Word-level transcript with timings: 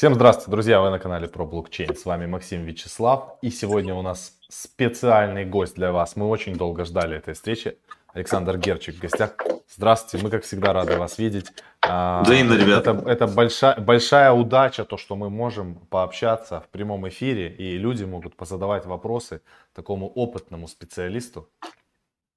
Всем 0.00 0.14
здравствуйте, 0.14 0.50
друзья! 0.50 0.80
Вы 0.80 0.88
на 0.88 0.98
канале 0.98 1.28
про 1.28 1.44
блокчейн. 1.44 1.94
С 1.94 2.06
вами 2.06 2.24
Максим 2.24 2.64
Вячеслав. 2.64 3.36
И 3.42 3.50
сегодня 3.50 3.94
у 3.94 4.00
нас 4.00 4.32
специальный 4.48 5.44
гость 5.44 5.74
для 5.74 5.92
вас. 5.92 6.16
Мы 6.16 6.26
очень 6.26 6.56
долго 6.56 6.86
ждали 6.86 7.18
этой 7.18 7.34
встречи. 7.34 7.76
Александр 8.14 8.56
Герчик 8.56 8.94
в 8.94 8.98
гостях. 8.98 9.36
Здравствуйте, 9.68 10.24
мы, 10.24 10.30
как 10.30 10.44
всегда, 10.44 10.72
рады 10.72 10.96
вас 10.96 11.18
видеть. 11.18 11.52
А, 11.82 12.22
Взаимно, 12.22 12.54
ребята. 12.54 12.92
Это, 12.92 13.10
это 13.10 13.26
большая, 13.26 13.78
большая 13.78 14.32
удача, 14.32 14.86
то, 14.86 14.96
что 14.96 15.16
мы 15.16 15.28
можем 15.28 15.74
пообщаться 15.90 16.62
в 16.62 16.68
прямом 16.70 17.06
эфире, 17.10 17.54
и 17.54 17.76
люди 17.76 18.04
могут 18.04 18.36
позадавать 18.36 18.86
вопросы 18.86 19.42
такому 19.74 20.08
опытному 20.08 20.66
специалисту 20.66 21.50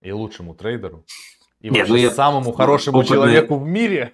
и 0.01 0.11
лучшему 0.11 0.53
трейдеру, 0.53 1.05
и 1.61 1.69
Нет, 1.69 1.87
ну 1.87 1.95
я 1.95 2.11
самому 2.11 2.51
хорошему 2.51 2.97
опытный... 2.97 3.15
человеку 3.15 3.55
в 3.55 3.65
мире. 3.65 4.11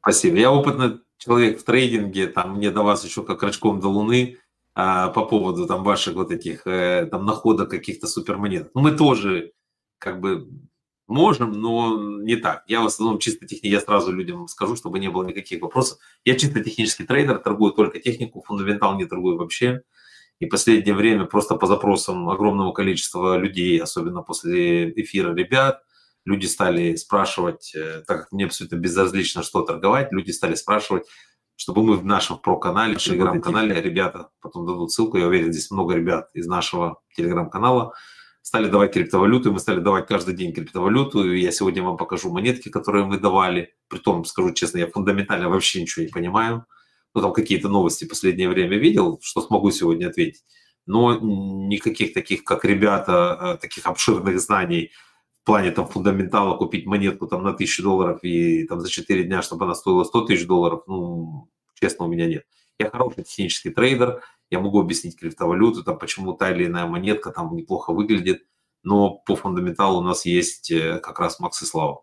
Спасибо. 0.00 0.38
Я 0.38 0.50
опытный 0.50 1.00
человек 1.18 1.60
в 1.60 1.64
трейдинге, 1.64 2.26
там 2.26 2.56
мне 2.56 2.70
до 2.70 2.82
вас 2.82 3.04
еще 3.04 3.22
как 3.22 3.42
рачком 3.42 3.80
до 3.80 3.88
луны 3.88 4.38
а, 4.74 5.08
по 5.08 5.24
поводу 5.24 5.66
там 5.66 5.84
ваших 5.84 6.14
вот 6.14 6.30
этих 6.30 6.66
э, 6.66 7.06
там 7.10 7.24
находок 7.24 7.70
каких-то 7.70 8.06
супермонет. 8.06 8.70
Ну, 8.74 8.82
мы 8.82 8.92
тоже 8.92 9.52
как 9.98 10.20
бы 10.20 10.48
можем, 11.06 11.52
но 11.52 12.20
не 12.22 12.36
так. 12.36 12.64
Я 12.66 12.80
в 12.82 12.86
основном 12.86 13.18
чисто 13.18 13.46
технически, 13.46 13.66
я 13.66 13.80
сразу 13.80 14.12
людям 14.12 14.48
скажу, 14.48 14.76
чтобы 14.76 14.98
не 14.98 15.08
было 15.08 15.24
никаких 15.24 15.62
вопросов. 15.62 15.98
Я 16.24 16.36
чисто 16.36 16.62
технический 16.62 17.04
трейдер, 17.04 17.38
торгую 17.38 17.72
только 17.72 18.00
технику, 18.00 18.42
фундаментал 18.46 18.96
не 18.96 19.06
торгую 19.06 19.38
вообще. 19.38 19.82
И 20.38 20.46
последнее 20.46 20.94
время 20.94 21.24
просто 21.24 21.54
по 21.56 21.66
запросам 21.66 22.28
огромного 22.28 22.72
количества 22.72 23.38
людей, 23.38 23.80
особенно 23.80 24.22
после 24.22 24.90
эфира 24.90 25.34
ребят, 25.34 25.82
люди 26.26 26.46
стали 26.46 26.96
спрашивать, 26.96 27.72
э, 27.74 28.02
так 28.06 28.22
как 28.22 28.32
мне 28.32 28.44
абсолютно 28.44 28.76
безразлично, 28.76 29.42
что 29.42 29.62
торговать, 29.62 30.12
люди 30.12 30.32
стали 30.32 30.54
спрашивать, 30.54 31.04
чтобы 31.54 31.82
мы 31.82 31.96
в 31.96 32.04
нашем 32.04 32.38
про-канале, 32.38 32.96
в 32.96 32.98
телеграм-канале, 32.98 33.80
ребята 33.80 34.28
потом 34.42 34.66
дадут 34.66 34.92
ссылку, 34.92 35.16
я 35.16 35.26
уверен, 35.26 35.52
здесь 35.52 35.70
много 35.70 35.94
ребят 35.94 36.28
из 36.34 36.46
нашего 36.46 37.00
телеграм-канала, 37.16 37.94
стали 38.42 38.68
давать 38.68 38.92
криптовалюту, 38.92 39.48
и 39.48 39.52
мы 39.52 39.58
стали 39.58 39.80
давать 39.80 40.06
каждый 40.06 40.34
день 40.34 40.52
криптовалюту, 40.52 41.32
и 41.32 41.40
я 41.40 41.52
сегодня 41.52 41.82
вам 41.82 41.96
покажу 41.96 42.30
монетки, 42.30 42.68
которые 42.68 43.06
мы 43.06 43.18
давали, 43.18 43.74
при 43.88 43.98
том, 43.98 44.24
скажу 44.24 44.52
честно, 44.52 44.78
я 44.78 44.88
фундаментально 44.88 45.48
вообще 45.48 45.80
ничего 45.80 46.04
не 46.04 46.10
понимаю, 46.10 46.66
ну, 47.14 47.22
там 47.22 47.32
какие-то 47.32 47.68
новости 47.68 48.04
в 48.04 48.08
последнее 48.08 48.48
время 48.48 48.76
видел, 48.76 49.18
что 49.22 49.40
смогу 49.40 49.70
сегодня 49.70 50.08
ответить, 50.08 50.44
но 50.86 51.18
никаких 51.18 52.12
таких, 52.12 52.44
как 52.44 52.64
ребята, 52.64 53.56
э, 53.56 53.60
таких 53.60 53.86
обширных 53.86 54.38
знаний 54.38 54.90
плане 55.46 55.70
там 55.70 55.86
фундаментала 55.86 56.56
купить 56.58 56.86
монетку 56.86 57.26
там 57.26 57.42
на 57.42 57.54
тысячу 57.54 57.82
долларов 57.82 58.18
и 58.22 58.66
там 58.66 58.80
за 58.80 58.90
4 58.90 59.24
дня, 59.24 59.42
чтобы 59.42 59.64
она 59.64 59.74
стоила 59.74 60.04
100 60.04 60.26
тысяч 60.26 60.46
долларов, 60.46 60.82
ну, 60.86 61.48
честно, 61.80 62.04
у 62.04 62.08
меня 62.08 62.26
нет. 62.26 62.44
Я 62.78 62.90
хороший 62.90 63.22
технический 63.22 63.70
трейдер, 63.70 64.22
я 64.50 64.60
могу 64.60 64.80
объяснить 64.80 65.18
криптовалюту, 65.18 65.82
там, 65.84 65.98
почему 65.98 66.34
та 66.34 66.50
или 66.50 66.66
иная 66.66 66.86
монетка 66.86 67.30
там 67.30 67.54
неплохо 67.54 67.92
выглядит, 67.92 68.44
но 68.82 69.22
по 69.26 69.36
фундаменталу 69.36 70.00
у 70.00 70.02
нас 70.02 70.26
есть 70.26 70.70
э, 70.70 70.98
как 70.98 71.18
раз 71.20 71.40
Макс 71.40 71.62
и 71.62 71.64
Слава. 71.64 72.02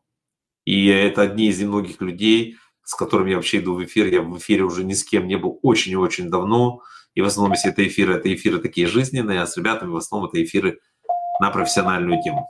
И 0.65 0.87
это 0.87 1.21
одни 1.21 1.47
из 1.47 1.59
немногих 1.59 2.01
людей, 2.01 2.57
с 2.83 2.95
которыми 2.95 3.31
я 3.31 3.35
вообще 3.35 3.59
иду 3.59 3.75
в 3.75 3.83
эфир. 3.83 4.07
Я 4.07 4.21
в 4.21 4.37
эфире 4.37 4.63
уже 4.63 4.83
ни 4.83 4.93
с 4.93 5.03
кем 5.03 5.27
не 5.27 5.37
был 5.37 5.59
очень 5.61 5.91
и 5.91 5.97
очень 5.97 6.29
давно. 6.29 6.81
И 7.13 7.21
в 7.21 7.25
основном, 7.25 7.53
если 7.53 7.71
это 7.71 7.85
эфиры, 7.85 8.15
это 8.15 8.33
эфиры 8.33 8.59
такие 8.59 8.87
жизненные, 8.87 9.41
а 9.41 9.47
с 9.47 9.57
ребятами 9.57 9.91
в 9.91 9.97
основном 9.97 10.29
это 10.29 10.43
эфиры 10.43 10.79
на 11.39 11.51
профессиональную 11.51 12.21
тему. 12.23 12.49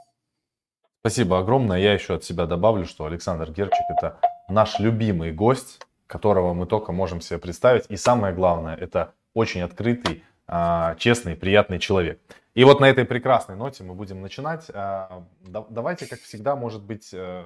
Спасибо 1.06 1.38
огромное. 1.38 1.78
Я 1.78 1.92
еще 1.92 2.14
от 2.14 2.24
себя 2.24 2.46
добавлю, 2.46 2.86
что 2.86 3.04
Александр 3.04 3.50
Герчик 3.50 3.84
это 3.90 4.18
наш 4.48 4.78
любимый 4.78 5.32
гость, 5.32 5.86
которого 6.06 6.54
мы 6.54 6.64
только 6.64 6.92
можем 6.92 7.20
себе 7.20 7.38
представить. 7.38 7.84
И 7.90 7.96
самое 7.98 8.34
главное, 8.34 8.74
это 8.74 9.12
очень 9.34 9.60
открытый, 9.60 10.24
а, 10.46 10.94
честный, 10.94 11.36
приятный 11.36 11.78
человек. 11.78 12.22
И 12.54 12.64
вот 12.64 12.80
на 12.80 12.88
этой 12.88 13.04
прекрасной 13.04 13.54
ноте 13.54 13.84
мы 13.84 13.92
будем 13.92 14.22
начинать. 14.22 14.70
А, 14.72 15.26
давайте, 15.42 16.06
как 16.06 16.20
всегда, 16.20 16.56
может 16.56 16.82
быть, 16.82 17.10
э, 17.12 17.44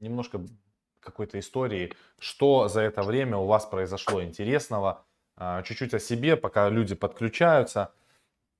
немножко 0.00 0.40
какой-то 0.98 1.38
истории, 1.38 1.92
что 2.18 2.66
за 2.66 2.80
это 2.80 3.04
время 3.04 3.36
у 3.36 3.46
вас 3.46 3.66
произошло 3.66 4.20
интересного, 4.20 5.04
а, 5.36 5.62
чуть-чуть 5.62 5.94
о 5.94 6.00
себе, 6.00 6.36
пока 6.36 6.68
люди 6.70 6.96
подключаются. 6.96 7.92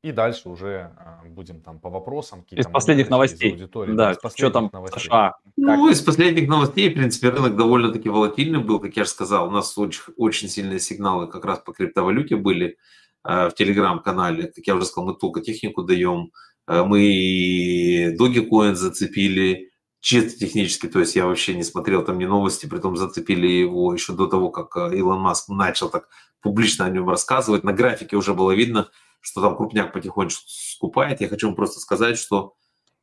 И 0.03 0.13
дальше 0.13 0.49
уже 0.49 0.93
а, 0.97 1.23
будем 1.27 1.61
там 1.61 1.81
по 1.81 1.91
вопросам. 1.91 2.45
Из 2.51 2.67
последних 2.67 3.11
новостей. 3.11 3.51
Из 3.51 3.55
аудитории, 3.55 3.95
да, 3.95 4.15
да, 4.15 4.31
что 4.31 4.51
там 4.51 4.71
новостей. 4.73 5.01
США. 5.01 5.35
Ну, 5.57 5.87
как? 5.87 5.93
из 5.93 6.01
последних 6.03 6.49
новостей, 6.49 6.89
в 6.91 6.95
принципе, 6.95 7.31
рынок 7.31 7.57
довольно-таки 7.57 8.09
волатильный 8.09 8.61
был, 8.61 8.79
как 8.79 8.97
я 8.97 9.03
же 9.03 9.11
сказал. 9.11 9.49
У 9.49 9.51
нас 9.51 9.77
очень, 9.77 10.03
очень 10.17 10.49
сильные 10.49 10.79
сигналы 10.79 11.27
как 11.27 11.45
раз 11.45 11.59
по 11.59 11.73
криптовалюте 11.73 12.37
были 12.37 12.77
э, 13.25 13.49
в 13.49 13.55
телеграм-канале. 13.55 14.53
Как 14.55 14.65
я 14.69 14.77
уже 14.77 14.87
сказал, 14.87 15.09
мы 15.09 15.15
только 15.17 15.41
технику 15.41 15.83
даем. 15.83 16.31
Э, 16.69 16.85
мы 16.85 18.15
Dogecoin 18.17 18.75
зацепили 18.75 19.73
чисто 19.99 20.39
технически, 20.39 20.87
то 20.87 21.01
есть 21.01 21.17
я 21.17 21.27
вообще 21.27 21.55
не 21.55 21.65
смотрел 21.65 22.05
там 22.05 22.19
ни 22.19 22.25
новости, 22.25 22.67
при 22.67 22.79
том 22.79 22.97
зацепили 22.97 23.49
его 23.49 23.93
еще 23.93 24.13
до 24.13 24.29
того, 24.29 24.51
как 24.51 24.77
э, 24.77 24.97
Илон 24.97 25.21
Маск 25.21 25.49
начал 25.49 25.91
так 25.91 26.09
публично 26.41 26.85
о 26.85 26.91
нем 26.91 27.09
рассказывать. 27.09 27.65
На 27.65 27.73
графике 27.73 28.17
уже 28.17 28.33
было 28.33 28.53
видно, 28.53 28.89
что 29.21 29.41
там 29.41 29.57
крупняк 29.57 29.93
потихонечку 29.93 30.45
скупает. 30.47 31.21
Я 31.21 31.29
хочу 31.29 31.49
вам 31.49 31.57
просто 31.57 31.81
сказать, 31.81 32.19
что 32.19 32.55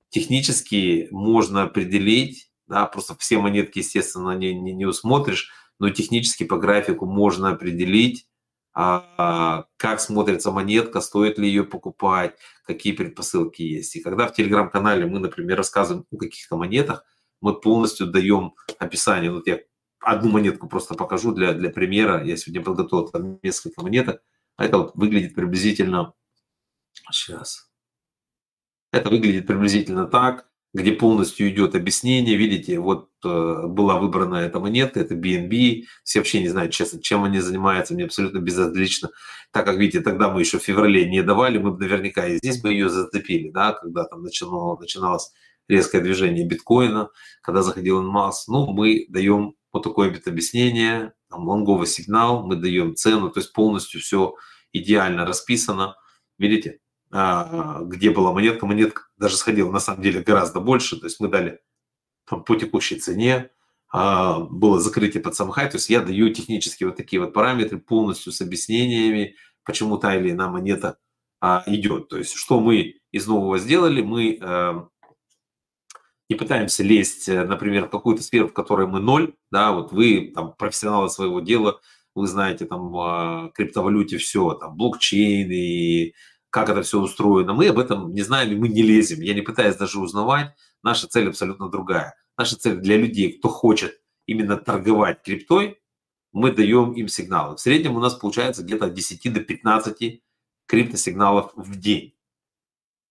технически 0.09 1.07
можно 1.11 1.63
определить, 1.63 2.51
да, 2.67 2.85
просто 2.85 3.15
все 3.15 3.37
монетки, 3.37 3.79
естественно, 3.79 4.31
не, 4.31 4.53
не, 4.53 4.73
не 4.73 4.85
усмотришь, 4.85 5.51
но 5.79 5.89
технически 5.89 6.45
по 6.45 6.57
графику 6.57 7.05
можно 7.05 7.49
определить, 7.49 8.27
а, 8.73 9.65
как 9.77 10.01
смотрится 10.01 10.51
монетка, 10.51 10.99
стоит 10.99 11.37
ли 11.37 11.47
ее 11.47 11.63
покупать, 11.63 12.35
какие 12.65 12.93
предпосылки 12.93 13.61
есть. 13.61 13.95
И 13.95 14.01
когда 14.01 14.27
в 14.27 14.33
телеграм-канале 14.33 15.05
мы, 15.05 15.19
например, 15.19 15.57
рассказываем 15.57 16.05
о 16.11 16.17
каких-то 16.17 16.57
монетах, 16.57 17.05
мы 17.39 17.59
полностью 17.59 18.07
даем 18.07 18.53
описание. 18.79 19.31
Вот 19.31 19.47
я 19.47 19.59
одну 20.01 20.31
монетку 20.31 20.67
просто 20.67 20.95
покажу 20.95 21.31
для, 21.31 21.53
для 21.53 21.69
примера. 21.69 22.23
Я 22.23 22.35
сегодня 22.37 22.63
подготовил 22.63 23.07
там 23.07 23.39
несколько 23.43 23.81
монеток. 23.81 24.21
А 24.57 24.66
это 24.66 24.91
выглядит 24.93 25.35
приблизительно... 25.35 26.13
Сейчас. 27.11 27.69
Это 28.91 29.09
выглядит 29.09 29.45
приблизительно 29.45 30.07
так, 30.07 30.49
где 30.73 30.91
полностью 30.93 31.49
идет 31.49 31.75
объяснение. 31.75 32.38
Видите, 32.38 32.79
вот 32.79 33.09
э, 33.23 33.67
была 33.67 33.99
выбрана 33.99 34.35
эта 34.35 34.59
монета, 34.59 34.99
это 34.99 35.16
BNB. 35.16 35.83
Все 36.03 36.19
вообще 36.19 36.41
не 36.41 36.49
знают, 36.49 36.73
честно, 36.73 37.01
чем 37.01 37.23
они 37.23 37.39
занимаются, 37.39 37.93
мне 37.93 38.05
абсолютно 38.05 38.39
безразлично. 38.39 39.09
Так 39.51 39.66
как, 39.66 39.77
видите, 39.77 40.01
тогда 40.01 40.29
мы 40.29 40.41
еще 40.41 40.59
в 40.59 40.63
феврале 40.63 41.09
не 41.09 41.23
давали, 41.23 41.57
мы 41.57 41.72
бы 41.72 41.79
наверняка 41.79 42.27
и 42.27 42.37
здесь 42.37 42.61
бы 42.61 42.72
ее 42.72 42.89
зацепили, 42.89 43.51
да, 43.51 43.73
когда 43.73 44.05
там 44.05 44.22
начинало, 44.22 44.77
начиналось 44.79 45.31
резкое 45.67 46.01
движение 46.01 46.45
биткоина, 46.45 47.09
когда 47.41 47.61
заходил 47.61 48.01
инмасс. 48.01 48.47
Ну, 48.47 48.72
мы 48.72 49.05
даем 49.09 49.55
вот 49.72 49.83
такое 49.83 50.13
объяснение, 50.25 51.13
там, 51.29 51.47
лонговый 51.47 51.87
сигнал, 51.87 52.45
мы 52.45 52.55
даем 52.55 52.95
цену, 52.95 53.29
то 53.29 53.39
есть 53.39 53.53
полностью 53.53 54.01
все 54.01 54.35
идеально 54.71 55.25
расписано. 55.25 55.95
Видите, 56.37 56.79
а, 57.11 57.81
где 57.83 58.11
была 58.11 58.33
монетка, 58.33 58.65
монетка 58.65 59.03
даже 59.17 59.37
сходила 59.37 59.71
на 59.71 59.79
самом 59.79 60.01
деле 60.01 60.21
гораздо 60.21 60.59
больше, 60.59 60.99
то 60.99 61.05
есть 61.05 61.19
мы 61.19 61.27
дали 61.27 61.61
там, 62.27 62.43
по 62.43 62.55
текущей 62.55 62.99
цене, 62.99 63.51
а, 63.91 64.39
было 64.39 64.79
закрытие 64.79 65.23
под 65.23 65.35
сам 65.35 65.51
хай, 65.51 65.69
то 65.69 65.77
есть 65.77 65.89
я 65.89 66.01
даю 66.01 66.29
технически 66.33 66.83
вот 66.83 66.97
такие 66.97 67.21
вот 67.21 67.33
параметры 67.33 67.77
полностью 67.79 68.33
с 68.33 68.41
объяснениями, 68.41 69.35
почему 69.63 69.97
та 69.97 70.15
или 70.15 70.31
иная 70.31 70.49
монета 70.49 70.97
а, 71.39 71.63
идет. 71.67 72.09
То 72.09 72.17
есть 72.17 72.33
что 72.33 72.59
мы 72.59 72.95
из 73.11 73.27
нового 73.27 73.57
сделали, 73.59 74.01
мы 74.01 74.89
не 76.29 76.35
пытаемся 76.35 76.83
лезть, 76.83 77.29
э, 77.29 77.45
например, 77.45 77.85
в 77.85 77.89
какую-то 77.89 78.23
сферу, 78.23 78.47
в 78.47 78.53
которой 78.53 78.87
мы 78.87 78.99
ноль, 78.99 79.35
да, 79.51 79.71
вот 79.71 79.91
вы 79.91 80.31
там 80.33 80.53
профессионалы 80.53 81.09
своего 81.09 81.39
дела, 81.39 81.79
вы 82.16 82.27
знаете 82.27 82.66
там 82.66 83.51
криптовалюте 83.51 84.17
все, 84.17 84.53
там 84.53 84.75
блокчейн 84.77 85.51
и 85.51 86.13
как 86.49 86.69
это 86.69 86.83
все 86.83 87.01
устроено. 87.01 87.53
Мы 87.53 87.67
об 87.67 87.77
этом 87.77 88.13
не 88.13 88.22
знаем 88.22 88.53
и 88.53 88.55
мы 88.55 88.69
не 88.69 88.81
лезем. 88.81 89.19
Я 89.19 89.33
не 89.33 89.41
пытаюсь 89.41 89.75
даже 89.75 89.99
узнавать. 89.99 90.55
Наша 90.83 91.07
цель 91.07 91.27
абсолютно 91.27 91.69
другая. 91.69 92.16
Наша 92.37 92.55
цель 92.55 92.78
для 92.78 92.95
людей, 92.95 93.37
кто 93.37 93.49
хочет 93.49 93.99
именно 94.25 94.55
торговать 94.55 95.21
криптой, 95.21 95.81
мы 96.31 96.53
даем 96.53 96.93
им 96.93 97.09
сигналы. 97.09 97.57
В 97.57 97.59
среднем 97.59 97.97
у 97.97 97.99
нас 97.99 98.13
получается 98.13 98.63
где-то 98.63 98.85
от 98.85 98.93
10 98.93 99.33
до 99.33 99.41
15 99.41 100.21
криптосигналов 100.66 101.51
в 101.55 101.78
день. 101.78 102.16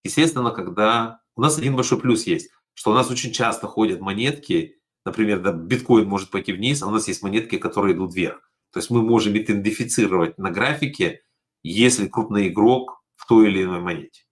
Естественно, 0.03 0.49
когда... 0.49 1.21
У 1.35 1.41
нас 1.41 1.57
один 1.57 1.75
большой 1.75 1.99
плюс 1.99 2.25
есть, 2.25 2.49
что 2.75 2.91
у 2.91 2.93
нас 2.93 3.09
очень 3.09 3.31
часто 3.31 3.65
ходят 3.65 3.99
монетки, 3.99 4.75
например, 5.03 5.41
да, 5.41 5.51
биткоин 5.51 6.07
может 6.07 6.29
пойти 6.29 6.53
вниз, 6.53 6.83
а 6.83 6.87
у 6.87 6.91
нас 6.91 7.07
есть 7.07 7.23
монетки, 7.23 7.57
которые 7.57 7.95
идут 7.95 8.13
вверх. 8.13 8.51
То 8.71 8.79
есть 8.79 8.91
мы 8.91 9.01
можем 9.01 9.35
идентифицировать 9.35 10.37
на 10.37 10.51
графике, 10.51 11.21
если 11.63 12.07
крупный 12.07 12.49
игрок 12.49 13.01
в 13.15 13.25
той 13.25 13.47
или 13.47 13.63
иной 13.63 13.79
монете. 13.79 14.25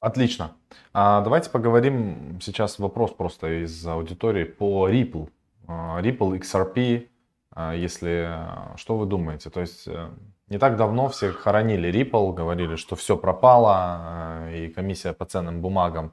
Отлично. 0.00 0.56
А 0.94 1.20
давайте 1.20 1.50
поговорим 1.50 2.40
сейчас 2.40 2.78
вопрос 2.78 3.12
просто 3.12 3.64
из 3.64 3.86
аудитории 3.86 4.44
по 4.44 4.88
Ripple. 4.88 5.28
А, 5.66 6.00
Ripple 6.00 6.40
XRP 6.40 7.08
А 7.50 7.74
если, 7.74 8.76
что 8.76 8.96
вы 8.96 9.06
думаете? 9.06 9.50
То 9.50 9.60
есть 9.60 9.86
э, 9.86 10.10
не 10.50 10.58
так 10.58 10.76
давно 10.76 11.08
все 11.08 11.32
хоронили 11.32 11.90
Ripple, 11.90 12.34
говорили, 12.34 12.76
что 12.76 12.96
все 12.96 13.16
пропало, 13.16 14.50
и 14.52 14.68
комиссия 14.68 15.12
по 15.12 15.24
ценным 15.24 15.62
бумагам 15.62 16.12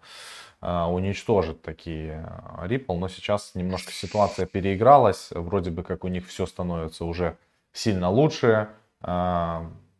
уничтожит 0.61 1.61
такие 1.61 2.27
Ripple, 2.63 2.97
но 2.97 3.09
сейчас 3.09 3.51
немножко 3.53 3.91
ситуация 3.91 4.45
переигралась, 4.45 5.29
вроде 5.31 5.69
бы 5.69 5.83
как 5.83 6.03
у 6.03 6.07
них 6.07 6.27
все 6.27 6.45
становится 6.45 7.05
уже 7.05 7.37
сильно 7.73 8.09
лучше. 8.09 8.69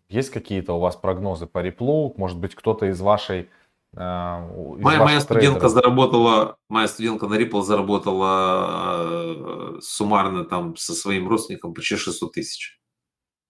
Есть 0.09 0.29
какие-то 0.31 0.73
у 0.73 0.79
вас 0.79 0.95
прогнозы 0.95 1.45
по 1.45 1.59
Ripple? 1.59 2.13
Может 2.17 2.39
быть, 2.39 2.55
кто-то 2.55 2.85
из 2.87 2.99
вашей 3.01 3.49
а, 3.95 4.41
моя, 4.79 5.03
моя 5.03 5.21
студентка 5.21 5.69
заработала, 5.69 6.57
моя 6.69 6.87
студентка 6.87 7.27
на 7.27 7.35
Ripple 7.35 7.61
заработала 7.63 8.97
э, 8.99 9.79
суммарно 9.81 10.45
там 10.45 10.75
со 10.75 10.93
своим 10.93 11.27
родственником 11.27 11.73
почти 11.73 11.95
600 11.95 12.31
тысяч. 12.31 12.79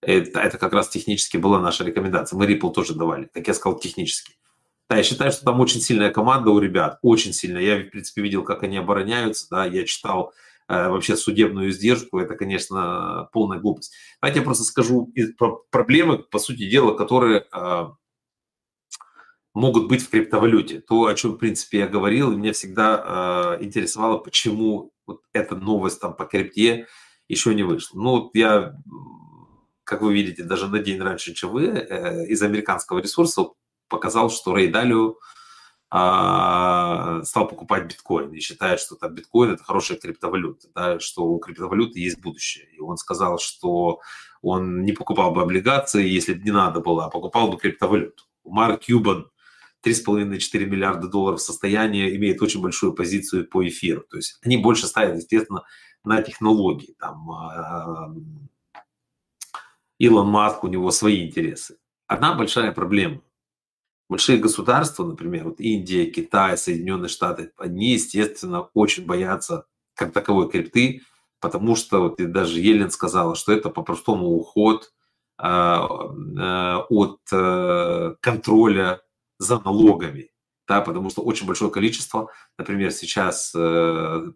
Это, 0.01 0.39
это 0.39 0.57
как 0.57 0.73
раз 0.73 0.89
технически 0.89 1.37
была 1.37 1.59
наша 1.59 1.83
рекомендация. 1.83 2.37
Мы 2.37 2.45
Ripple 2.45 2.71
тоже 2.71 2.93
давали, 2.93 3.29
как 3.33 3.47
я 3.47 3.53
сказал, 3.53 3.79
технически. 3.79 4.33
Да, 4.89 4.97
я 4.97 5.03
считаю, 5.03 5.31
что 5.31 5.43
там 5.43 5.59
очень 5.59 5.81
сильная 5.81 6.11
команда 6.11 6.51
у 6.51 6.59
ребят, 6.59 6.99
очень 7.01 7.33
сильная. 7.33 7.61
Я, 7.61 7.77
в 7.77 7.89
принципе, 7.89 8.21
видел, 8.21 8.43
как 8.43 8.63
они 8.63 8.77
обороняются, 8.77 9.47
да, 9.49 9.65
я 9.65 9.85
читал 9.85 10.33
э, 10.69 10.87
вообще 10.87 11.17
судебную 11.17 11.69
издержку, 11.69 12.19
это, 12.19 12.35
конечно, 12.35 13.27
полная 13.33 13.59
глупость. 13.59 13.93
Давайте 14.21 14.39
я 14.39 14.45
просто 14.45 14.63
скажу 14.63 15.11
проблемы, 15.71 16.19
по 16.19 16.39
сути 16.39 16.69
дела, 16.69 16.93
которые 16.93 17.45
э, 17.51 17.87
могут 19.53 19.89
быть 19.89 20.03
в 20.03 20.09
криптовалюте. 20.09 20.79
То, 20.79 21.07
о 21.07 21.15
чем, 21.15 21.31
в 21.31 21.37
принципе, 21.37 21.79
я 21.79 21.87
говорил, 21.87 22.31
меня 22.31 22.53
всегда 22.53 23.57
э, 23.59 23.63
интересовало, 23.63 24.19
почему 24.19 24.93
вот 25.05 25.21
эта 25.33 25.55
новость 25.55 25.99
там 25.99 26.15
по 26.15 26.25
крипте 26.25 26.87
еще 27.27 27.53
не 27.55 27.63
вышла. 27.63 27.99
Ну, 27.99 28.11
вот 28.11 28.35
я, 28.35 28.77
как 29.87 30.01
вы 30.01 30.13
видите, 30.13 30.43
даже 30.43 30.67
на 30.67 30.79
день 30.79 31.01
раньше, 31.01 31.33
чем 31.33 31.51
вы, 31.51 31.67
э, 31.67 32.27
из 32.27 32.43
американского 32.43 32.99
ресурса 32.99 33.45
показал, 33.87 34.29
что 34.29 34.53
Рэй 34.53 34.67
Далио 34.67 35.11
э, 35.11 35.13
стал 37.23 37.47
покупать 37.47 37.87
биткоин 37.87 38.33
и 38.33 38.41
считает, 38.41 38.81
что 38.81 38.95
там 38.95 39.15
биткоин 39.15 39.51
это 39.51 39.63
хорошая 39.63 39.97
криптовалюта, 39.97 40.67
да, 40.75 40.99
что 40.99 41.23
у 41.23 41.39
криптовалюты 41.39 42.01
есть 42.01 42.19
будущее. 42.19 42.67
И 42.75 42.81
он 42.81 42.97
сказал, 42.97 43.39
что 43.39 44.01
он 44.41 44.83
не 44.83 44.91
покупал 44.91 45.31
бы 45.31 45.41
облигации, 45.41 46.05
если 46.05 46.33
бы 46.33 46.43
не 46.43 46.51
надо 46.51 46.81
было, 46.81 47.05
а 47.05 47.09
покупал 47.09 47.47
бы 47.47 47.57
криптовалюту. 47.57 48.25
Марк 48.43 48.81
Кьюбан 48.81 49.31
3,5-4 49.85 50.65
миллиарда 50.65 51.07
долларов 51.07 51.41
состояния, 51.41 52.13
имеет 52.13 52.41
очень 52.41 52.61
большую 52.61 52.91
позицию 52.91 53.47
по 53.47 53.65
эфиру. 53.65 54.03
То 54.09 54.17
есть 54.17 54.37
они 54.43 54.57
больше 54.57 54.85
ставят, 54.85 55.15
естественно, 55.15 55.63
на 56.03 56.21
технологии. 56.21 56.93
Там 56.99 57.31
а, 57.31 58.13
Илон 59.99 60.27
Маск, 60.27 60.63
у 60.63 60.67
него 60.67 60.91
свои 60.91 61.27
интересы. 61.27 61.77
Одна 62.07 62.33
большая 62.33 62.71
проблема. 62.71 63.21
Большие 64.09 64.37
государства, 64.37 65.05
например, 65.05 65.45
вот 65.45 65.59
Индия, 65.59 66.05
Китай, 66.05 66.57
Соединенные 66.57 67.09
Штаты, 67.09 67.51
они, 67.57 67.93
естественно, 67.93 68.69
очень 68.73 69.05
боятся 69.05 69.65
как 69.95 70.13
таковой 70.13 70.49
крипты, 70.49 71.01
потому 71.41 71.75
что 71.75 72.01
вот 72.01 72.31
даже 72.31 72.59
Елен 72.59 72.89
сказала, 72.89 73.35
что 73.35 73.51
это 73.51 73.69
по-простому 73.69 74.27
уход 74.27 74.93
э, 75.39 75.45
э, 75.45 76.75
от 76.89 77.19
э, 77.31 78.15
контроля 78.21 79.01
за 79.39 79.59
налогами, 79.59 80.31
да, 80.67 80.81
потому 80.81 81.09
что 81.09 81.21
очень 81.21 81.45
большое 81.45 81.69
количество, 81.69 82.29
например, 82.57 82.91
сейчас 82.91 83.53
э, 83.55 84.31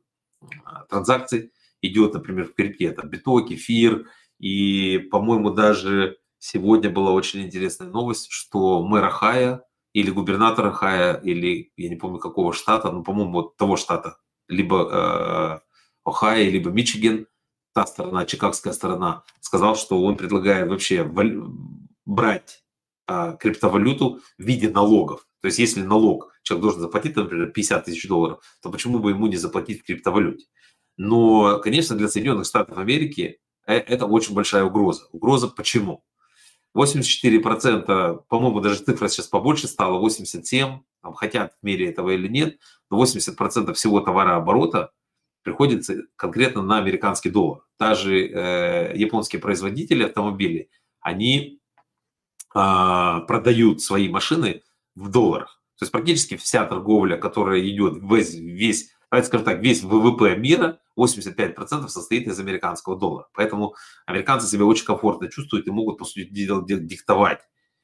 транзакций 0.90 1.54
идет, 1.82 2.14
например, 2.14 2.46
в 2.48 2.56
крипте, 2.56 2.86
это 2.86 3.06
биток, 3.06 3.52
эфир, 3.52 4.08
и, 4.42 4.98
по-моему, 4.98 5.52
даже 5.52 6.18
сегодня 6.40 6.90
была 6.90 7.12
очень 7.12 7.44
интересная 7.44 7.88
новость, 7.88 8.28
что 8.32 8.84
мэр 8.84 9.06
Ахая 9.06 9.64
или 9.94 10.10
губернатор 10.10 10.66
Ахая, 10.66 11.14
или 11.18 11.72
я 11.78 11.90
не 11.90 11.96
помню 11.96 12.18
какого 12.18 12.52
штата, 12.52 12.92
но, 12.92 13.04
по-моему, 13.04 13.34
вот 13.34 13.58
того 13.58 13.78
штата, 13.78 14.18
либо 14.48 15.62
э, 16.06 16.10
Ohio, 16.10 16.50
либо 16.50 16.72
Мичиган, 16.72 17.28
та 17.74 17.86
сторона, 17.86 18.26
чикагская 18.26 18.74
сторона, 18.74 19.24
сказал, 19.42 19.76
что 19.76 20.02
он 20.02 20.18
предлагает 20.18 20.68
вообще 20.68 21.04
брать 22.06 22.64
а, 23.08 23.34
криптовалюту 23.34 24.22
в 24.38 24.44
виде 24.44 24.70
налогов. 24.70 25.28
То 25.42 25.48
есть 25.48 25.60
если 25.60 25.82
налог 25.82 26.32
человек 26.44 26.64
должен 26.64 26.82
заплатить, 26.82 27.16
например, 27.16 27.52
50 27.52 27.86
тысяч 27.86 28.08
долларов, 28.08 28.42
то 28.62 28.72
почему 28.72 29.00
бы 29.00 29.12
ему 29.12 29.28
не 29.28 29.38
заплатить 29.38 29.82
в 29.82 29.86
криптовалюте? 29.86 30.48
Но, 30.98 31.60
конечно, 31.60 31.96
для 31.96 32.08
Соединенных 32.08 32.46
Штатов 32.46 32.78
Америки 32.78 33.22
э, 33.24 33.51
это 33.74 34.06
очень 34.06 34.34
большая 34.34 34.64
угроза. 34.64 35.08
Угроза 35.12 35.48
почему? 35.48 36.04
84%, 36.76 38.24
по-моему, 38.30 38.62
даже 38.62 38.84
цифра 38.84 39.08
сейчас 39.08 39.28
побольше 39.28 39.68
стала, 39.68 40.00
87%, 40.06 40.80
там, 41.02 41.14
хотят 41.14 41.54
в 41.62 41.66
мире 41.66 41.90
этого 41.90 42.12
или 42.12 42.28
нет, 42.28 42.60
но 42.90 43.02
80% 43.04 43.74
всего 43.74 44.00
товарооборота 44.00 44.92
приходится 45.44 45.96
конкретно 46.16 46.62
на 46.62 46.78
американский 46.78 47.30
доллар. 47.30 47.62
Даже 47.80 48.28
э, 48.28 48.96
японские 48.96 49.42
производители 49.42 50.04
автомобилей, 50.04 50.70
они 51.02 51.60
а, 52.54 53.22
продают 53.22 53.82
свои 53.82 54.08
машины 54.08 54.62
в 54.96 55.10
долларах. 55.10 55.62
То 55.80 55.84
есть 55.84 55.92
практически 55.92 56.38
вся 56.38 56.66
торговля, 56.66 57.18
которая 57.18 57.60
идет, 57.68 57.98
весь, 58.02 58.36
весь 58.36 58.92
давайте 59.10 59.28
скажем 59.28 59.46
так, 59.46 59.60
весь 59.62 59.84
ВВП 59.84 60.36
мира, 60.36 60.80
85% 61.02 61.88
состоит 61.88 62.28
из 62.28 62.40
американского 62.40 62.98
доллара. 62.98 63.28
Поэтому 63.34 63.76
американцы 64.06 64.48
себя 64.48 64.66
очень 64.66 64.86
комфортно 64.86 65.30
чувствуют 65.30 65.68
и 65.68 65.72
могут, 65.72 65.98
по 65.98 66.06
сути 66.06 66.30
дела, 66.30 66.64
диктовать 66.66 67.42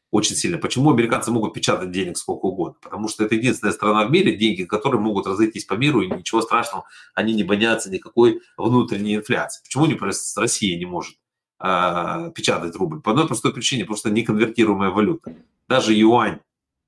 очень 0.10 0.36
сильно. 0.36 0.58
Почему 0.58 0.92
американцы 0.92 1.32
могут 1.32 1.54
печатать 1.54 1.92
денег 1.92 2.18
сколько 2.18 2.46
угодно? 2.46 2.78
Потому 2.82 3.08
что 3.10 3.26
это 3.26 3.36
единственная 3.36 3.74
страна 3.74 4.06
в 4.06 4.12
мире, 4.12 4.36
деньги 4.36 4.64
которые 4.64 5.02
могут 5.02 5.28
разойтись 5.28 5.66
по 5.66 5.74
миру, 5.74 6.02
и 6.02 6.08
ничего 6.08 6.42
страшного, 6.42 6.86
они 7.14 7.34
не 7.34 7.44
боятся 7.44 7.92
никакой 7.92 8.42
внутренней 8.58 9.16
инфляции. 9.16 9.62
Почему 9.64 9.86
не 9.86 9.98
Россия 10.38 10.78
не 10.78 10.86
может 10.86 11.16
э, 11.62 12.32
печатать 12.34 12.76
рубль? 12.76 13.02
По 13.02 13.12
одной 13.12 13.28
простой 13.28 13.54
причине, 13.54 13.86
что 13.96 14.10
неконвертируемая 14.10 14.92
валюта. 14.92 15.36
Даже 15.68 15.94
юань, 15.94 16.40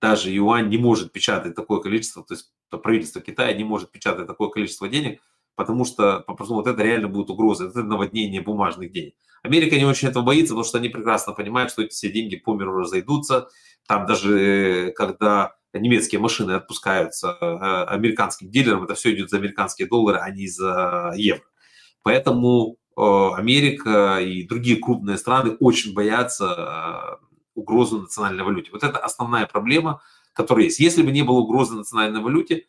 даже 0.02 0.32
юань 0.32 0.70
не 0.70 0.78
может 0.78 1.12
печатать 1.12 1.56
такое 1.56 1.80
количество, 1.82 2.24
то 2.24 2.34
есть 2.34 2.54
правительство 2.70 3.20
Китая 3.20 3.54
не 3.54 3.66
может 3.66 3.92
печатать 3.92 4.28
такое 4.28 4.50
количество 4.50 4.88
денег, 4.88 5.22
потому 5.60 5.86
что 5.86 6.24
попросту 6.26 6.56
вот 6.56 6.68
это 6.68 6.82
реально 6.82 7.08
будет 7.08 7.30
угроза, 7.30 7.68
это 7.68 7.84
наводнение 7.84 8.42
бумажных 8.42 8.92
денег. 8.92 9.14
Америка 9.44 9.76
не 9.76 9.86
очень 9.86 10.08
этого 10.08 10.24
боится, 10.24 10.54
потому 10.54 10.66
что 10.66 10.80
они 10.80 10.90
прекрасно 10.90 11.34
понимают, 11.34 11.72
что 11.72 11.84
эти 11.84 11.92
все 11.92 12.12
деньги 12.12 12.36
по 12.36 12.56
миру 12.56 12.76
разойдутся. 12.78 13.48
Там 13.88 14.06
даже 14.06 14.40
э, 14.40 14.92
когда 14.92 15.56
немецкие 15.74 16.20
машины 16.20 16.54
отпускаются 16.54 17.38
э, 17.40 17.46
американским 17.94 18.50
дилерам, 18.50 18.86
это 18.86 18.96
все 18.96 19.14
идет 19.14 19.30
за 19.30 19.38
американские 19.38 19.88
доллары, 19.88 20.20
а 20.20 20.32
не 20.32 20.48
за 20.48 21.14
евро. 21.16 21.44
Поэтому 22.02 22.80
Э, 23.00 23.32
Америка 23.36 24.20
и 24.20 24.44
другие 24.46 24.78
крупные 24.78 25.18
страны 25.18 25.56
очень 25.62 25.94
боятся 25.94 27.20
угрозу 27.56 28.02
национальной 28.02 28.44
валюте. 28.44 28.72
Вот 28.72 28.84
это 28.84 29.00
основная 29.00 29.46
проблема, 29.48 30.02
которая 30.34 30.66
есть. 30.66 30.80
Если 30.80 31.02
бы 31.02 31.12
не 31.12 31.24
было 31.24 31.40
угрозы 31.40 31.76
национальной 31.76 32.20
валюте, 32.20 32.66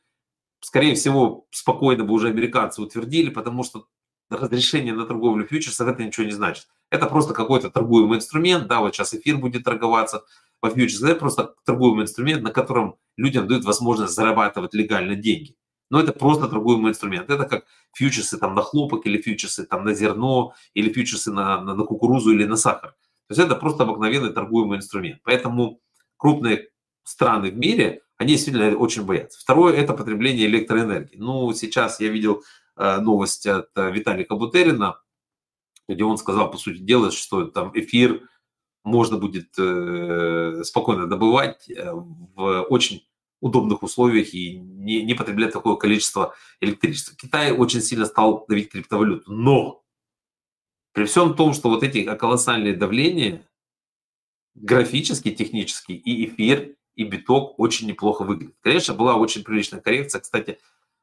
скорее 0.61 0.95
всего, 0.95 1.47
спокойно 1.51 2.05
бы 2.05 2.15
уже 2.15 2.29
американцы 2.29 2.83
утвердили, 2.83 3.31
потому 3.31 3.65
что 3.65 3.87
разрешение 4.29 4.95
на 4.95 5.07
торговлю 5.07 5.47
фьючерсов 5.47 5.89
это 5.89 6.05
ничего 6.05 6.27
не 6.27 6.33
значит. 6.33 6.69
Это 6.91 7.07
просто 7.07 7.35
какой-то 7.35 7.71
торгуемый 7.71 8.19
инструмент, 8.19 8.67
да, 8.67 8.81
вот 8.81 8.95
сейчас 8.95 9.15
эфир 9.15 9.39
будет 9.39 9.65
торговаться 9.65 10.25
по 10.61 10.71
фьючерсам, 10.71 11.09
это 11.09 11.21
просто 11.21 11.55
торгуемый 11.65 12.05
инструмент, 12.05 12.43
на 12.43 12.51
котором 12.51 12.97
людям 13.17 13.49
дают 13.49 13.65
возможность 13.65 14.15
зарабатывать 14.15 14.75
легально 14.75 15.15
деньги. 15.15 15.57
Но 15.91 15.99
это 16.01 16.13
просто 16.13 16.49
торгуемый 16.49 16.91
инструмент. 16.91 17.29
Это 17.31 17.45
как 17.47 17.65
фьючерсы 17.93 18.39
там 18.39 18.55
на 18.55 18.63
хлопок 18.63 19.07
или 19.07 19.21
фьючерсы 19.21 19.67
там 19.67 19.85
на 19.85 19.93
зерно 19.93 20.55
или 20.73 20.93
фьючерсы 20.93 21.33
на, 21.33 21.61
на, 21.61 21.75
на 21.75 21.85
кукурузу 21.85 22.33
или 22.33 22.45
на 22.45 22.57
сахар. 22.57 22.91
То 23.27 23.35
есть 23.35 23.41
это 23.41 23.57
просто 23.57 23.83
обыкновенный 23.83 24.33
торгуемый 24.33 24.79
инструмент. 24.79 25.21
Поэтому 25.25 25.81
крупные 26.17 26.69
страны 27.03 27.51
в 27.51 27.57
мире, 27.57 28.03
они 28.21 28.35
действительно 28.35 28.77
очень 28.77 29.07
боятся. 29.07 29.41
Второе– 29.41 29.75
это 29.77 29.95
потребление 29.95 30.47
электроэнергии. 30.47 31.17
Ну, 31.17 31.55
сейчас 31.55 32.01
я 32.01 32.09
видел 32.11 32.45
э, 32.77 32.99
новость 33.01 33.47
от 33.47 33.71
э, 33.77 33.91
Виталика 33.91 34.35
Бутерина, 34.35 35.01
где 35.89 36.05
он 36.05 36.19
сказал, 36.19 36.51
по 36.51 36.59
сути 36.59 36.81
дела, 36.83 37.11
что 37.13 37.47
там 37.47 37.73
эфир 37.73 38.29
можно 38.85 39.17
будет 39.17 39.59
э, 39.59 40.63
спокойно 40.65 41.07
добывать 41.07 41.67
в 41.67 42.63
очень 42.65 43.09
удобных 43.41 43.83
условиях 43.83 44.35
и 44.35 44.59
не, 44.59 45.03
не 45.03 45.15
потреблять 45.15 45.55
такое 45.55 45.77
количество 45.77 46.35
электричества. 46.61 47.17
Китай 47.17 47.53
очень 47.53 47.81
сильно 47.81 48.05
стал 48.05 48.45
давить 48.47 48.71
криптовалюту, 48.71 49.33
но 49.33 49.83
при 50.93 51.07
всем 51.07 51.35
том, 51.35 51.55
что 51.55 51.71
вот 51.71 51.83
эти 51.83 52.05
колоссальные 52.05 52.77
давления, 52.77 53.49
графически, 54.55 55.31
технически, 55.31 55.93
и 55.93 56.27
эфир, 56.27 56.77
и 57.01 57.05
биток 57.05 57.59
очень 57.59 57.89
неплохо 57.89 58.25
выглядят. 58.25 58.57
Конечно, 58.61 58.93
была 58.93 59.15
очень 59.17 59.43
приличная 59.43 59.81
коррекция. 59.81 60.21
Кстати, 60.21 60.59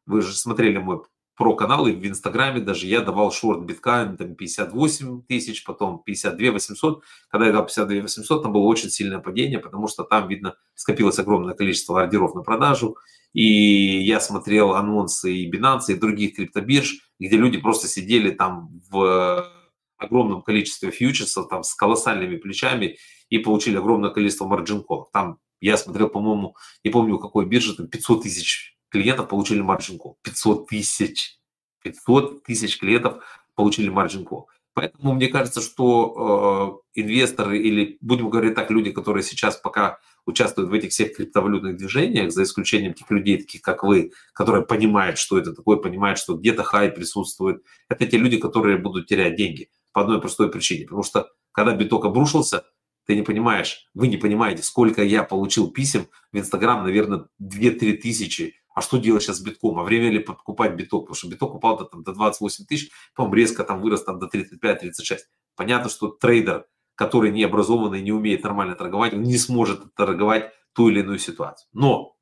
вы 0.05 0.21
же 0.21 0.31
смотрели 0.33 0.77
мой 0.77 1.01
про 1.35 1.55
каналы 1.55 1.93
в 1.93 2.05
Инстаграме 2.05 2.59
даже 2.61 2.87
я 2.87 3.01
давал 3.01 3.31
шорт 3.31 3.63
биткоин 3.63 4.17
там 4.17 4.35
58 4.35 5.23
тысяч, 5.23 5.63
потом 5.63 6.03
52 6.03 6.51
800. 6.51 7.03
Когда 7.29 7.47
я 7.47 7.51
дал 7.53 7.65
52 7.65 8.01
800, 8.01 8.43
там 8.43 8.51
было 8.51 8.63
очень 8.63 8.91
сильное 8.91 9.19
падение, 9.19 9.57
потому 9.57 9.87
что 9.87 10.03
там, 10.03 10.27
видно, 10.27 10.55
скопилось 10.75 11.17
огромное 11.17 11.55
количество 11.55 11.99
ордеров 11.99 12.35
на 12.35 12.43
продажу. 12.43 12.97
И 13.33 14.01
я 14.03 14.19
смотрел 14.19 14.73
анонсы 14.73 15.33
и 15.33 15.51
Binance, 15.51 15.89
и 15.89 15.95
других 15.95 16.35
криптобирж, 16.35 17.11
где 17.19 17.37
люди 17.37 17.59
просто 17.59 17.87
сидели 17.87 18.29
там 18.29 18.81
в 18.91 19.51
огромном 19.97 20.43
количестве 20.43 20.91
фьючерсов, 20.91 21.47
там 21.49 21.63
с 21.63 21.73
колоссальными 21.73 22.37
плечами 22.37 22.97
и 23.29 23.39
получили 23.39 23.77
огромное 23.77 24.11
количество 24.11 24.45
марджинков. 24.45 25.09
Там 25.11 25.39
я 25.59 25.77
смотрел, 25.77 26.09
по-моему, 26.09 26.55
не 26.83 26.91
помню, 26.91 27.17
какой 27.19 27.45
бирже, 27.45 27.75
там 27.75 27.87
500 27.87 28.23
тысяч 28.23 28.77
клиентов 28.89 29.27
получили 29.27 29.61
маржин 29.61 29.97
call. 29.97 30.15
500 30.23 30.67
тысяч. 30.67 31.39
500 31.83 32.43
тысяч 32.43 32.79
клиентов 32.79 33.23
получили 33.55 33.89
маржин 33.89 34.23
call. 34.23 34.45
Поэтому 34.73 35.13
мне 35.13 35.27
кажется, 35.27 35.59
что 35.59 36.83
э, 36.93 37.01
инвесторы 37.01 37.57
или, 37.57 37.97
будем 37.99 38.29
говорить 38.29 38.53
так, 38.53 38.69
люди, 38.69 38.91
которые 38.91 39.23
сейчас 39.23 39.55
пока 39.57 39.97
участвуют 40.27 40.69
в 40.69 40.73
этих 40.73 40.91
всех 40.91 41.15
криптовалютных 41.15 41.77
движениях, 41.77 42.31
за 42.31 42.43
исключением 42.43 42.93
тех 42.93 43.09
людей, 43.09 43.37
таких 43.37 43.61
как 43.61 43.81
вы, 43.81 44.11
которые 44.33 44.63
понимают, 44.63 45.17
что 45.17 45.39
это 45.39 45.53
такое, 45.53 45.77
понимают, 45.77 46.19
что 46.19 46.35
где-то 46.35 46.61
хай 46.61 46.91
присутствует, 46.91 47.63
это 47.89 48.05
те 48.05 48.17
люди, 48.17 48.37
которые 48.37 48.77
будут 48.77 49.07
терять 49.07 49.35
деньги 49.35 49.69
по 49.93 50.01
одной 50.01 50.21
простой 50.21 50.51
причине. 50.51 50.83
Потому 50.83 51.01
что 51.01 51.31
когда 51.53 51.73
биток 51.73 52.05
обрушился, 52.05 52.65
ты 53.07 53.15
не 53.15 53.23
понимаешь, 53.23 53.89
вы 53.95 54.07
не 54.07 54.17
понимаете, 54.17 54.61
сколько 54.61 55.03
я 55.03 55.23
получил 55.23 55.71
писем 55.71 56.07
в 56.31 56.37
Инстаграм, 56.37 56.83
наверное, 56.83 57.27
2-3 57.41 57.93
тысячи 57.93 58.55
а 58.77 58.81
что 58.83 58.97
делать 58.97 59.23
сейчас 59.23 59.37
с 59.37 59.41
битком, 59.41 59.79
а 59.79 59.83
время 59.83 60.11
ли 60.11 60.19
покупать 60.19 60.75
биток, 60.75 61.05
потому 61.05 61.15
что 61.15 61.27
биток 61.27 61.55
упал 61.55 61.79
до, 61.79 61.85
там, 61.85 62.03
до 62.03 62.13
28 62.13 62.65
тысяч, 62.65 62.91
потом 63.15 63.33
резко 63.33 63.63
там 63.63 63.81
вырос 63.81 64.03
там, 64.03 64.19
до 64.19 64.27
35-36. 64.27 65.17
Понятно, 65.55 65.89
что 65.89 66.09
трейдер, 66.09 66.67
который 66.93 67.31
не 67.31 67.43
образованный, 67.43 68.03
не 68.03 68.11
умеет 68.11 68.43
нормально 68.43 68.75
торговать, 68.75 69.13
он 69.15 69.23
не 69.23 69.39
сможет 69.39 69.95
торговать 69.95 70.53
ту 70.73 70.89
или 70.89 70.99
иную 70.99 71.17
ситуацию. 71.17 71.67
Но 71.73 72.15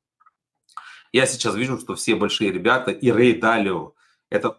я 1.12 1.26
сейчас 1.26 1.54
вижу, 1.56 1.78
что 1.78 1.94
все 1.94 2.14
большие 2.14 2.50
ребята, 2.50 2.90
и 2.90 3.10
Рэй 3.10 3.38
Далио, 3.38 3.92
это 4.30 4.58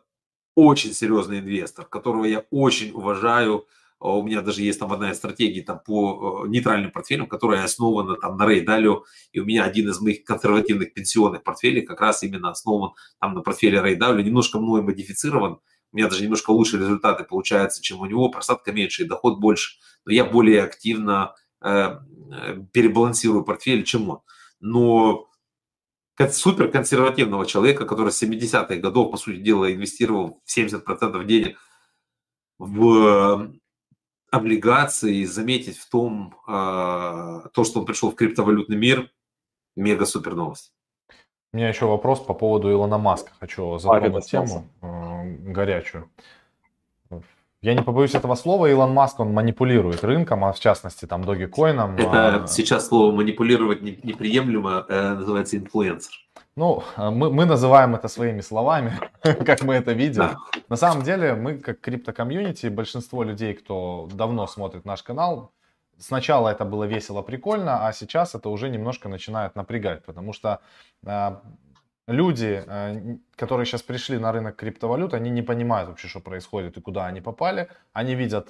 очень 0.53 0.93
серьезный 0.93 1.39
инвестор, 1.39 1.86
которого 1.86 2.25
я 2.25 2.46
очень 2.51 2.91
уважаю, 2.91 3.65
у 4.00 4.24
меня 4.24 4.42
даже 4.42 4.62
есть 4.62 4.80
там 4.80 4.94
одна 4.94 5.12
из 5.12 5.18
стратегий 5.18 5.62
там, 5.62 5.80
по 5.80 6.44
э, 6.46 6.50
нейтральным 6.50 6.92
портфелям, 6.92 7.27
которая 7.27 7.63
основана 7.63 8.16
там 8.16 8.38
на 8.38 8.48
Рей 8.48 8.62
Далио, 8.62 9.04
и 9.32 9.39
у 9.39 9.46
меня 9.46 9.63
один 9.63 9.89
из 9.89 10.00
моих 10.00 10.24
консервативных 10.24 10.94
пенсионных 10.94 11.44
портфелей 11.44 11.82
как 11.82 12.01
раз 12.01 12.22
именно 12.24 12.51
основан 12.51 12.92
там 13.20 13.34
на 13.34 13.42
портфеле 13.42 13.82
Рей 13.82 13.96
Далио, 13.96 14.22
немножко 14.22 14.60
мной 14.60 14.82
модифицирован, 14.82 15.60
у 15.92 15.98
меня 15.98 16.10
даже 16.10 16.24
немножко 16.24 16.51
лучше 16.51 16.77
результаты 16.77 17.24
получаются, 17.24 17.82
чем 17.82 18.00
у 18.01 18.06
него, 18.06 18.30
просадка 18.30 18.72
меньше 18.72 19.04
и 19.04 19.08
доход 19.08 19.39
больше, 19.39 19.80
но 20.06 20.12
я 20.12 20.25
более 20.25 20.63
активно 20.63 21.34
э, 21.62 21.98
э 22.32 22.58
перебалансирую 22.72 23.44
портфель, 23.44 23.84
чем 23.84 24.10
он. 24.10 24.20
Но 24.60 25.27
супер 26.32 26.70
консервативного 26.70 27.46
человека, 27.46 27.86
который 27.86 28.12
с 28.12 28.22
70-х 28.22 28.75
годов, 28.75 29.12
по 29.12 29.18
сути 29.18 29.38
дела, 29.38 29.74
инвестировал 29.74 30.42
70% 30.48 31.25
денег 31.25 31.58
в 32.58 33.50
облигации, 34.31 35.24
заметить 35.24 35.77
в 35.77 35.89
том, 35.89 36.36
а, 36.48 37.48
то, 37.53 37.63
что 37.63 37.79
он 37.79 37.86
пришел 37.86 38.12
в 38.12 38.15
криптовалютный 38.15 38.77
мир, 38.77 39.10
мега-супер 39.75 40.36
новость. 40.36 40.74
У 41.53 41.57
меня 41.57 41.69
еще 41.69 41.86
вопрос 41.86 42.19
по 42.19 42.34
поводу 42.34 42.69
Илона 42.72 42.98
Маска. 42.98 43.31
Хочу 43.39 43.77
затронуть 43.77 44.25
тему 44.25 44.67
э, 44.81 45.51
горячую. 45.51 46.10
Я 47.62 47.74
не 47.74 47.81
побоюсь 47.81 48.13
этого 48.13 48.36
слова, 48.36 48.67
Илон 48.67 48.93
Маск, 48.93 49.19
он 49.19 49.34
манипулирует 49.34 50.03
рынком, 50.03 50.46
а 50.46 50.53
в 50.53 50.60
частности 50.60 51.05
там 51.05 51.24
Dogecoin. 51.24 51.96
Это 51.98 52.43
а... 52.43 52.48
сейчас 52.48 52.88
слово 52.88 53.12
манипулировать 53.12 53.81
неприемлемо, 53.81 54.86
э, 54.88 55.13
называется 55.15 55.57
инфлюенсер. 55.57 56.13
Ну, 56.58 56.84
а 56.96 57.12
мы, 57.12 57.30
мы 57.30 57.46
называем 57.46 57.94
это 57.94 58.08
своими 58.08 58.42
словами, 58.42 58.92
как 59.22 59.62
мы 59.62 59.76
это 59.76 59.94
видим. 59.94 60.24
На 60.70 60.76
самом 60.76 61.04
деле, 61.04 61.36
мы 61.36 61.60
как 61.60 61.80
крипто-комьюнити, 61.82 62.68
большинство 62.70 63.22
людей, 63.22 63.54
кто 63.54 64.10
давно 64.12 64.48
смотрит 64.48 64.84
наш 64.84 65.04
канал, 65.04 65.52
сначала 66.00 66.50
это 66.50 66.66
было 66.66 66.86
весело, 66.86 67.22
прикольно, 67.22 67.86
а 67.86 67.94
сейчас 67.94 68.34
это 68.34 68.50
уже 68.50 68.70
немножко 68.70 69.08
начинает 69.08 69.56
напрягать, 69.56 70.04
потому 70.04 70.34
что 70.34 70.60
а, 71.06 71.44
люди, 72.08 72.64
э, 72.66 73.18
которые 73.36 73.66
сейчас 73.66 73.82
пришли 73.82 74.18
на 74.18 74.32
рынок 74.32 74.56
криптовалют, 74.56 75.14
они 75.14 75.30
не 75.30 75.42
понимают 75.42 75.90
вообще, 75.90 76.08
что 76.08 76.20
происходит 76.20 76.78
и 76.78 76.82
куда 76.82 77.06
они 77.06 77.22
попали. 77.22 77.68
Они 77.94 78.16
видят 78.16 78.50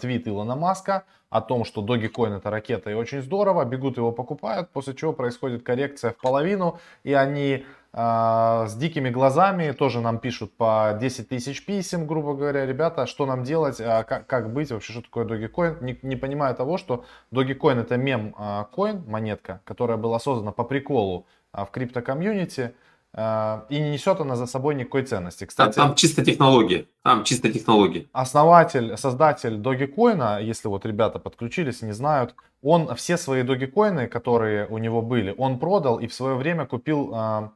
твит 0.00 0.28
Илона 0.28 0.54
Маска 0.54 1.04
о 1.28 1.40
том, 1.40 1.64
что 1.64 1.84
Dogecoin 1.84 2.36
это 2.36 2.50
ракета 2.50 2.90
и 2.90 2.94
очень 2.94 3.20
здорово, 3.20 3.64
бегут 3.64 3.96
его 3.96 4.12
покупают, 4.12 4.70
после 4.70 4.94
чего 4.94 5.12
происходит 5.12 5.64
коррекция 5.64 6.12
в 6.12 6.16
половину, 6.16 6.78
и 7.02 7.12
они 7.12 7.66
э, 7.92 8.66
с 8.68 8.74
дикими 8.76 9.10
глазами 9.10 9.72
тоже 9.72 10.00
нам 10.00 10.18
пишут 10.18 10.56
по 10.56 10.96
10 11.00 11.28
тысяч 11.28 11.66
писем, 11.66 12.06
грубо 12.06 12.34
говоря, 12.34 12.64
ребята, 12.64 13.06
что 13.06 13.26
нам 13.26 13.42
делать, 13.42 13.78
как, 13.78 14.26
как 14.28 14.52
быть, 14.52 14.70
вообще, 14.70 14.92
что 14.92 15.02
такое 15.02 15.24
Dogecoin, 15.24 15.82
не, 15.82 15.98
не 16.02 16.14
понимая 16.14 16.54
того, 16.54 16.78
что 16.78 17.04
Dogecoin 17.32 17.80
это 17.80 17.96
мем-коин, 17.96 19.04
монетка, 19.08 19.60
которая 19.64 19.96
была 19.96 20.20
создана 20.20 20.52
по 20.52 20.62
приколу 20.62 21.26
в 21.64 21.70
крипто-комьюнити, 21.70 22.74
а, 23.18 23.64
и 23.70 23.78
не 23.78 23.90
несет 23.90 24.20
она 24.20 24.36
за 24.36 24.46
собой 24.46 24.74
никакой 24.74 25.02
ценности. 25.02 25.46
Кстати, 25.46 25.76
там, 25.76 25.88
там 25.88 25.96
чисто 25.96 26.22
технология. 26.22 26.86
Там 27.02 27.24
чисто 27.24 27.50
технология. 27.50 28.06
Основатель, 28.12 28.96
создатель 28.98 29.54
Dogecoin, 29.54 30.42
если 30.42 30.68
вот 30.68 30.84
ребята 30.84 31.18
подключились 31.18 31.82
и 31.82 31.86
не 31.86 31.92
знают, 31.92 32.34
он 32.62 32.94
все 32.94 33.16
свои 33.16 33.42
Dogecoin, 33.42 34.06
которые 34.08 34.66
у 34.66 34.76
него 34.76 35.00
были, 35.00 35.34
он 35.38 35.58
продал 35.58 35.98
и 35.98 36.06
в 36.06 36.12
свое 36.12 36.34
время 36.34 36.66
купил 36.66 37.10
э, 37.14 37.48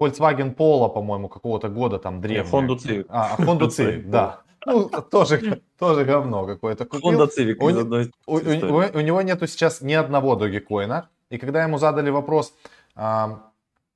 Volkswagen 0.00 0.54
Polo, 0.54 0.88
по-моему, 0.88 1.28
какого-то 1.28 1.68
года 1.68 1.98
там 1.98 2.22
древнего. 2.22 2.60
Honda 2.60 2.76
Civic. 2.76 3.06
А, 3.10 3.36
Honda 3.38 3.68
Civic, 3.68 4.08
да. 4.08 4.40
Ну, 4.66 4.88
тоже, 4.88 5.60
тоже 5.78 6.04
говно 6.04 6.46
какое-то 6.46 6.86
купил. 6.86 7.12
Honda 7.12 7.28
Civic. 7.28 7.56
У, 7.58 8.36
у, 8.36 8.36
у, 8.36 8.98
у 8.98 9.00
него 9.00 9.20
нету 9.20 9.46
сейчас 9.46 9.82
ни 9.82 9.92
одного 9.92 10.36
Dogecoin. 10.36 11.02
И 11.30 11.38
когда 11.38 11.64
ему 11.64 11.78
задали 11.78 12.10
вопрос, 12.10 12.54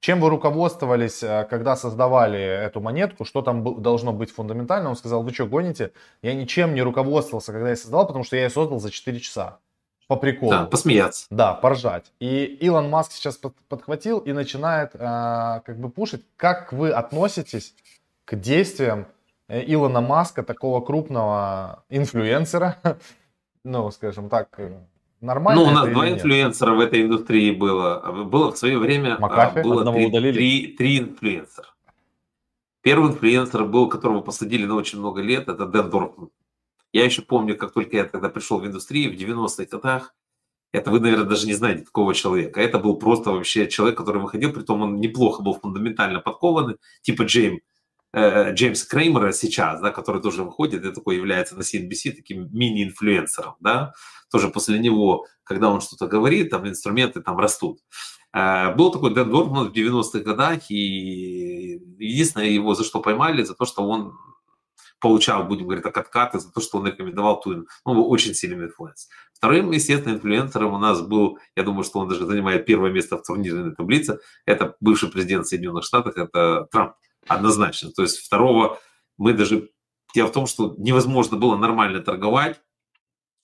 чем 0.01 0.21
вы 0.21 0.31
руководствовались, 0.31 1.23
э, 1.23 1.47
когда 1.51 1.75
создавали 1.77 2.41
эту 2.41 2.81
монетку? 2.81 3.25
Что 3.25 3.43
там 3.43 3.83
должно 3.83 4.13
быть 4.13 4.31
фундаментально? 4.31 4.91
Он 4.91 4.97
сказал, 4.97 5.23
вы 5.23 5.33
что, 5.33 5.47
гоните? 5.47 5.93
Я 6.23 6.35
ничем 6.35 6.75
не 6.75 6.83
руководствовался, 6.83 7.53
когда 7.53 7.71
я 7.71 7.77
создал, 7.77 8.07
потому 8.07 8.25
что 8.25 8.37
я 8.37 8.45
ее 8.45 8.51
создал 8.51 8.79
за 8.79 8.91
4 8.91 9.19
часа. 9.19 9.59
По 10.07 10.17
приколу. 10.17 10.53
Да, 10.53 10.65
посмеяться. 10.65 11.27
Да, 11.31 11.53
поржать. 11.53 12.13
И 12.21 12.45
Илон 12.45 12.89
Маск 12.89 13.13
сейчас 13.13 13.39
подхватил 13.69 14.21
и 14.21 14.33
начинает 14.33 14.95
э, 14.95 14.99
как 14.99 15.79
бы 15.79 15.91
пушить. 15.91 16.25
Как 16.37 16.73
вы 16.73 16.91
относитесь 16.91 17.75
к 18.25 18.37
действиям 18.37 19.09
э, 19.49 19.63
Илона 19.67 20.01
Маска, 20.01 20.43
такого 20.45 20.81
крупного 20.81 21.85
инфлюенсера, 21.91 22.79
ну, 23.65 23.91
скажем 23.91 24.29
так, 24.29 24.59
Нормально 25.21 25.63
ну, 25.63 25.69
у 25.69 25.73
нас 25.73 25.89
два 25.89 26.09
инфлюенсера 26.09 26.75
в 26.75 26.81
этой 26.81 27.03
индустрии 27.03 27.51
было. 27.51 28.25
Было 28.25 28.53
в 28.53 28.59
свое 28.59 28.79
время 28.79 29.17
а, 29.17 29.21
Макафи? 29.21 29.63
было 29.63 29.93
три, 29.93 30.11
три, 30.11 30.67
три 30.77 30.99
инфлюенсера. 30.99 31.69
Первый 32.83 33.11
инфлюенсер 33.11 33.65
был, 33.65 33.89
которого 33.89 34.21
посадили 34.21 34.65
на 34.65 34.77
очень 34.77 35.01
много 35.01 35.21
лет, 35.21 35.49
это 35.49 35.67
Дэн 35.67 35.91
Дорфман. 35.91 36.31
Я 36.93 37.05
еще 37.05 37.23
помню, 37.23 37.57
как 37.57 37.73
только 37.73 37.97
я 37.97 38.05
тогда 38.05 38.29
пришел 38.29 38.61
в 38.61 38.67
индустрию 38.67 39.13
в 39.13 39.17
90-х 39.17 39.65
годах, 39.65 40.15
это 40.73 40.91
вы, 40.91 41.01
наверное, 41.01 41.27
даже 41.27 41.47
не 41.47 41.55
знаете 41.55 41.85
такого 41.85 42.15
человека. 42.15 42.61
Это 42.61 42.79
был 42.79 42.97
просто 42.97 43.31
вообще 43.31 43.69
человек, 43.69 43.97
который 43.97 44.23
выходил, 44.23 44.53
при 44.53 44.63
том 44.63 44.83
он 44.83 45.01
неплохо 45.01 45.43
был 45.43 45.55
фундаментально 45.55 46.21
подкованный, 46.21 46.77
типа 47.03 47.23
Джейм, 47.23 47.61
э, 48.13 48.55
Джеймс 48.55 48.85
Креймера 48.85 49.33
сейчас, 49.33 49.81
да, 49.81 49.91
который 49.91 50.23
тоже 50.23 50.43
выходит 50.43 50.85
и 50.85 50.93
такой 50.93 51.17
является 51.17 51.57
на 51.57 51.61
CNBC 51.61 52.13
таким 52.13 52.49
мини-инфлюенсером, 52.53 53.57
да, 53.61 53.93
тоже 54.31 54.49
после 54.49 54.79
него, 54.79 55.27
когда 55.45 55.71
он 55.71 55.81
что-то 55.81 56.07
говорит, 56.07 56.51
там 56.51 56.69
инструменты 56.69 57.21
там 57.21 57.39
растут. 57.39 57.81
Э, 58.33 58.75
был 58.75 58.91
такой 58.91 59.15
Дэн 59.15 59.31
Дорфман 59.31 59.71
в 59.71 59.73
90-х 59.73 60.21
годах, 60.21 60.71
и 60.71 61.81
единственное 61.99 62.49
его 62.49 62.75
за 62.75 62.85
что 62.85 63.01
поймали, 63.01 63.43
за 63.43 63.55
то, 63.55 63.65
что 63.65 63.83
он 63.89 64.17
получал, 65.01 65.45
будем 65.45 65.65
говорить 65.65 65.85
так, 65.85 65.97
откаты 65.97 66.41
за 66.41 66.53
то, 66.53 66.61
что 66.61 66.79
он 66.79 66.87
рекомендовал 66.87 67.41
ту, 67.41 67.67
ну, 67.85 68.09
очень 68.09 68.35
сильный 68.35 68.67
influence. 68.67 69.09
Вторым, 69.33 69.71
естественно, 69.71 70.15
инфлюенсером 70.15 70.75
у 70.75 70.79
нас 70.79 71.01
был, 71.01 71.39
я 71.57 71.63
думаю, 71.63 71.85
что 71.85 72.01
он 72.01 72.09
даже 72.09 72.27
занимает 72.27 72.67
первое 72.67 72.91
место 72.91 73.17
в 73.17 73.23
турнирной 73.23 73.75
таблице, 73.75 74.19
это 74.45 74.75
бывший 74.81 75.11
президент 75.11 75.47
Соединенных 75.47 75.85
Штатов, 75.85 76.17
это 76.17 76.67
Трамп, 76.73 76.95
однозначно. 77.27 77.91
То 77.91 78.03
есть 78.03 78.19
второго 78.19 78.81
мы 79.17 79.33
даже... 79.33 79.71
Дело 80.15 80.29
в 80.29 80.33
том, 80.33 80.47
что 80.47 80.75
невозможно 80.79 81.37
было 81.37 81.57
нормально 81.57 82.01
торговать, 82.01 82.63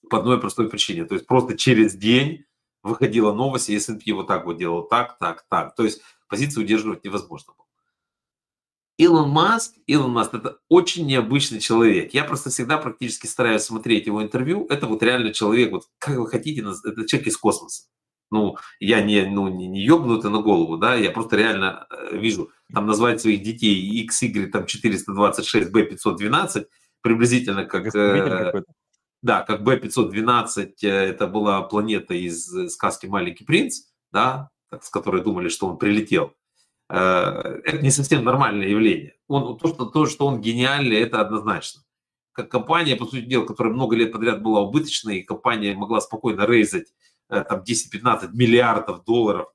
по 0.08 0.18
одной 0.18 0.40
простой 0.40 0.68
причине. 0.68 1.04
То 1.04 1.14
есть 1.14 1.26
просто 1.26 1.56
через 1.56 1.94
день 1.94 2.44
выходила 2.82 3.32
новость, 3.32 3.70
и 3.70 3.74
S&P 3.76 4.12
вот 4.12 4.26
так 4.28 4.46
вот 4.46 4.58
делал, 4.58 4.86
так, 4.86 5.18
так, 5.18 5.44
так. 5.48 5.74
То 5.74 5.84
есть 5.84 6.02
позицию 6.28 6.64
удерживать 6.64 7.04
невозможно 7.04 7.52
было. 7.54 7.66
Илон 8.96 9.30
Маск, 9.30 9.74
Илон 9.86 10.12
Маск 10.12 10.34
это 10.34 10.58
очень 10.68 11.06
необычный 11.06 11.58
человек. 11.58 12.14
Я 12.14 12.24
просто 12.24 12.50
всегда 12.50 12.78
практически 12.78 13.26
стараюсь 13.26 13.62
смотреть 13.62 14.06
его 14.06 14.22
интервью. 14.22 14.66
Это 14.68 14.86
вот 14.86 15.02
реально 15.02 15.32
человек, 15.32 15.72
вот 15.72 15.84
как 15.98 16.16
вы 16.16 16.28
хотите, 16.28 16.60
это 16.60 17.06
человек 17.06 17.28
из 17.28 17.36
космоса. 17.36 17.88
Ну, 18.34 18.56
я 18.80 19.00
не, 19.00 19.26
ну, 19.26 19.46
не, 19.46 19.68
не 19.68 19.80
ёбнутый 19.84 20.28
на 20.28 20.42
голову, 20.42 20.76
да, 20.76 20.96
я 20.96 21.12
просто 21.12 21.36
реально 21.36 21.86
э, 21.88 22.16
вижу, 22.16 22.50
там 22.74 22.84
назвать 22.84 23.20
своих 23.20 23.44
детей 23.44 24.04
XY 24.04 24.46
там 24.48 24.66
426, 24.66 25.70
B512, 25.70 26.66
приблизительно 27.00 27.64
как... 27.64 27.94
Э, 27.94 28.64
да, 29.22 29.42
как 29.42 29.60
B512, 29.60 30.72
э, 30.82 30.88
это 30.88 31.28
была 31.28 31.62
планета 31.62 32.14
из 32.14 32.52
э, 32.52 32.68
сказки 32.70 33.06
«Маленький 33.06 33.44
принц», 33.44 33.82
да, 34.10 34.50
с 34.82 34.90
которой 34.90 35.22
думали, 35.22 35.48
что 35.48 35.68
он 35.68 35.78
прилетел. 35.78 36.34
Это 36.88 37.78
не 37.82 37.90
совсем 37.90 38.24
нормальное 38.24 38.66
явление. 38.66 39.14
Он, 39.28 39.56
то, 39.56 39.68
что, 39.68 39.84
то, 39.84 40.06
что 40.06 40.26
он 40.26 40.40
гениальный, 40.40 40.96
это 40.96 41.20
однозначно. 41.20 41.82
Как 42.32 42.50
компания, 42.50 42.96
по 42.96 43.06
сути 43.06 43.26
дела, 43.26 43.46
которая 43.46 43.72
много 43.72 43.94
лет 43.94 44.10
подряд 44.10 44.42
была 44.42 44.60
убыточной, 44.62 45.18
и 45.18 45.22
компания 45.22 45.76
могла 45.76 46.00
спокойно 46.00 46.46
рейзать 46.46 46.88
там 47.42 47.62
10-15 47.62 48.30
миллиардов 48.32 49.04
долларов 49.04 49.48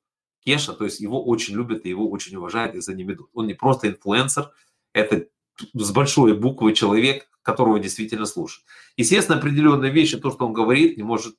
кеша, 0.43 0.73
то 0.73 0.85
есть 0.85 0.99
его 0.99 1.23
очень 1.23 1.55
любят 1.55 1.85
и 1.85 1.89
его 1.89 2.09
очень 2.09 2.35
уважают 2.35 2.75
и 2.75 2.81
за 2.81 2.93
ним 2.93 3.11
идут. 3.13 3.29
Он 3.33 3.47
не 3.47 3.53
просто 3.53 3.87
инфлюенсер, 3.87 4.51
это 4.93 5.27
с 5.73 5.91
большой 5.91 6.37
буквы 6.37 6.73
человек, 6.73 7.29
которого 7.41 7.79
действительно 7.79 8.25
слушают. 8.25 8.65
Естественно, 8.97 9.37
определенные 9.37 9.91
вещи, 9.91 10.17
то, 10.17 10.31
что 10.31 10.45
он 10.45 10.53
говорит, 10.53 10.97
не 10.97 11.03
может 11.03 11.35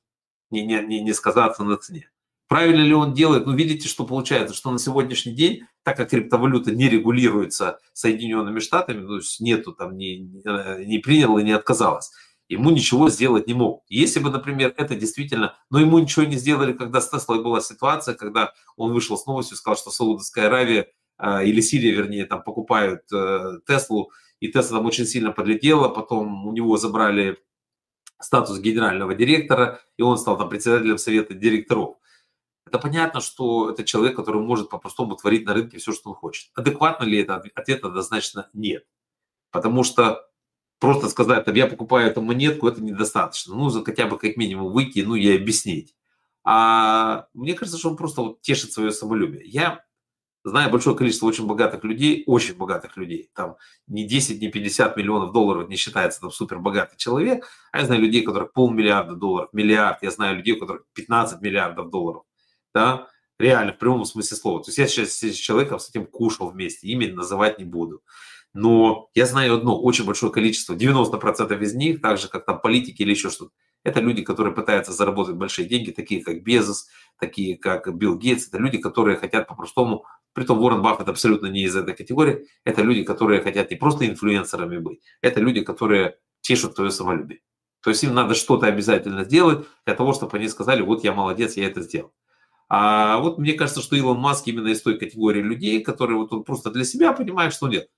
не, 0.50 0.64
не, 0.66 0.80
не, 0.82 1.00
не 1.00 1.12
сказаться 1.12 1.64
на 1.64 1.76
цене. 1.76 2.10
Правильно 2.48 2.82
ли 2.82 2.92
он 2.92 3.14
делает? 3.14 3.46
Ну, 3.46 3.54
видите, 3.54 3.86
что 3.86 4.04
получается, 4.04 4.56
что 4.56 4.72
на 4.72 4.78
сегодняшний 4.80 5.32
день, 5.32 5.62
так 5.84 5.96
как 5.96 6.10
криптовалюта 6.10 6.74
не 6.74 6.88
регулируется 6.88 7.78
Соединенными 7.92 8.58
Штатами, 8.58 9.06
то 9.06 9.16
есть 9.16 9.40
нету 9.40 9.72
там, 9.72 9.96
не, 9.96 10.18
не 10.18 10.98
принял 10.98 11.38
и 11.38 11.44
не 11.44 11.52
отказалась, 11.52 12.10
ему 12.50 12.70
ничего 12.70 13.08
сделать 13.08 13.46
не 13.46 13.54
могут. 13.54 13.84
Если 13.88 14.18
бы, 14.18 14.28
например, 14.28 14.74
это 14.76 14.96
действительно, 14.96 15.56
но 15.70 15.78
ему 15.78 15.98
ничего 16.00 16.26
не 16.26 16.36
сделали, 16.36 16.72
когда 16.72 17.00
с 17.00 17.08
Теслой 17.08 17.42
была 17.42 17.60
ситуация, 17.60 18.14
когда 18.14 18.52
он 18.76 18.92
вышел 18.92 19.16
с 19.16 19.24
новостью 19.24 19.56
сказал, 19.56 19.76
что 19.76 19.90
Саудовская 19.90 20.48
Аравия 20.48 20.92
э, 21.18 21.46
или 21.46 21.60
Сирия, 21.60 21.92
вернее, 21.92 22.26
там 22.26 22.42
покупают 22.42 23.02
э, 23.12 23.60
Теслу, 23.68 24.10
и 24.40 24.48
Тесла 24.48 24.78
там 24.78 24.86
очень 24.86 25.06
сильно 25.06 25.30
подлетела, 25.30 25.88
потом 25.88 26.46
у 26.46 26.52
него 26.52 26.76
забрали 26.76 27.38
статус 28.20 28.58
генерального 28.58 29.14
директора, 29.14 29.80
и 29.96 30.02
он 30.02 30.18
стал 30.18 30.36
там 30.36 30.48
председателем 30.48 30.98
совета 30.98 31.34
директоров. 31.34 31.98
Это 32.66 32.80
понятно, 32.80 33.20
что 33.20 33.70
это 33.70 33.84
человек, 33.84 34.16
который 34.16 34.42
может 34.42 34.70
по-простому 34.70 35.14
творить 35.14 35.46
на 35.46 35.54
рынке 35.54 35.78
все, 35.78 35.92
что 35.92 36.10
он 36.10 36.16
хочет. 36.16 36.50
Адекватно 36.54 37.04
ли 37.04 37.20
это? 37.20 37.42
Ответ 37.54 37.84
однозначно 37.84 38.50
нет. 38.52 38.84
Потому 39.52 39.84
что 39.84 40.29
просто 40.80 41.08
сказать, 41.08 41.44
там, 41.44 41.54
я 41.54 41.66
покупаю 41.66 42.10
эту 42.10 42.22
монетку, 42.22 42.66
это 42.66 42.82
недостаточно. 42.82 43.54
Ну, 43.54 43.68
за 43.68 43.84
хотя 43.84 44.06
бы 44.06 44.18
как 44.18 44.36
минимум 44.36 44.72
выйти, 44.72 45.00
ну, 45.00 45.14
и 45.14 45.36
объяснить. 45.36 45.94
А 46.42 47.26
мне 47.34 47.54
кажется, 47.54 47.78
что 47.78 47.90
он 47.90 47.96
просто 47.96 48.22
вот 48.22 48.40
тешит 48.40 48.72
свое 48.72 48.90
самолюбие. 48.90 49.42
Я 49.44 49.84
знаю 50.44 50.70
большое 50.70 50.96
количество 50.96 51.26
очень 51.26 51.46
богатых 51.46 51.84
людей, 51.84 52.24
очень 52.26 52.56
богатых 52.56 52.96
людей, 52.96 53.30
там 53.34 53.56
не 53.86 54.06
10, 54.06 54.40
не 54.40 54.48
50 54.48 54.96
миллионов 54.96 55.32
долларов 55.32 55.68
не 55.68 55.76
считается 55.76 56.20
там 56.20 56.30
супер 56.30 56.58
богатый 56.58 56.96
человек, 56.96 57.46
а 57.72 57.80
я 57.80 57.86
знаю 57.86 58.00
людей, 58.00 58.22
у 58.22 58.26
которых 58.26 58.52
полмиллиарда 58.52 59.16
долларов, 59.16 59.50
миллиард, 59.52 60.02
я 60.02 60.10
знаю 60.10 60.36
людей, 60.36 60.54
у 60.54 60.60
которых 60.60 60.84
15 60.94 61.42
миллиардов 61.42 61.90
долларов, 61.90 62.22
да, 62.74 63.08
реально, 63.38 63.72
в 63.72 63.78
прямом 63.78 64.04
смысле 64.04 64.36
слова. 64.36 64.62
То 64.62 64.68
есть 64.68 64.78
я 64.78 64.86
сейчас 64.86 65.10
с 65.10 65.34
человеком 65.34 65.78
с 65.78 65.90
этим 65.90 66.06
кушал 66.06 66.50
вместе, 66.50 66.86
имя 66.88 67.12
называть 67.12 67.58
не 67.58 67.64
буду. 67.64 68.02
Но 68.52 69.10
я 69.14 69.26
знаю 69.26 69.54
одно, 69.54 69.80
очень 69.80 70.04
большое 70.04 70.32
количество, 70.32 70.74
90% 70.74 71.60
из 71.62 71.74
них, 71.74 72.00
так 72.00 72.18
же 72.18 72.28
как 72.28 72.44
там 72.44 72.60
политики 72.60 73.02
или 73.02 73.10
еще 73.10 73.30
что-то, 73.30 73.52
это 73.82 74.00
люди, 74.00 74.22
которые 74.22 74.54
пытаются 74.54 74.92
заработать 74.92 75.36
большие 75.36 75.66
деньги, 75.66 75.90
такие 75.90 76.22
как 76.22 76.42
Безос, 76.42 76.88
такие 77.18 77.56
как 77.56 77.94
Билл 77.94 78.18
Гейтс. 78.18 78.48
Это 78.48 78.58
люди, 78.58 78.78
которые 78.78 79.16
хотят 79.16 79.46
по-простому, 79.48 80.04
притом 80.32 80.60
Уоррен 80.60 80.82
Баффет 80.82 81.08
абсолютно 81.08 81.46
не 81.46 81.62
из 81.62 81.74
этой 81.76 81.94
категории, 81.94 82.46
это 82.64 82.82
люди, 82.82 83.04
которые 83.04 83.40
хотят 83.40 83.70
не 83.70 83.76
просто 83.76 84.06
инфлюенсерами 84.06 84.78
быть, 84.78 85.00
это 85.22 85.40
люди, 85.40 85.62
которые 85.62 86.18
тешат 86.40 86.74
твое 86.74 86.90
самолюбие. 86.90 87.40
То 87.82 87.90
есть 87.90 88.04
им 88.04 88.14
надо 88.14 88.34
что-то 88.34 88.66
обязательно 88.66 89.24
сделать 89.24 89.66
для 89.86 89.94
того, 89.94 90.12
чтобы 90.12 90.36
они 90.36 90.48
сказали, 90.48 90.82
вот 90.82 91.02
я 91.02 91.12
молодец, 91.12 91.56
я 91.56 91.66
это 91.66 91.80
сделал. 91.80 92.12
А 92.68 93.18
вот 93.18 93.38
мне 93.38 93.54
кажется, 93.54 93.80
что 93.80 93.96
Илон 93.96 94.18
Маск 94.18 94.46
именно 94.46 94.68
из 94.68 94.82
той 94.82 94.98
категории 94.98 95.40
людей, 95.40 95.82
которые 95.82 96.18
вот 96.18 96.32
он 96.32 96.44
просто 96.44 96.70
для 96.70 96.84
себя 96.84 97.12
понимает, 97.12 97.52
что 97.54 97.68
нет. 97.68 97.88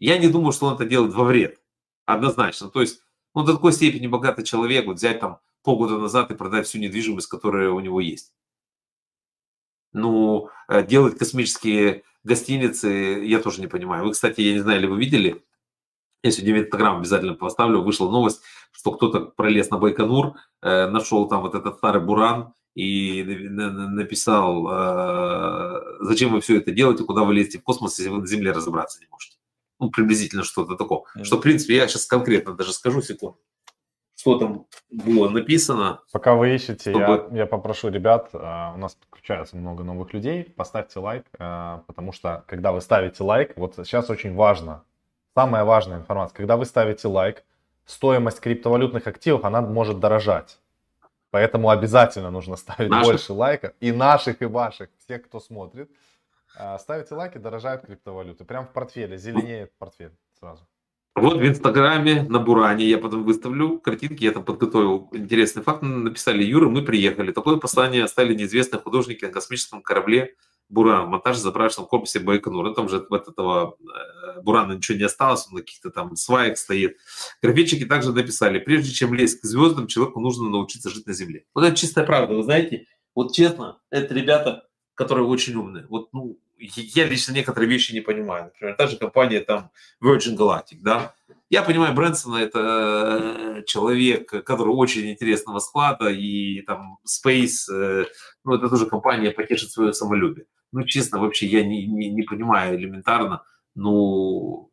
Я 0.00 0.18
не 0.18 0.28
думаю, 0.28 0.52
что 0.52 0.66
он 0.66 0.74
это 0.74 0.86
делает 0.86 1.14
во 1.14 1.24
вред. 1.24 1.60
Однозначно. 2.06 2.68
То 2.68 2.80
есть 2.80 3.02
ну, 3.34 3.44
до 3.44 3.54
такой 3.54 3.72
степени 3.72 4.08
богатый 4.08 4.44
человек, 4.44 4.86
вот 4.86 4.96
взять 4.96 5.20
там 5.20 5.38
полгода 5.62 5.98
назад 5.98 6.30
и 6.30 6.34
продать 6.34 6.66
всю 6.66 6.78
недвижимость, 6.78 7.28
которая 7.28 7.70
у 7.70 7.80
него 7.80 8.00
есть. 8.00 8.34
Ну, 9.92 10.48
э, 10.68 10.84
делать 10.86 11.18
космические 11.18 12.02
гостиницы 12.24 12.88
я 12.88 13.40
тоже 13.40 13.60
не 13.60 13.66
понимаю. 13.66 14.04
Вы, 14.04 14.12
кстати, 14.12 14.40
я 14.40 14.54
не 14.54 14.60
знаю, 14.60 14.80
ли 14.80 14.86
вы 14.86 14.98
видели, 14.98 15.44
я 16.22 16.30
сегодня 16.30 16.54
в 16.54 16.64
Инстаграм 16.64 16.98
обязательно 16.98 17.34
поставлю, 17.34 17.82
вышла 17.82 18.10
новость, 18.10 18.42
что 18.72 18.92
кто-то 18.92 19.20
пролез 19.20 19.70
на 19.70 19.78
Байконур, 19.78 20.34
э, 20.62 20.86
нашел 20.88 21.28
там 21.28 21.42
вот 21.42 21.54
этот 21.54 21.78
старый 21.78 22.02
буран 22.02 22.52
и 22.74 23.22
написал, 23.22 24.66
э, 24.70 25.80
зачем 26.00 26.32
вы 26.32 26.40
все 26.40 26.58
это 26.58 26.70
делаете, 26.72 27.04
куда 27.04 27.24
вы 27.24 27.34
лезете 27.34 27.58
в 27.58 27.64
космос, 27.64 27.98
если 27.98 28.10
вы 28.10 28.18
на 28.18 28.26
Земле 28.26 28.52
разобраться 28.52 29.00
не 29.00 29.06
можете 29.08 29.39
ну, 29.80 29.90
приблизительно 29.90 30.44
что-то 30.44 30.76
такое. 30.76 31.00
Mm-hmm. 31.00 31.24
Что, 31.24 31.38
в 31.38 31.40
принципе, 31.40 31.76
я 31.76 31.88
сейчас 31.88 32.06
конкретно 32.06 32.54
даже 32.54 32.72
скажу, 32.72 33.02
секунду, 33.02 33.38
что 34.14 34.38
там 34.38 34.66
было 34.90 35.28
написано. 35.28 36.00
Пока 36.12 36.34
вы 36.34 36.54
ищете, 36.54 36.90
чтобы... 36.90 37.28
я, 37.32 37.38
я 37.38 37.46
попрошу 37.46 37.88
ребят, 37.88 38.28
uh, 38.32 38.74
у 38.74 38.78
нас 38.78 38.94
подключается 38.94 39.56
много 39.56 39.82
новых 39.82 40.12
людей, 40.12 40.44
поставьте 40.44 41.00
лайк, 41.00 41.24
uh, 41.38 41.80
потому 41.86 42.12
что, 42.12 42.44
когда 42.46 42.72
вы 42.72 42.82
ставите 42.82 43.24
лайк, 43.24 43.54
вот 43.56 43.74
сейчас 43.76 44.10
очень 44.10 44.34
важно, 44.34 44.84
самая 45.34 45.64
важная 45.64 45.98
информация, 45.98 46.36
когда 46.36 46.56
вы 46.56 46.66
ставите 46.66 47.08
лайк, 47.08 47.42
стоимость 47.86 48.40
криптовалютных 48.40 49.06
активов, 49.06 49.44
она 49.44 49.62
может 49.62 49.98
дорожать. 49.98 50.58
Поэтому 51.30 51.70
обязательно 51.70 52.30
нужно 52.30 52.56
ставить 52.56 52.90
наших? 52.90 53.12
больше 53.12 53.32
лайков. 53.32 53.72
И 53.80 53.92
наших, 53.92 54.42
и 54.42 54.46
ваших, 54.46 54.90
всех, 54.98 55.24
кто 55.24 55.40
смотрит. 55.40 55.90
А, 56.56 56.78
ставите 56.78 57.14
лайки, 57.14 57.38
дорожают 57.38 57.82
криптовалюты. 57.82 58.44
Прям 58.44 58.66
в 58.66 58.72
портфеле, 58.72 59.16
зеленеет 59.16 59.76
портфель 59.78 60.12
сразу. 60.38 60.66
Вот 61.16 61.38
в 61.38 61.46
Инстаграме 61.46 62.22
на 62.22 62.38
Буране 62.38 62.86
я 62.86 62.96
потом 62.96 63.24
выставлю 63.24 63.78
картинки, 63.78 64.24
я 64.24 64.32
там 64.32 64.44
подготовил 64.44 65.10
интересный 65.12 65.62
факт. 65.62 65.82
Написали, 65.82 66.42
Юра, 66.44 66.68
мы 66.68 66.82
приехали. 66.82 67.32
Такое 67.32 67.56
послание 67.56 68.04
оставили 68.04 68.34
неизвестные 68.34 68.80
художники 68.80 69.24
на 69.24 69.30
космическом 69.30 69.82
корабле 69.82 70.34
Буран. 70.70 71.08
Монтаж 71.08 71.36
в 71.36 71.40
заправочном 71.40 71.88
Байконур. 72.22 72.64
Ну, 72.64 72.74
там 72.74 72.88
же 72.88 73.04
от 73.10 73.28
этого 73.28 73.76
э, 73.80 74.40
Бурана 74.40 74.74
ничего 74.74 74.96
не 74.96 75.04
осталось, 75.04 75.46
он 75.48 75.54
на 75.54 75.60
каких-то 75.60 75.90
там 75.90 76.14
сваях 76.16 76.56
стоит. 76.56 76.96
Графичики 77.42 77.84
также 77.84 78.12
написали, 78.12 78.60
прежде 78.60 78.92
чем 78.92 79.12
лезть 79.12 79.40
к 79.40 79.44
звездам, 79.44 79.88
человеку 79.88 80.20
нужно 80.20 80.48
научиться 80.48 80.88
жить 80.90 81.06
на 81.06 81.12
Земле. 81.12 81.44
Вот 81.54 81.64
это 81.64 81.76
чистая 81.76 82.06
правда, 82.06 82.34
вы 82.34 82.44
знаете. 82.44 82.86
Вот 83.14 83.34
честно, 83.34 83.80
это 83.90 84.14
ребята 84.14 84.69
которые 85.00 85.26
очень 85.26 85.54
умные. 85.54 85.86
Вот, 85.88 86.12
ну, 86.12 86.38
я 86.58 87.06
лично 87.06 87.32
некоторые 87.32 87.70
вещи 87.70 87.94
не 87.94 88.02
понимаю. 88.02 88.44
Например, 88.44 88.76
та 88.76 88.86
же 88.86 88.98
компания 88.98 89.40
там 89.40 89.70
Virgin 90.04 90.36
Galactic, 90.36 90.80
да. 90.82 91.14
Я 91.48 91.62
понимаю, 91.62 91.94
Брэнсона 91.94 92.36
это 92.36 92.58
э, 92.60 93.62
человек, 93.66 94.28
который 94.44 94.68
очень 94.68 95.10
интересного 95.10 95.60
склада, 95.60 96.10
и 96.10 96.60
там 96.66 96.98
Space, 97.08 97.72
э, 97.72 98.04
ну, 98.44 98.54
это 98.54 98.68
тоже 98.68 98.84
компания 98.86 99.30
потешит 99.30 99.70
свое 99.70 99.94
самолюбие. 99.94 100.44
Ну, 100.72 100.84
честно, 100.84 101.18
вообще 101.18 101.46
я 101.46 101.64
не, 101.64 101.86
не, 101.86 102.10
не 102.10 102.22
понимаю 102.22 102.76
элементарно, 102.76 103.42
ну, 103.74 104.70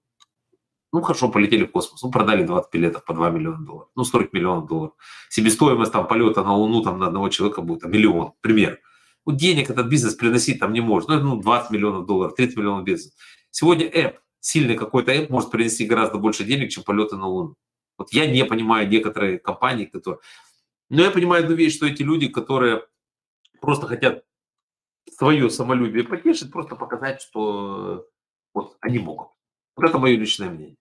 ну, 0.91 1.01
хорошо, 1.01 1.29
полетели 1.29 1.63
в 1.63 1.71
космос, 1.71 2.03
ну, 2.03 2.11
продали 2.11 2.43
20 2.43 2.73
билетов 2.73 3.05
по 3.05 3.13
2 3.13 3.29
миллиона 3.29 3.65
долларов, 3.65 3.89
ну, 3.95 4.03
40 4.03 4.33
миллионов 4.33 4.67
долларов. 4.67 4.93
Себестоимость 5.29 5.93
там 5.93 6.05
полета 6.05 6.43
на 6.43 6.53
Луну 6.53 6.81
там 6.81 6.99
на 6.99 7.07
одного 7.07 7.29
человека 7.29 7.61
будет 7.61 7.79
там, 7.79 7.91
миллион, 7.91 8.33
пример 8.41 8.81
вот 9.27 9.35
денег 9.35 9.69
этот 9.69 9.87
бизнес 9.87 10.15
приносить 10.15 10.59
там 10.59 10.71
не 10.71 10.79
может. 10.79 11.09
Ну, 11.09 11.15
это 11.15 11.23
ну, 11.25 11.41
20 11.41 11.71
миллионов 11.71 12.05
долларов, 12.05 12.33
30 12.35 12.55
миллионов 12.55 12.85
бизнес. 12.85 13.13
Сегодня 13.51 13.85
app, 13.85 14.19
сильный 14.39 14.75
какой-то 14.75 15.13
app 15.13 15.29
может 15.29 15.51
принести 15.51 15.85
гораздо 15.85 16.17
больше 16.17 16.45
денег, 16.45 16.71
чем 16.71 16.85
полеты 16.85 17.17
на 17.17 17.27
Луну. 17.27 17.55
Вот 17.97 18.13
я 18.13 18.25
не 18.25 18.45
понимаю 18.45 18.87
некоторые 18.87 19.37
компании, 19.37 19.83
которые... 19.83 20.21
Но 20.89 21.03
я 21.03 21.11
понимаю 21.11 21.43
одну 21.43 21.57
вещь, 21.57 21.75
что 21.75 21.85
эти 21.85 22.03
люди, 22.03 22.29
которые 22.29 22.85
просто 23.59 23.85
хотят 23.87 24.23
свое 25.17 25.49
самолюбие 25.49 26.05
потешить, 26.05 26.49
просто 26.49 26.77
показать, 26.77 27.21
что 27.21 28.07
вот 28.53 28.77
они 28.79 28.99
могут. 28.99 29.27
Вот 29.75 29.89
это 29.89 29.97
мое 29.97 30.15
личное 30.15 30.49
мнение. 30.49 30.77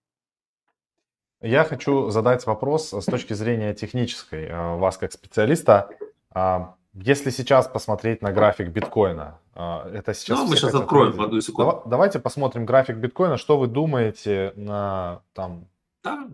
Я 1.40 1.64
хочу 1.64 2.10
задать 2.10 2.46
вопрос 2.46 2.92
с 2.92 3.04
точки 3.06 3.32
зрения 3.32 3.74
технической. 3.74 4.44
Э, 4.44 4.76
вас 4.76 4.98
как 4.98 5.12
специалиста, 5.12 5.90
а, 6.30 6.76
Если 6.98 7.28
сейчас 7.28 7.68
посмотреть 7.68 8.22
на 8.22 8.32
график 8.32 8.68
биткоина, 8.68 9.38
а, 9.54 9.86
это 9.92 10.14
сейчас... 10.14 10.38
Ну, 10.38 10.46
мы 10.46 10.56
сейчас 10.56 10.74
откроем 10.74 11.12
видеть. 11.12 11.26
одну 11.26 11.40
секунду. 11.42 11.82
Давайте 11.84 12.18
посмотрим 12.18 12.64
график 12.64 12.96
биткоина. 12.96 13.36
Что 13.36 13.58
вы 13.58 13.66
думаете 13.66 14.54
на 14.56 15.20
там... 15.34 15.66
Да, 16.02 16.26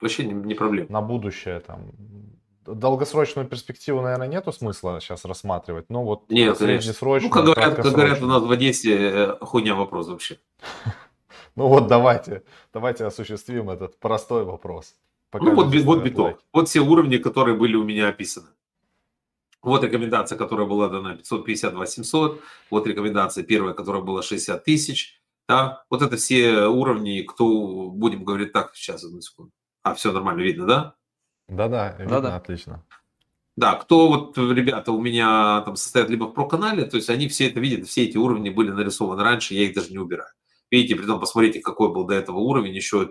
вообще 0.00 0.24
не, 0.24 0.32
не 0.32 0.54
проблема. 0.54 0.88
На 0.90 1.02
будущее 1.02 1.60
там. 1.60 1.92
Долгосрочную 2.66 3.46
перспективу, 3.46 4.02
наверное, 4.02 4.26
нету 4.26 4.52
смысла 4.52 5.00
сейчас 5.00 5.24
рассматривать. 5.24 5.88
Но 5.88 6.02
вот 6.02 6.28
Нет, 6.30 6.58
среднесрочную, 6.58 7.30
Ну, 7.30 7.34
как 7.34 7.44
говорят, 7.44 7.76
как 7.76 7.92
говорят 7.92 8.20
у 8.20 8.26
нас 8.26 8.42
в 8.42 8.50
Одессе, 8.50 8.96
э, 8.96 9.36
хуйня 9.40 9.74
вопрос 9.74 10.08
вообще. 10.08 10.38
Ну 11.54 11.66
вот 11.66 11.88
давайте, 11.88 12.44
давайте 12.72 13.04
осуществим 13.04 13.68
этот 13.68 13.98
простой 13.98 14.44
вопрос. 14.44 14.94
ну 15.32 15.56
вот, 15.56 15.74
вот 15.74 16.04
биток. 16.04 16.38
Вот 16.52 16.68
все 16.68 16.78
уровни, 16.78 17.16
которые 17.16 17.56
были 17.56 17.74
у 17.74 17.82
меня 17.82 18.06
описаны. 18.06 18.46
Вот 19.68 19.84
рекомендация, 19.84 20.36
которая 20.36 20.66
была 20.66 20.88
дана 20.88 21.14
552 21.14 21.86
700. 21.86 22.40
Вот 22.70 22.86
рекомендация 22.86 23.44
первая, 23.44 23.74
которая 23.74 24.02
была 24.02 24.22
60 24.22 24.64
тысяч. 24.64 25.20
Да? 25.48 25.84
Вот 25.90 26.02
это 26.02 26.16
все 26.16 26.66
уровни, 26.66 27.22
кто, 27.22 27.90
будем 27.90 28.24
говорить 28.24 28.52
так, 28.52 28.74
сейчас, 28.74 29.04
одну 29.04 29.20
секунду. 29.20 29.52
А, 29.82 29.94
все 29.94 30.12
нормально, 30.12 30.42
видно, 30.42 30.66
да? 30.66 30.94
Да-да, 31.48 31.92
видно, 31.98 32.20
Да-да. 32.20 32.36
отлично. 32.36 32.84
Да, 33.56 33.74
кто 33.74 34.08
вот, 34.08 34.38
ребята, 34.38 34.92
у 34.92 35.00
меня 35.00 35.62
там 35.62 35.74
состоят 35.74 36.10
либо 36.10 36.24
в 36.24 36.32
про-канале, 36.32 36.84
то 36.84 36.96
есть 36.96 37.10
они 37.10 37.26
все 37.28 37.48
это 37.48 37.58
видят, 37.58 37.88
все 37.88 38.04
эти 38.04 38.16
уровни 38.16 38.50
были 38.50 38.70
нарисованы 38.70 39.24
раньше, 39.24 39.54
я 39.54 39.64
их 39.64 39.74
даже 39.74 39.90
не 39.90 39.98
убираю. 39.98 40.30
Видите, 40.70 40.94
при 40.96 41.06
том, 41.06 41.18
посмотрите, 41.18 41.60
какой 41.60 41.92
был 41.92 42.04
до 42.04 42.14
этого 42.14 42.38
уровень, 42.38 42.74
еще 42.76 43.10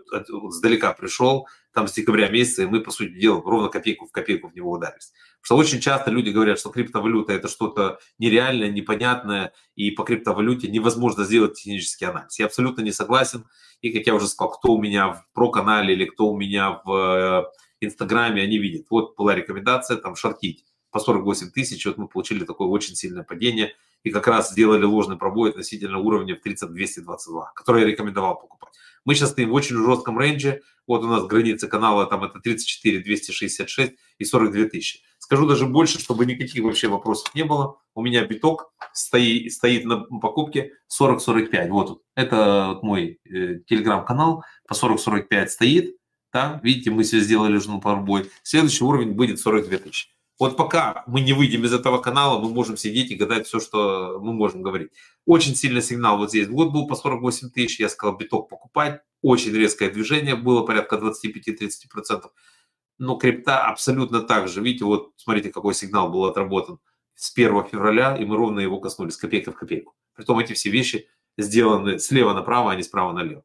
сдалека 0.49 0.93
пришел, 0.93 1.47
там 1.73 1.87
с 1.87 1.93
декабря 1.93 2.29
месяца, 2.29 2.63
и 2.63 2.67
мы, 2.67 2.81
по 2.81 2.91
сути 2.91 3.19
дела, 3.19 3.41
ровно 3.43 3.69
копейку 3.69 4.05
в 4.05 4.11
копейку 4.11 4.47
в 4.47 4.55
него 4.55 4.71
ударились. 4.71 5.11
Что 5.47 5.55
очень 5.55 5.79
часто 5.79 6.11
люди 6.11 6.29
говорят, 6.29 6.59
что 6.59 6.71
криптовалюта– 6.71 7.31
это 7.33 7.47
что-то 7.47 7.99
нереальное, 8.19 8.69
непонятное, 8.69 9.53
и 9.77 9.91
по 9.91 10.03
криптовалюте 10.03 10.67
невозможно 10.67 11.23
сделать 11.23 11.53
технический 11.53 12.03
анализ. 12.03 12.37
Я 12.37 12.47
абсолютно 12.47 12.81
не 12.81 12.91
согласен. 12.91 13.45
И, 13.79 13.93
как 13.93 14.05
я 14.05 14.13
уже 14.13 14.27
сказал, 14.27 14.51
кто 14.51 14.73
у 14.73 14.81
меня 14.81 15.13
в 15.13 15.25
про-канале 15.33 15.93
или 15.93 16.03
кто 16.03 16.27
у 16.27 16.37
меня 16.37 16.81
в 16.83 16.91
э, 16.91 17.43
Инстаграме, 17.79 18.41
они 18.41 18.57
видят. 18.57 18.87
Вот 18.89 19.15
была 19.15 19.35
рекомендация, 19.35 19.95
там, 19.95 20.17
шортить 20.17 20.65
по 20.91 20.99
48 20.99 21.51
тысяч, 21.51 21.85
вот 21.85 21.97
мы 21.97 22.09
получили 22.09 22.43
такое 22.43 22.67
очень 22.67 22.95
сильное 22.95 23.23
падение– 23.23 23.73
и 24.03 24.09
как 24.09 24.27
раз 24.27 24.51
сделали 24.51 24.83
ложный 24.83 25.17
пробой 25.17 25.49
относительно 25.49 25.99
уровня 25.99 26.35
в 26.35 26.39
3222, 26.39 27.51
который 27.55 27.81
я 27.81 27.87
рекомендовал 27.87 28.39
покупать. 28.39 28.73
Мы 29.05 29.15
сейчас 29.15 29.31
стоим 29.31 29.49
в 29.49 29.53
очень 29.53 29.75
жестком 29.75 30.19
рейнже. 30.19 30.61
Вот 30.85 31.03
у 31.03 31.07
нас 31.07 31.25
граница 31.25 31.67
канала, 31.67 32.05
там 32.05 32.23
это 32.23 32.39
34 32.39 32.99
266 32.99 33.93
и 34.17 34.25
42 34.25 34.65
тысячи. 34.65 34.99
Скажу 35.27 35.45
даже 35.45 35.65
больше, 35.65 35.99
чтобы 35.99 36.25
никаких 36.25 36.63
вообще 36.63 36.87
вопросов 36.87 37.35
не 37.35 37.43
было. 37.43 37.81
У 37.93 38.01
меня 38.01 38.23
биток 38.23 38.71
стоит, 38.93 39.51
стоит 39.51 39.83
на 39.83 39.97
покупке 39.97 40.71
40-45. 40.89 41.67
Вот 41.67 41.87
тут. 41.87 42.01
Это 42.15 42.67
вот 42.69 42.83
мой 42.83 43.19
э, 43.25 43.59
телеграм-канал 43.67 44.45
по 44.69 44.73
40-45 44.73 45.47
стоит. 45.47 45.97
Да? 46.31 46.61
Видите, 46.63 46.91
мы 46.91 47.03
все 47.03 47.19
сделали 47.19 47.55
ложный 47.55 47.81
пробой. 47.81 48.31
Следующий 48.41 48.85
уровень 48.85 49.15
будет 49.15 49.41
42 49.41 49.79
тысячи. 49.79 50.07
Вот 50.39 50.55
пока 50.55 51.03
мы 51.07 51.19
не 51.19 51.33
выйдем 51.33 51.65
из 51.65 51.73
этого 51.73 51.97
канала, 51.97 52.39
мы 52.39 52.49
можем 52.49 52.77
сидеть 52.77 53.11
и 53.11 53.15
гадать 53.15 53.47
все, 53.47 53.59
что 53.59 54.19
мы 54.21 54.31
можем 54.31 54.61
говорить. 54.61 54.91
Очень 55.25 55.55
сильный 55.57 55.81
сигнал 55.81 56.17
вот 56.17 56.29
здесь. 56.29 56.47
Вот 56.47 56.71
был 56.71 56.87
по 56.87 56.95
48 56.95 57.49
тысяч, 57.49 57.81
я 57.81 57.89
сказал, 57.89 58.15
биток 58.15 58.47
покупать. 58.47 59.01
Очень 59.21 59.51
резкое 59.51 59.89
движение 59.89 60.37
было, 60.37 60.63
порядка 60.63 60.95
25-30%. 60.95 62.21
Но 62.99 63.15
крипта 63.15 63.65
абсолютно 63.65 64.21
так 64.21 64.47
же. 64.47 64.61
Видите, 64.61 64.85
вот 64.85 65.11
смотрите, 65.17 65.51
какой 65.51 65.73
сигнал 65.73 66.09
был 66.09 66.25
отработан 66.25 66.79
с 67.15 67.31
1 67.35 67.65
февраля, 67.65 68.15
и 68.15 68.25
мы 68.25 68.37
ровно 68.37 68.59
его 68.59 68.79
коснулись, 68.79 69.17
копейка 69.17 69.51
в 69.51 69.55
копейку. 69.55 69.95
Притом 70.15 70.39
эти 70.39 70.53
все 70.53 70.69
вещи 70.69 71.07
сделаны 71.37 71.99
слева 71.99 72.33
направо, 72.33 72.71
а 72.71 72.75
не 72.75 72.83
справа 72.83 73.13
налево. 73.13 73.43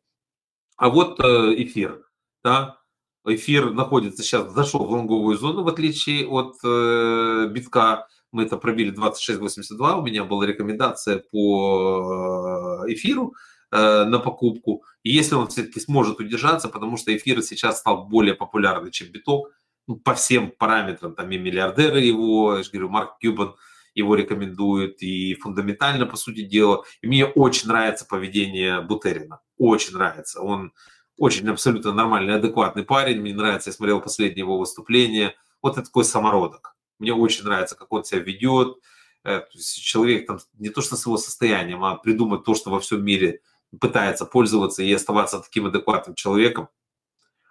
А 0.76 0.88
вот 0.88 1.20
э, 1.20 1.54
эфир, 1.58 2.04
да, 2.42 2.78
эфир 3.26 3.72
находится 3.72 4.22
сейчас, 4.22 4.52
зашел 4.52 4.84
в 4.84 4.90
лонговую 4.90 5.36
зону, 5.36 5.62
в 5.62 5.68
отличие 5.68 6.26
от 6.26 6.56
э, 6.64 7.48
битка. 7.50 8.08
Мы 8.30 8.44
это 8.44 8.56
пробили 8.56 8.92
26.82, 8.92 9.98
у 9.98 10.02
меня 10.02 10.24
была 10.24 10.46
рекомендация 10.46 11.22
по 11.30 12.84
э, 12.86 12.92
эфиру 12.92 13.34
э, 13.70 14.04
на 14.04 14.18
покупку. 14.18 14.84
И 15.02 15.10
если 15.10 15.34
он 15.34 15.48
все-таки 15.48 15.80
сможет 15.80 16.20
удержаться, 16.20 16.68
потому 16.68 16.96
что 16.96 17.14
эфир 17.16 17.42
сейчас 17.42 17.80
стал 17.80 18.06
более 18.06 18.34
популярный, 18.34 18.90
чем 18.90 19.08
биток, 19.08 19.50
ну, 19.86 19.96
по 19.96 20.14
всем 20.14 20.52
параметрам, 20.56 21.14
там 21.14 21.30
и 21.30 21.38
миллиардеры 21.38 22.00
его, 22.00 22.56
я 22.56 22.62
же 22.62 22.70
говорю, 22.70 22.88
Марк 22.88 23.18
Кьюбан 23.18 23.56
его 23.94 24.14
рекомендует, 24.14 25.02
и 25.02 25.34
фундаментально, 25.34 26.06
по 26.06 26.16
сути 26.16 26.42
дела. 26.44 26.84
И 27.02 27.06
мне 27.06 27.26
очень 27.26 27.68
нравится 27.68 28.06
поведение 28.06 28.80
Бутерина, 28.80 29.40
очень 29.58 29.94
нравится. 29.94 30.40
Он 30.40 30.72
очень 31.18 31.48
абсолютно 31.48 31.92
нормальный, 31.92 32.34
адекватный 32.34 32.84
парень. 32.84 33.20
Мне 33.20 33.34
нравится, 33.34 33.70
я 33.70 33.74
смотрел 33.74 34.00
последнее 34.00 34.40
его 34.40 34.58
выступление. 34.58 35.34
Вот 35.60 35.74
это 35.74 35.84
такой 35.84 36.04
самородок. 36.04 36.74
Мне 36.98 37.12
очень 37.12 37.44
нравится, 37.44 37.74
как 37.74 37.92
он 37.92 38.04
себя 38.04 38.20
ведет. 38.20 38.78
Э, 39.24 39.40
то 39.40 39.50
есть 39.52 39.82
человек 39.82 40.26
там 40.26 40.38
не 40.58 40.70
то 40.70 40.80
что 40.80 40.96
с 40.96 41.04
его 41.06 41.16
состоянием, 41.16 41.84
а 41.84 41.96
придумать 41.96 42.44
то, 42.44 42.54
что 42.54 42.70
во 42.70 42.80
всем 42.80 43.04
мире 43.04 43.40
пытается 43.80 44.26
пользоваться 44.26 44.82
и 44.82 44.92
оставаться 44.92 45.40
таким 45.40 45.66
адекватным 45.66 46.14
человеком. 46.14 46.68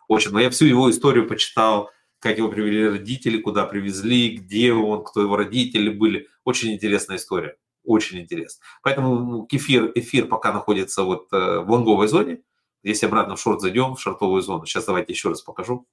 Очень. 0.08 0.32
Но 0.32 0.40
я 0.40 0.50
всю 0.50 0.66
его 0.66 0.90
историю 0.90 1.28
почитал, 1.28 1.90
как 2.20 2.38
его 2.38 2.50
привели 2.50 2.88
родители, 2.88 3.42
куда 3.42 3.66
привезли, 3.66 4.38
где 4.38 4.74
он, 4.74 5.04
кто 5.04 5.22
его 5.22 5.36
родители 5.36 5.90
были. 5.90 6.28
Очень 6.44 6.74
интересная 6.74 7.18
история. 7.18 7.58
Очень 7.84 8.20
интересно. 8.20 8.64
Поэтому 8.84 9.46
кефир, 9.48 9.92
эфир 9.96 10.28
пока 10.28 10.54
находится 10.54 11.04
вот 11.04 11.28
э, 11.32 11.60
в 11.60 11.72
лонговой 11.72 12.08
зоне. 12.08 12.44
Если 12.84 13.06
обратно 13.06 13.36
в 13.36 13.42
шорт 13.42 13.62
зайдем, 13.62 13.96
в 13.96 14.02
шортовую 14.02 14.42
зону, 14.42 14.66
сейчас 14.66 14.86
давайте 14.86 15.14
еще 15.14 15.30
раз 15.30 15.42
покажу. 15.42 15.88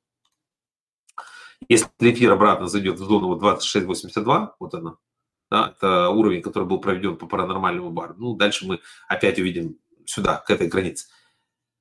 Если 1.69 1.89
эфир 2.01 2.33
обратно 2.33 2.67
зайдет 2.67 2.99
в 2.99 3.05
зону 3.05 3.35
2682, 3.37 4.57
вот 4.61 4.75
она, 4.75 4.97
да, 5.51 5.75
это 5.77 6.11
уровень, 6.11 6.43
который 6.43 6.65
был 6.65 6.79
проведен 6.81 7.17
по 7.17 7.27
паранормальному 7.27 7.91
бару. 7.91 8.15
Ну, 8.19 8.37
дальше 8.37 8.67
мы 8.67 8.81
опять 9.09 9.39
увидим 9.39 9.79
сюда, 10.09 10.37
к 10.37 10.51
этой 10.51 10.69
границе. 10.69 11.07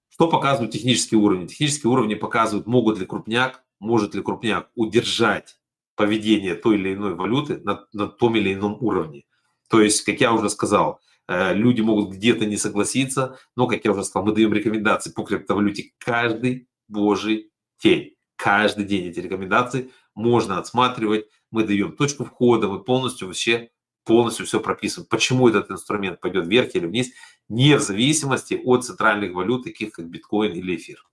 Что 0.09 0.27
показывают 0.27 0.71
технические 0.73 1.19
уровни? 1.19 1.47
Технические 1.47 1.91
уровни 1.91 2.15
показывают, 2.15 2.67
могут 2.67 2.99
ли 2.99 3.05
крупняк, 3.05 3.63
может 3.79 4.15
ли 4.15 4.21
крупняк 4.21 4.69
удержать 4.75 5.57
поведение 5.95 6.55
той 6.55 6.75
или 6.75 6.93
иной 6.93 7.15
валюты 7.15 7.57
на, 7.57 7.85
на 7.93 8.07
том 8.07 8.35
или 8.35 8.53
ином 8.53 8.77
уровне. 8.81 9.23
То 9.69 9.81
есть, 9.81 10.03
как 10.03 10.19
я 10.21 10.33
уже 10.33 10.49
сказал, 10.49 11.01
Э, 11.27 11.53
люди 11.53 11.81
могут 11.81 12.15
где-то 12.15 12.45
не 12.45 12.57
согласиться, 12.57 13.37
но, 13.55 13.67
как 13.67 13.83
я 13.83 13.91
уже 13.91 14.03
сказал, 14.03 14.25
мы 14.25 14.33
даем 14.33 14.53
рекомендации 14.53 15.11
по 15.11 15.23
криптовалюте 15.23 15.91
каждый 15.97 16.69
божий 16.87 17.51
день. 17.83 18.15
Каждый 18.37 18.85
день 18.85 19.07
эти 19.07 19.19
рекомендации 19.19 19.91
можно 20.15 20.57
отсматривать. 20.57 21.25
Мы 21.51 21.63
даем 21.63 21.95
точку 21.95 22.23
входа, 22.23 22.67
мы 22.67 22.83
полностью 22.83 23.27
вообще 23.27 23.71
полностью 24.05 24.45
все 24.45 24.61
прописываем. 24.61 25.09
Почему 25.09 25.49
этот 25.49 25.69
инструмент 25.69 26.21
пойдет 26.21 26.47
вверх 26.47 26.75
или 26.75 26.85
вниз, 26.85 27.09
не 27.49 27.77
в 27.77 27.81
зависимости 27.81 28.59
от 28.63 28.85
центральных 28.85 29.33
валют, 29.33 29.63
таких 29.63 29.91
как 29.91 30.09
биткоин 30.09 30.53
или 30.53 30.75
эфир. 30.75 31.05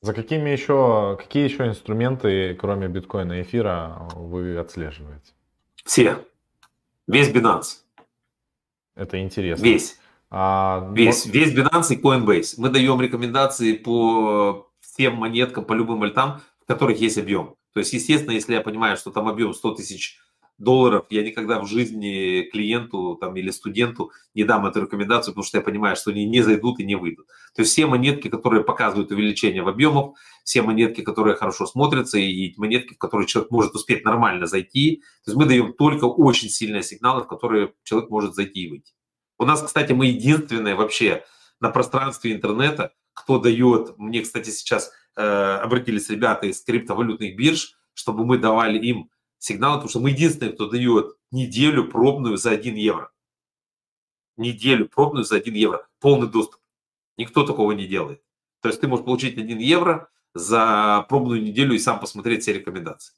За 0.00 0.14
какими 0.14 0.50
еще, 0.50 1.16
какие 1.18 1.44
еще 1.44 1.66
инструменты, 1.68 2.54
кроме 2.54 2.88
биткоина 2.88 3.38
и 3.38 3.42
эфира, 3.42 4.08
вы 4.14 4.56
отслеживаете? 4.56 5.32
Все. 5.84 6.24
Весь 7.06 7.30
Binance. 7.30 7.82
Это 8.94 9.20
интересно. 9.20 9.64
Весь. 9.64 9.98
А, 10.30 10.90
весь, 10.92 11.26
но... 11.26 11.32
весь 11.32 11.54
Binance 11.54 11.94
и 11.94 12.00
Coinbase. 12.00 12.54
Мы 12.56 12.70
даем 12.70 13.00
рекомендации 13.00 13.74
по 13.74 14.68
всем 14.80 15.16
монеткам, 15.16 15.64
по 15.64 15.72
любым 15.72 16.02
альтам, 16.02 16.40
в 16.60 16.66
которых 16.66 16.98
есть 17.00 17.18
объем. 17.18 17.54
То 17.72 17.80
есть, 17.80 17.92
естественно, 17.92 18.32
если 18.32 18.54
я 18.54 18.60
понимаю, 18.60 18.96
что 18.96 19.10
там 19.10 19.28
объем 19.28 19.54
100 19.54 19.74
тысяч 19.76 20.18
долларов, 20.62 21.06
я 21.10 21.22
никогда 21.22 21.60
в 21.60 21.66
жизни 21.66 22.48
клиенту 22.50 23.16
там, 23.20 23.36
или 23.36 23.50
студенту 23.50 24.12
не 24.34 24.44
дам 24.44 24.66
эту 24.66 24.82
рекомендацию, 24.82 25.32
потому 25.32 25.44
что 25.44 25.58
я 25.58 25.62
понимаю, 25.62 25.96
что 25.96 26.10
они 26.10 26.24
не 26.24 26.40
зайдут 26.42 26.78
и 26.80 26.84
не 26.84 26.94
выйдут. 26.94 27.26
То 27.54 27.62
есть 27.62 27.72
все 27.72 27.86
монетки, 27.86 28.28
которые 28.28 28.64
показывают 28.64 29.10
увеличение 29.10 29.62
в 29.62 29.68
объемах, 29.68 30.16
все 30.44 30.62
монетки, 30.62 31.02
которые 31.02 31.36
хорошо 31.36 31.66
смотрятся, 31.66 32.18
и 32.18 32.54
монетки, 32.56 32.94
в 32.94 32.98
которые 32.98 33.26
человек 33.26 33.50
может 33.50 33.74
успеть 33.74 34.04
нормально 34.04 34.46
зайти. 34.46 35.02
То 35.24 35.30
есть 35.30 35.36
мы 35.36 35.46
даем 35.46 35.72
только 35.72 36.04
очень 36.04 36.48
сильные 36.48 36.82
сигналы, 36.82 37.22
в 37.22 37.26
которые 37.26 37.74
человек 37.82 38.10
может 38.10 38.34
зайти 38.34 38.64
и 38.64 38.70
выйти. 38.70 38.92
У 39.38 39.44
нас, 39.44 39.62
кстати, 39.62 39.92
мы 39.92 40.06
единственные 40.06 40.74
вообще 40.74 41.24
на 41.60 41.70
пространстве 41.70 42.32
интернета, 42.32 42.92
кто 43.14 43.38
дает, 43.38 43.98
мне, 43.98 44.22
кстати, 44.22 44.50
сейчас 44.50 44.90
э, 45.16 45.22
обратились 45.22 46.08
ребята 46.10 46.46
из 46.46 46.62
криптовалютных 46.62 47.36
бирж, 47.36 47.74
чтобы 47.94 48.24
мы 48.24 48.38
давали 48.38 48.78
им 48.78 49.10
сигналы, 49.42 49.76
потому 49.76 49.90
что 49.90 50.00
мы 50.00 50.10
единственные, 50.10 50.54
кто 50.54 50.68
дает 50.68 51.16
неделю 51.30 51.88
пробную 51.88 52.36
за 52.36 52.50
1 52.52 52.76
евро. 52.76 53.10
Неделю 54.36 54.88
пробную 54.88 55.24
за 55.24 55.36
1 55.36 55.54
евро. 55.54 55.88
Полный 56.00 56.28
доступ. 56.28 56.60
Никто 57.16 57.44
такого 57.44 57.72
не 57.72 57.86
делает. 57.86 58.22
То 58.60 58.68
есть 58.68 58.80
ты 58.80 58.88
можешь 58.88 59.04
получить 59.04 59.36
1 59.36 59.58
евро 59.58 60.08
за 60.34 61.04
пробную 61.08 61.42
неделю 61.42 61.74
и 61.74 61.78
сам 61.78 61.98
посмотреть 61.98 62.42
все 62.42 62.52
рекомендации. 62.52 63.14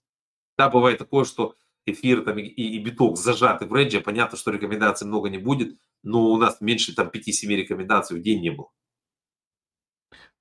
Да, 0.57 0.71
бывает 0.71 0.99
такое, 0.99 1.25
что 1.25 1.55
эфир 1.87 2.25
там, 2.25 2.39
и, 2.39 2.43
и 2.43 2.79
биток 2.79 3.19
зажаты 3.19 3.67
в 3.67 3.75
рейнже, 3.75 4.01
понятно, 4.01 4.39
что 4.39 4.51
рекомендаций 4.51 5.07
много 5.07 5.29
не 5.29 5.39
будет, 5.39 5.79
но 6.03 6.31
у 6.31 6.39
нас 6.39 6.61
меньше 6.61 6.95
там 6.95 7.09
5-7 7.09 7.49
рекомендаций 7.49 8.19
в 8.19 8.23
день 8.23 8.41
не 8.41 8.51
было. 8.51 8.71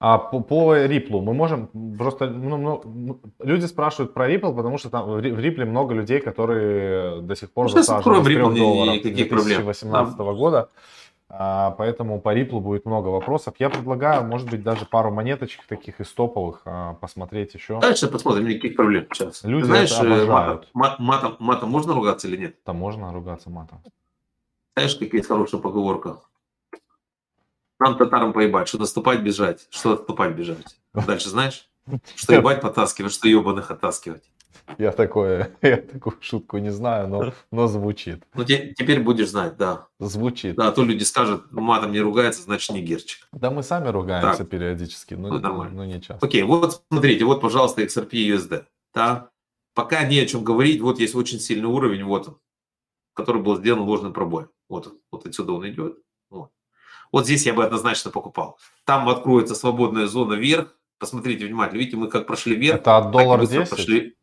А 0.06 0.18
по, 0.18 0.42
по 0.42 0.76
Ripple 0.76 1.22
мы 1.22 1.34
можем 1.34 1.70
просто 1.98 2.30
ну, 2.30 2.58
ну, 2.58 3.22
люди 3.40 3.66
спрашивают 3.68 4.14
про 4.14 4.30
Ripple, 4.30 4.54
потому 4.54 4.78
что 4.78 4.90
там 4.90 5.06
в 5.06 5.18
Ripple 5.18 5.64
много 5.64 5.94
людей, 5.94 6.20
которые 6.20 7.22
до 7.22 7.38
сих 7.38 7.54
пор 7.54 7.68
ну, 7.68 7.72
засаживают 7.72 8.26
3 8.26 8.36
долларов 8.36 9.02
2018 9.02 10.18
проблем. 10.18 10.36
года. 10.36 10.70
А, 11.30 11.72
поэтому 11.78 12.20
по 12.20 12.38
Ripple 12.38 12.60
будет 12.60 12.86
много 12.86 13.08
вопросов. 13.08 13.54
Я 13.60 13.70
предлагаю, 13.70 14.26
может 14.26 14.50
быть, 14.50 14.62
даже 14.62 14.86
пару 14.86 15.10
монеточек 15.10 15.66
таких 15.68 16.02
из 16.02 16.12
топовых 16.12 16.64
а, 16.66 16.96
посмотреть 16.96 17.54
еще. 17.54 17.80
Дальше 17.80 18.10
посмотрим, 18.10 18.46
никаких 18.50 18.76
проблем 18.76 19.08
сейчас. 19.10 19.46
Люди 19.46 19.68
Знаешь, 19.68 19.98
э. 20.02 20.26
Матом, 20.26 20.66
матом, 21.00 21.38
матом 21.40 21.70
можно 21.70 21.94
ругаться 21.94 22.28
или 22.28 22.36
нет? 22.36 22.62
Там 22.66 22.76
можно 22.76 23.14
ругаться 23.14 23.50
матом. 23.50 23.82
Знаешь, 24.76 24.96
какая 24.96 25.20
есть 25.20 25.30
хорошая 25.30 25.62
поговорка? 25.62 26.18
Нам 27.84 27.98
татарам 27.98 28.32
поебать, 28.32 28.70
что 28.70 28.78
наступать 28.78 29.22
бежать, 29.22 29.68
что 29.70 29.94
отступать 29.94 30.36
бежать. 30.36 30.78
Дальше 30.94 31.30
знаешь? 31.30 31.68
Что 32.16 32.34
ебать 32.34 32.62
потаскивать, 32.62 33.12
что 33.12 33.28
ебаных 33.28 33.72
оттаскивать. 33.72 34.24
Я 34.78 34.94
такое, 34.94 35.58
я 35.62 35.78
такую 35.78 36.16
шутку 36.22 36.58
не 36.60 36.70
знаю, 36.70 37.10
но, 37.10 37.34
но 37.52 37.68
звучит. 37.68 38.24
Ну, 38.34 38.46
те, 38.46 38.74
теперь 38.74 39.02
будешь 39.02 39.30
знать, 39.30 39.58
да. 39.58 39.88
Звучит. 40.00 40.56
Да, 40.56 40.70
а 40.70 40.72
то 40.72 40.86
люди 40.86 41.04
скажут, 41.04 41.52
матом 41.52 41.92
не 41.92 42.00
ругается, 42.00 42.42
значит 42.44 42.70
не 42.74 42.82
герчик. 42.82 43.28
Да 43.34 43.52
мы 43.52 43.64
сами 43.64 43.90
ругаемся 43.90 44.38
так. 44.38 44.50
периодически, 44.50 45.16
но, 45.16 45.28
ну, 45.28 45.40
нормально. 45.40 45.76
но 45.76 45.86
не 45.86 46.02
часто. 46.02 46.26
Окей, 46.26 46.44
вот 46.44 46.84
смотрите, 46.90 47.26
вот, 47.26 47.42
пожалуйста, 47.42 47.82
XRP 47.82 48.12
USD. 48.12 48.64
Да? 48.94 49.30
Пока 49.74 50.08
не 50.08 50.20
о 50.20 50.26
чем 50.26 50.46
говорить, 50.46 50.80
вот 50.80 51.00
есть 51.00 51.16
очень 51.16 51.40
сильный 51.40 51.68
уровень, 51.68 52.06
вот 52.06 52.30
он, 52.30 52.38
который 53.14 53.42
был 53.42 53.58
сделан 53.58 53.82
ложным 53.82 54.14
пробоем. 54.14 54.48
Вот 54.70 54.88
он, 54.88 55.00
вот 55.12 55.26
отсюда 55.26 55.52
он 55.52 55.68
идет. 55.68 55.98
Вот. 57.14 57.26
здесь 57.26 57.46
я 57.46 57.54
бы 57.54 57.64
однозначно 57.64 58.12
покупал. 58.12 58.60
Там 58.84 59.08
откроется 59.08 59.56
свободная 59.56 60.08
зона 60.08 60.34
вверх. 60.34 60.76
Посмотрите 60.98 61.46
внимательно, 61.46 61.80
видите, 61.80 61.96
мы 61.96 62.10
как 62.10 62.28
прошли 62.28 62.56
вверх. 62.56 62.82
Это 62.82 62.98
от 62.98 63.12
доллара 63.12 63.46
10? 63.46 63.70
Прошли 63.70 64.16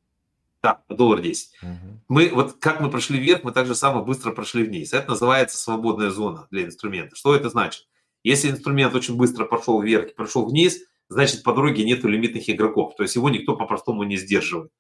да, 0.62 0.82
доллар 0.88 1.20
10. 1.20 1.50
Угу. 1.62 1.70
Мы, 2.08 2.30
вот 2.34 2.56
как 2.58 2.80
мы 2.80 2.90
прошли 2.90 3.18
вверх, 3.18 3.44
мы 3.44 3.52
так 3.52 3.66
же 3.66 3.74
самое 3.74 4.04
быстро 4.04 4.32
прошли 4.32 4.64
вниз. 4.64 4.92
Это 4.92 5.10
называется 5.10 5.56
свободная 5.56 6.10
зона 6.10 6.46
для 6.50 6.64
инструмента. 6.64 7.16
Что 7.16 7.34
это 7.34 7.48
значит? 7.48 7.86
Если 8.22 8.50
инструмент 8.50 8.94
очень 8.94 9.16
быстро 9.16 9.46
пошел 9.46 9.80
вверх 9.80 10.10
и 10.10 10.14
прошел 10.14 10.44
вниз, 10.46 10.80
значит 11.08 11.42
по 11.42 11.54
дороге 11.54 11.84
нету 11.84 12.08
лимитных 12.08 12.48
игроков. 12.50 12.94
То 12.96 13.02
есть 13.02 13.16
его 13.16 13.30
никто 13.30 13.56
по-простому 13.56 14.02
не 14.02 14.16
сдерживает. 14.16 14.70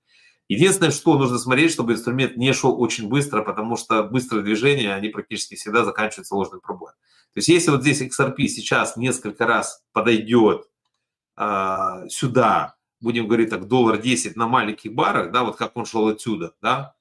Единственное, 0.50 0.90
что 0.90 1.16
нужно 1.16 1.38
смотреть, 1.38 1.70
чтобы 1.70 1.92
инструмент 1.92 2.36
не 2.36 2.52
шел 2.52 2.82
очень 2.82 3.08
быстро, 3.08 3.42
потому 3.42 3.76
что 3.76 4.02
быстрые 4.02 4.42
движения, 4.42 4.92
они 4.92 5.08
практически 5.08 5.54
всегда 5.54 5.84
заканчиваются 5.84 6.34
ложным 6.34 6.60
пробоем. 6.60 6.94
То 7.32 7.38
есть 7.38 7.46
если 7.46 7.70
вот 7.70 7.82
здесь 7.82 8.02
XRP 8.02 8.48
сейчас 8.48 8.96
несколько 8.96 9.46
раз 9.46 9.84
подойдет 9.92 10.68
э, 11.36 12.08
сюда, 12.08 12.74
будем 12.98 13.28
говорить 13.28 13.50
так, 13.50 13.68
доллар 13.68 13.98
10 13.98 14.34
на 14.34 14.48
маленьких 14.48 14.92
барах, 14.92 15.30
да, 15.30 15.44
вот 15.44 15.54
как 15.54 15.76
он 15.76 15.86
шел 15.86 16.08
отсюда, 16.08 16.52
да, 16.60 16.96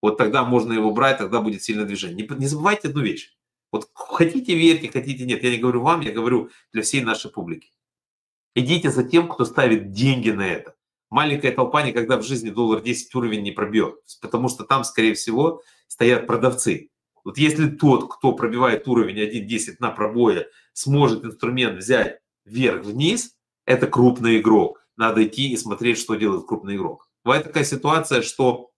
вот 0.00 0.16
тогда 0.16 0.44
можно 0.44 0.72
его 0.72 0.92
брать, 0.92 1.18
тогда 1.18 1.40
будет 1.40 1.64
сильное 1.64 1.86
движение. 1.86 2.24
Не, 2.24 2.36
не 2.36 2.46
забывайте 2.46 2.86
одну 2.86 3.00
вещь. 3.00 3.36
Вот 3.72 3.90
хотите 3.94 4.54
верьте, 4.54 4.92
хотите 4.92 5.24
нет. 5.24 5.42
Я 5.42 5.50
не 5.50 5.58
говорю 5.58 5.82
вам, 5.82 6.02
я 6.02 6.12
говорю 6.12 6.50
для 6.72 6.82
всей 6.82 7.02
нашей 7.02 7.32
публики. 7.32 7.72
Идите 8.54 8.92
за 8.92 9.02
тем, 9.02 9.28
кто 9.28 9.44
ставит 9.44 9.90
деньги 9.90 10.30
на 10.30 10.46
это. 10.46 10.75
Маленькая 11.10 11.52
толпа 11.52 11.82
никогда 11.82 12.16
в 12.16 12.22
жизни 12.22 12.50
доллар 12.50 12.80
10 12.80 13.14
уровень 13.14 13.42
не 13.42 13.52
пробьет, 13.52 13.96
потому 14.20 14.48
что 14.48 14.64
там, 14.64 14.84
скорее 14.84 15.14
всего, 15.14 15.62
стоят 15.86 16.26
продавцы. 16.26 16.90
Вот 17.24 17.38
если 17.38 17.68
тот, 17.68 18.12
кто 18.12 18.32
пробивает 18.32 18.86
уровень 18.88 19.18
1.10 19.20 19.76
на 19.78 19.90
пробое, 19.90 20.48
сможет 20.72 21.24
инструмент 21.24 21.78
взять 21.78 22.18
вверх-вниз, 22.44 23.32
это 23.64 23.86
крупный 23.86 24.38
игрок 24.38 24.86
надо 24.96 25.24
идти 25.24 25.50
и 25.52 25.56
смотреть, 25.56 25.98
что 25.98 26.14
делает 26.14 26.46
крупный 26.46 26.76
игрок. 26.76 27.08
Бывает 27.24 27.44
такая 27.44 27.64
ситуация, 27.64 28.22
что 28.22 28.70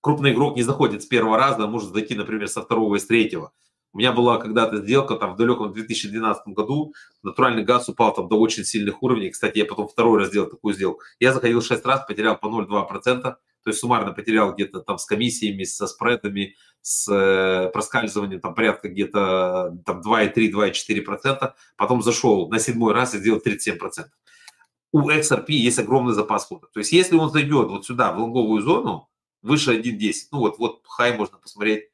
крупный 0.00 0.32
игрок 0.32 0.56
не 0.56 0.62
заходит 0.62 1.02
с 1.02 1.06
первого 1.06 1.36
раза, 1.36 1.64
а 1.64 1.68
может 1.68 1.92
зайти, 1.92 2.14
например, 2.14 2.48
со 2.48 2.62
второго 2.62 2.96
и 2.96 2.98
с 2.98 3.06
третьего. 3.06 3.52
У 3.92 3.98
меня 3.98 4.12
была 4.12 4.38
когда-то 4.38 4.78
сделка 4.78 5.16
там 5.16 5.34
в 5.34 5.36
далеком 5.36 5.72
2012 5.72 6.48
году, 6.48 6.92
натуральный 7.22 7.64
газ 7.64 7.88
упал 7.88 8.12
там 8.14 8.28
до 8.28 8.38
очень 8.38 8.64
сильных 8.64 9.02
уровней. 9.02 9.30
Кстати, 9.30 9.58
я 9.58 9.64
потом 9.64 9.88
второй 9.88 10.18
раз 10.18 10.28
сделал 10.28 10.48
такую 10.48 10.74
сделку. 10.74 11.02
Я 11.18 11.32
заходил 11.32 11.62
6 11.62 11.84
раз, 11.86 12.04
потерял 12.06 12.36
по 12.36 12.46
0,2%, 12.46 13.22
то 13.22 13.38
есть 13.66 13.80
суммарно 13.80 14.12
потерял 14.12 14.54
где-то 14.54 14.80
там 14.80 14.98
с 14.98 15.06
комиссиями, 15.06 15.64
со 15.64 15.86
спредами, 15.86 16.54
с 16.82 17.10
э, 17.10 17.70
проскальзыванием 17.70 18.40
там 18.40 18.54
порядка 18.54 18.88
где-то 18.88 19.76
там 19.84 20.00
2,3-2,4%. 20.00 21.52
Потом 21.76 22.02
зашел 22.02 22.48
на 22.50 22.58
седьмой 22.58 22.92
раз 22.92 23.14
и 23.14 23.18
сделал 23.18 23.40
37% 23.44 24.06
у 24.92 25.10
XRP 25.10 25.50
есть 25.50 25.78
огромный 25.78 26.14
запас 26.14 26.46
хода. 26.46 26.66
То 26.72 26.80
есть 26.80 26.92
если 26.92 27.16
он 27.16 27.30
зайдет 27.30 27.68
вот 27.68 27.84
сюда, 27.84 28.12
в 28.12 28.18
лонговую 28.18 28.62
зону, 28.62 29.08
выше 29.42 29.78
1.10, 29.78 30.12
ну 30.32 30.38
вот, 30.38 30.58
вот 30.58 30.82
хай 30.86 31.16
можно 31.16 31.38
посмотреть, 31.38 31.90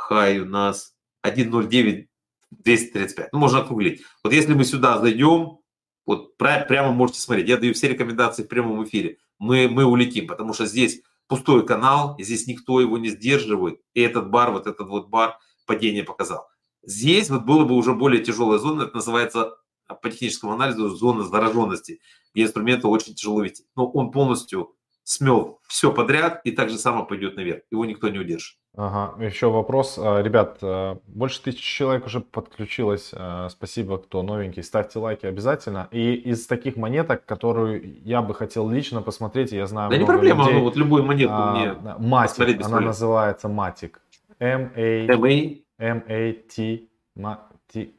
хай 0.00 0.40
у 0.40 0.44
нас 0.44 0.94
1.09, 1.24 2.06
235, 2.50 3.32
ну 3.32 3.38
можно 3.38 3.60
округлить. 3.60 4.02
Вот 4.24 4.32
если 4.32 4.54
мы 4.54 4.64
сюда 4.64 4.98
зайдем, 4.98 5.58
вот 6.06 6.36
прямо 6.36 6.92
можете 6.92 7.20
смотреть, 7.20 7.48
я 7.48 7.56
даю 7.56 7.74
все 7.74 7.88
рекомендации 7.88 8.42
в 8.42 8.48
прямом 8.48 8.84
эфире, 8.84 9.18
мы, 9.38 9.68
мы 9.68 9.84
улетим, 9.84 10.26
потому 10.26 10.52
что 10.52 10.66
здесь 10.66 11.02
пустой 11.28 11.64
канал, 11.64 12.16
здесь 12.18 12.46
никто 12.46 12.80
его 12.80 12.98
не 12.98 13.08
сдерживает, 13.08 13.80
и 13.94 14.00
этот 14.00 14.30
бар, 14.30 14.50
вот 14.50 14.66
этот 14.66 14.88
вот 14.88 15.08
бар 15.08 15.38
падение 15.66 16.02
показал. 16.02 16.48
Здесь 16.82 17.30
вот 17.30 17.44
было 17.44 17.64
бы 17.64 17.74
уже 17.74 17.92
более 17.94 18.24
тяжелая 18.24 18.58
зона, 18.58 18.84
это 18.84 18.96
называется 18.96 19.56
по 20.02 20.10
техническому 20.10 20.52
анализу 20.52 20.88
зона 20.88 21.24
зараженности, 21.24 22.00
где 22.34 22.44
инструменты 22.44 22.88
очень 22.88 23.14
тяжело 23.14 23.42
вести. 23.42 23.64
Но 23.76 23.90
он 23.90 24.10
полностью 24.10 24.74
смел 25.04 25.60
все 25.68 25.92
подряд 25.92 26.40
и 26.44 26.52
так 26.52 26.70
же 26.70 26.78
само 26.78 27.04
пойдет 27.04 27.36
наверх. 27.36 27.62
Его 27.70 27.84
никто 27.84 28.08
не 28.08 28.18
удержит. 28.18 28.59
Ага, 28.76 29.22
еще 29.24 29.50
вопрос. 29.50 29.98
А, 29.98 30.22
ребят, 30.22 30.58
а, 30.62 30.98
больше 31.06 31.42
тысячи 31.42 31.62
человек 31.62 32.06
уже 32.06 32.20
подключилось. 32.20 33.10
А, 33.12 33.48
спасибо, 33.48 33.98
кто 33.98 34.22
новенький. 34.22 34.62
Ставьте 34.62 34.98
лайки 35.00 35.26
обязательно. 35.26 35.88
И 35.90 36.14
из 36.14 36.46
таких 36.46 36.76
монеток, 36.76 37.24
которую 37.24 38.00
я 38.04 38.22
бы 38.22 38.32
хотел 38.32 38.70
лично 38.70 39.02
посмотреть, 39.02 39.52
я 39.52 39.66
знаю 39.66 39.90
Да 39.90 39.96
не 39.96 40.06
проблема, 40.06 40.44
людей, 40.44 40.58
ну, 40.58 40.64
вот 40.64 40.76
любую 40.76 41.04
монетку 41.04 41.34
а, 41.34 41.52
мне 41.52 41.74
Матик, 41.98 42.40
она 42.40 42.58
проблем. 42.58 42.84
называется 42.84 43.48
Матик. 43.48 44.00
M-A... 44.38 45.54
M-A-T... 45.78 46.88
M-A-T... 47.16 47.90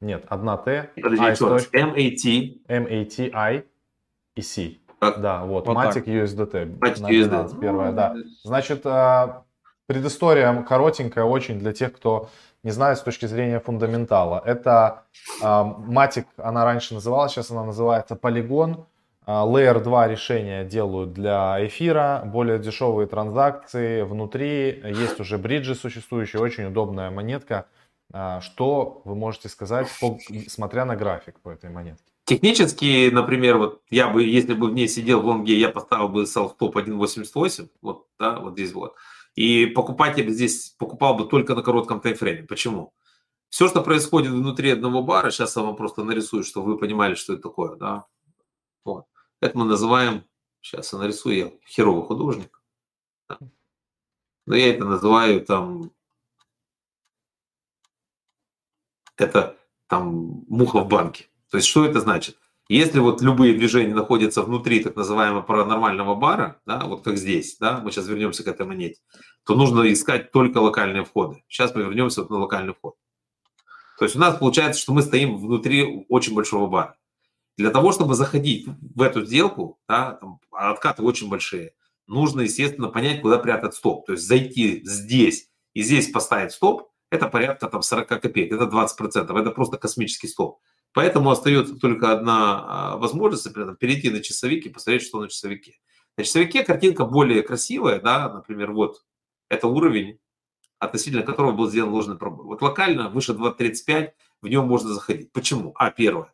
Нет, 0.00 0.24
одна 0.28 0.56
Т. 0.56 0.90
Подожди, 0.94 1.24
еще 1.24 1.48
раз. 1.48 1.68
MAT. 1.72 2.60
MATI 2.68 3.64
и 4.36 4.42
C. 4.42 4.76
Да, 5.00 5.44
вот, 5.44 5.66
вот 5.66 5.76
Matic 5.76 6.04
USDT. 6.04 6.78
Matic 6.78 7.08
USDT. 7.08 7.60
Первая, 7.60 7.92
да. 7.92 8.14
Значит, 8.44 8.82
предыстория 9.88 10.62
коротенькая 10.62 11.24
очень 11.24 11.58
для 11.58 11.72
тех, 11.72 11.92
кто 11.92 12.28
не 12.62 12.70
знает 12.70 12.98
с 12.98 13.02
точки 13.02 13.26
зрения 13.26 13.58
фундаментала. 13.58 14.40
Это 14.44 15.04
Matic, 15.42 16.26
она 16.36 16.64
раньше 16.64 16.94
называлась, 16.94 17.32
сейчас 17.32 17.50
она 17.50 17.64
называется 17.64 18.14
Polygon. 18.14 18.84
А, 19.26 19.46
Layer 19.46 19.82
2 19.82 20.08
решения 20.08 20.64
делают 20.64 21.12
для 21.12 21.66
эфира, 21.66 22.22
более 22.24 22.58
дешевые 22.58 23.06
транзакции 23.06 24.02
внутри, 24.02 24.82
есть 24.84 25.20
уже 25.20 25.36
бриджи 25.36 25.74
существующие, 25.74 26.40
очень 26.40 26.64
удобная 26.64 27.10
монетка. 27.10 27.66
А, 28.12 28.40
что 28.40 29.02
вы 29.04 29.14
можете 29.14 29.48
сказать, 29.48 29.88
смотря 30.48 30.84
на 30.84 30.96
график 30.96 31.40
по 31.40 31.50
этой 31.50 31.70
монетке? 31.70 32.04
Технически, 32.24 33.10
например, 33.10 33.56
вот 33.58 33.80
я 33.90 34.08
бы, 34.08 34.22
если 34.22 34.52
бы 34.52 34.68
в 34.68 34.74
ней 34.74 34.88
сидел 34.88 35.22
в 35.22 35.26
лонге, 35.26 35.58
я 35.58 35.70
поставил 35.70 36.08
бы 36.08 36.26
селф-топ 36.26 36.76
1.88, 36.76 37.68
вот, 37.80 38.06
да, 38.18 38.38
вот 38.40 38.52
здесь 38.52 38.72
вот. 38.72 38.94
И 39.38 39.66
покупать 39.66 40.16
бы 40.16 40.32
здесь 40.32 40.70
покупал 40.70 41.14
бы 41.14 41.24
только 41.24 41.54
на 41.54 41.62
коротком 41.62 42.00
таймфрейме. 42.00 42.42
Почему? 42.42 42.92
Все, 43.50 43.68
что 43.68 43.82
происходит 43.82 44.32
внутри 44.32 44.70
одного 44.72 45.00
бара, 45.00 45.30
сейчас 45.30 45.54
я 45.54 45.62
вам 45.62 45.76
просто 45.76 46.02
нарисую, 46.02 46.42
чтобы 46.42 46.72
вы 46.72 46.76
понимали, 46.76 47.14
что 47.14 47.34
это 47.34 47.42
такое, 47.42 47.76
да. 47.76 48.06
Вот. 48.84 49.06
Это 49.40 49.56
мы 49.56 49.64
называем, 49.64 50.24
сейчас 50.60 50.92
я 50.92 50.98
нарисую, 50.98 51.36
я 51.36 51.52
херовый 51.68 52.02
художник. 52.04 52.60
Да. 53.28 53.38
Но 54.46 54.56
я 54.56 54.74
это 54.74 54.84
называю 54.84 55.46
там 55.46 55.92
это 59.16 59.56
там 59.86 60.46
муха 60.48 60.80
в 60.80 60.88
банке. 60.88 61.28
То 61.48 61.58
есть 61.58 61.68
что 61.68 61.84
это 61.84 62.00
значит? 62.00 62.36
Если 62.68 62.98
вот 62.98 63.22
любые 63.22 63.54
движения 63.54 63.94
находятся 63.94 64.42
внутри 64.42 64.80
так 64.80 64.94
называемого 64.94 65.40
паранормального 65.40 66.14
бара, 66.14 66.60
да, 66.66 66.84
вот 66.84 67.02
как 67.02 67.16
здесь, 67.16 67.56
да, 67.58 67.80
мы 67.80 67.90
сейчас 67.90 68.06
вернемся 68.08 68.44
к 68.44 68.48
этой 68.48 68.66
монете, 68.66 69.00
то 69.44 69.54
нужно 69.54 69.90
искать 69.90 70.32
только 70.32 70.58
локальные 70.58 71.04
входы. 71.04 71.42
Сейчас 71.48 71.74
мы 71.74 71.82
вернемся 71.82 72.20
вот 72.20 72.30
на 72.30 72.36
локальный 72.36 72.74
вход. 72.74 72.96
То 73.98 74.04
есть 74.04 74.16
у 74.16 74.18
нас 74.18 74.36
получается, 74.36 74.80
что 74.80 74.92
мы 74.92 75.00
стоим 75.00 75.38
внутри 75.38 76.04
очень 76.10 76.34
большого 76.34 76.66
бара. 76.66 76.96
Для 77.56 77.70
того, 77.70 77.90
чтобы 77.90 78.14
заходить 78.14 78.68
в 78.94 79.00
эту 79.00 79.24
сделку, 79.24 79.80
да, 79.88 80.12
там, 80.12 80.38
откаты 80.52 81.02
очень 81.02 81.30
большие, 81.30 81.72
нужно, 82.06 82.42
естественно, 82.42 82.88
понять, 82.88 83.22
куда 83.22 83.38
прятать 83.38 83.74
стоп. 83.74 84.04
То 84.04 84.12
есть 84.12 84.26
зайти 84.26 84.82
здесь 84.84 85.48
и 85.72 85.82
здесь 85.82 86.10
поставить 86.10 86.52
стоп, 86.52 86.90
это 87.10 87.28
порядка 87.28 87.66
там 87.66 87.80
40 87.80 88.08
копеек, 88.08 88.52
это 88.52 88.64
20%, 88.64 89.40
это 89.40 89.50
просто 89.52 89.78
космический 89.78 90.28
стоп. 90.28 90.60
Поэтому 90.92 91.30
остается 91.30 91.76
только 91.76 92.12
одна 92.12 92.64
а, 92.66 92.96
возможность, 92.96 93.44
например, 93.46 93.76
перейти 93.76 94.10
на 94.10 94.20
часовик 94.20 94.66
и 94.66 94.70
посмотреть, 94.70 95.02
что 95.02 95.20
на 95.20 95.28
часовике. 95.28 95.78
На 96.16 96.24
часовике 96.24 96.64
картинка 96.64 97.04
более 97.04 97.42
красивая, 97.42 98.00
да, 98.00 98.32
например, 98.32 98.72
вот 98.72 99.04
это 99.48 99.68
уровень, 99.68 100.18
относительно 100.78 101.22
которого 101.22 101.52
был 101.52 101.68
сделан 101.68 101.92
ложный 101.92 102.16
пробой. 102.16 102.46
Вот 102.46 102.62
локально 102.62 103.08
выше 103.10 103.32
2.35 103.32 104.10
в 104.42 104.48
нем 104.48 104.66
можно 104.66 104.92
заходить. 104.94 105.32
Почему? 105.32 105.72
А, 105.76 105.90
первое. 105.90 106.32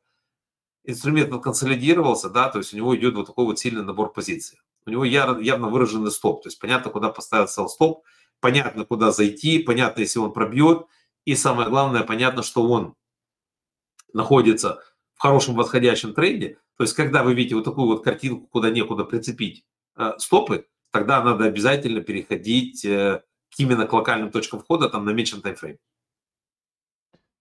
Инструмент 0.84 1.30
консолидировался, 1.42 2.28
да, 2.28 2.48
то 2.48 2.58
есть 2.58 2.74
у 2.74 2.76
него 2.76 2.94
идет 2.96 3.14
вот 3.14 3.26
такой 3.26 3.46
вот 3.46 3.58
сильный 3.58 3.82
набор 3.82 4.12
позиций. 4.12 4.58
У 4.86 4.90
него 4.90 5.04
явно 5.04 5.68
выраженный 5.68 6.10
стоп, 6.10 6.42
то 6.42 6.48
есть 6.48 6.58
понятно, 6.58 6.90
куда 6.90 7.08
поставить 7.08 7.48
стоп, 7.48 8.04
понятно, 8.40 8.84
куда 8.84 9.10
зайти, 9.10 9.60
понятно, 9.60 10.00
если 10.00 10.18
он 10.18 10.32
пробьет, 10.32 10.86
и 11.24 11.34
самое 11.34 11.70
главное, 11.70 12.02
понятно, 12.02 12.42
что 12.42 12.68
он 12.68 12.94
находится 14.14 14.82
в 15.14 15.20
хорошем 15.20 15.54
восходящем 15.54 16.14
тренде, 16.14 16.58
то 16.76 16.84
есть 16.84 16.94
когда 16.94 17.22
вы 17.22 17.34
видите 17.34 17.54
вот 17.54 17.64
такую 17.64 17.88
вот 17.88 18.02
картинку, 18.02 18.46
куда 18.46 18.70
некуда 18.70 19.04
прицепить 19.04 19.64
э, 19.96 20.12
стопы, 20.18 20.66
тогда 20.90 21.22
надо 21.22 21.44
обязательно 21.44 22.00
переходить 22.00 22.84
э, 22.84 23.22
именно 23.58 23.86
к 23.86 23.92
локальным 23.92 24.30
точкам 24.30 24.60
входа, 24.60 24.88
там 24.88 25.04
намечен 25.04 25.42
таймфрейм. 25.42 25.78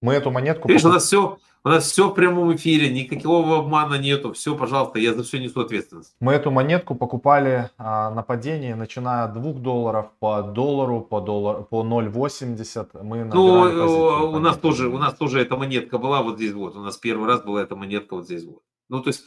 Мы 0.03 0.15
эту 0.15 0.31
монетку... 0.31 0.67
Видишь, 0.67 0.83
у 0.83 0.89
нас 0.89 1.05
все, 1.05 1.37
у 1.63 1.69
нас 1.69 1.89
все 1.89 2.09
в 2.09 2.13
прямом 2.13 2.53
эфире, 2.53 2.91
никакого 2.91 3.59
обмана 3.59 3.95
нету, 3.95 4.33
все, 4.33 4.53
пожалуйста, 4.53 4.99
я 4.99 5.13
за 5.13 5.23
все 5.23 5.39
несу 5.39 5.61
ответственность. 5.61 6.13
Мы 6.19 6.33
эту 6.33 6.51
монетку 6.51 6.93
покупали 6.93 7.69
а, 7.77 8.11
на 8.11 8.21
падении, 8.21 8.73
начиная 8.73 9.23
от 9.23 9.33
2 9.33 9.53
долларов 9.53 10.11
по 10.19 10.41
доллару, 10.41 10.99
по, 10.99 11.21
доллар, 11.21 11.63
по 11.63 11.83
0,80. 11.83 13.01
Мы 13.01 13.23
ну, 13.23 13.65
э, 13.65 14.35
у 14.35 14.39
нас 14.39 14.57
тоже, 14.57 14.89
у 14.89 14.97
нас 14.97 15.13
тоже 15.13 15.39
эта 15.39 15.55
монетка 15.55 15.97
была 15.97 16.21
вот 16.21 16.35
здесь 16.35 16.51
вот, 16.51 16.75
у 16.75 16.81
нас 16.81 16.97
первый 16.97 17.25
раз 17.25 17.41
была 17.41 17.61
эта 17.61 17.77
монетка 17.77 18.15
вот 18.15 18.25
здесь 18.25 18.43
вот. 18.43 18.61
Ну, 18.89 19.01
то 19.01 19.07
есть, 19.07 19.23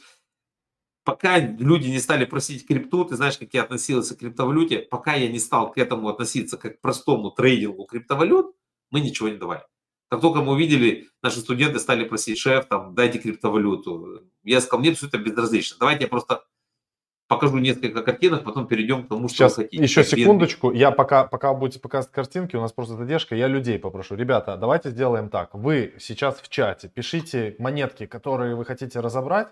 пока 1.03 1.39
люди 1.39 1.89
не 1.89 1.97
стали 1.97 2.25
просить 2.25 2.67
крипту, 2.67 3.03
ты 3.03 3.15
знаешь, 3.15 3.39
как 3.39 3.51
я 3.51 3.63
относился 3.63 4.15
к 4.15 4.19
криптовалюте, 4.19 4.77
пока 4.77 5.15
я 5.15 5.27
не 5.27 5.39
стал 5.39 5.71
к 5.71 5.79
этому 5.79 6.07
относиться 6.07 6.55
как 6.55 6.77
к 6.77 6.81
простому 6.81 7.31
трейдингу 7.31 7.85
криптовалют, 7.85 8.55
мы 8.91 9.01
ничего 9.01 9.29
не 9.29 9.37
давали. 9.37 9.63
Как 10.09 10.21
только 10.21 10.41
мы 10.41 10.53
увидели, 10.53 11.09
наши 11.21 11.39
студенты 11.39 11.79
стали 11.79 12.05
просить, 12.05 12.37
шеф, 12.37 12.65
там, 12.65 12.95
дайте 12.95 13.19
криптовалюту. 13.19 14.23
Я 14.43 14.61
сказал, 14.61 14.79
мне 14.79 14.93
все 14.93 15.07
это 15.07 15.17
безразлично. 15.17 15.77
Давайте 15.79 16.03
я 16.03 16.07
просто 16.07 16.43
покажу 17.27 17.57
несколько 17.57 18.01
картинок, 18.01 18.43
потом 18.43 18.67
перейдем 18.67 19.03
к 19.03 19.09
тому, 19.09 19.27
что 19.27 19.35
Сейчас, 19.35 19.57
вы 19.57 19.63
хотите. 19.63 19.83
Еще 19.83 20.03
секундочку. 20.03 20.71
Я 20.71 20.91
пока, 20.91 21.25
пока 21.25 21.53
будете 21.53 21.79
показывать 21.79 22.13
картинки, 22.13 22.55
у 22.55 22.61
нас 22.61 22.71
просто 22.71 22.95
задержка, 22.95 23.35
я 23.35 23.47
людей 23.47 23.77
попрошу. 23.79 24.15
Ребята, 24.15 24.55
давайте 24.55 24.91
сделаем 24.91 25.29
так. 25.29 25.53
Вы 25.53 25.93
сейчас 25.99 26.39
в 26.39 26.47
чате 26.49 26.87
пишите 26.87 27.55
монетки, 27.59 28.05
которые 28.05 28.55
вы 28.55 28.63
хотите 28.63 29.01
разобрать. 29.01 29.49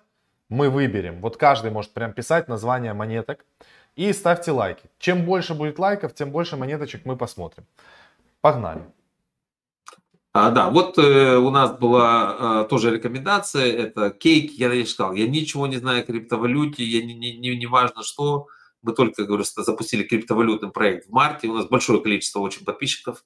Мы 0.47 0.69
выберем. 0.69 1.21
Вот 1.21 1.37
каждый 1.37 1.71
может 1.71 1.91
прям 1.91 2.13
писать 2.13 2.47
название 2.47 2.93
монеток. 2.93 3.45
И 3.95 4.11
ставьте 4.13 4.51
лайки. 4.51 4.83
Чем 4.99 5.25
больше 5.25 5.53
будет 5.53 5.79
лайков, 5.79 6.13
тем 6.13 6.31
больше 6.31 6.57
монеточек 6.57 7.05
мы 7.05 7.15
посмотрим. 7.17 7.65
Погнали. 8.41 8.81
А, 10.37 10.51
да, 10.51 10.69
вот 10.69 10.97
э, 10.97 11.37
у 11.37 11.49
нас 11.49 11.79
была 11.79 12.35
а, 12.37 12.63
тоже 12.65 12.91
рекомендация, 12.91 13.71
это 13.71 14.09
кейк, 14.09 14.51
я 14.51 14.67
раньше 14.67 14.91
сказал, 14.91 15.13
я 15.13 15.29
ничего 15.29 15.65
не 15.65 15.77
знаю 15.77 16.01
о 16.01 16.05
криптовалюте, 16.05 16.83
я 16.83 17.05
не, 17.05 17.13
не, 17.13 17.37
не, 17.37 17.55
не 17.55 17.67
важно 17.67 18.03
что, 18.03 18.47
мы 18.81 18.91
только, 18.91 19.23
говорю, 19.23 19.45
запустили 19.45 20.03
криптовалютный 20.03 20.71
проект 20.71 21.07
в 21.07 21.11
марте, 21.13 21.47
у 21.47 21.53
нас 21.53 21.67
большое 21.67 22.01
количество 22.01 22.41
очень 22.41 22.65
подписчиков 22.65 23.23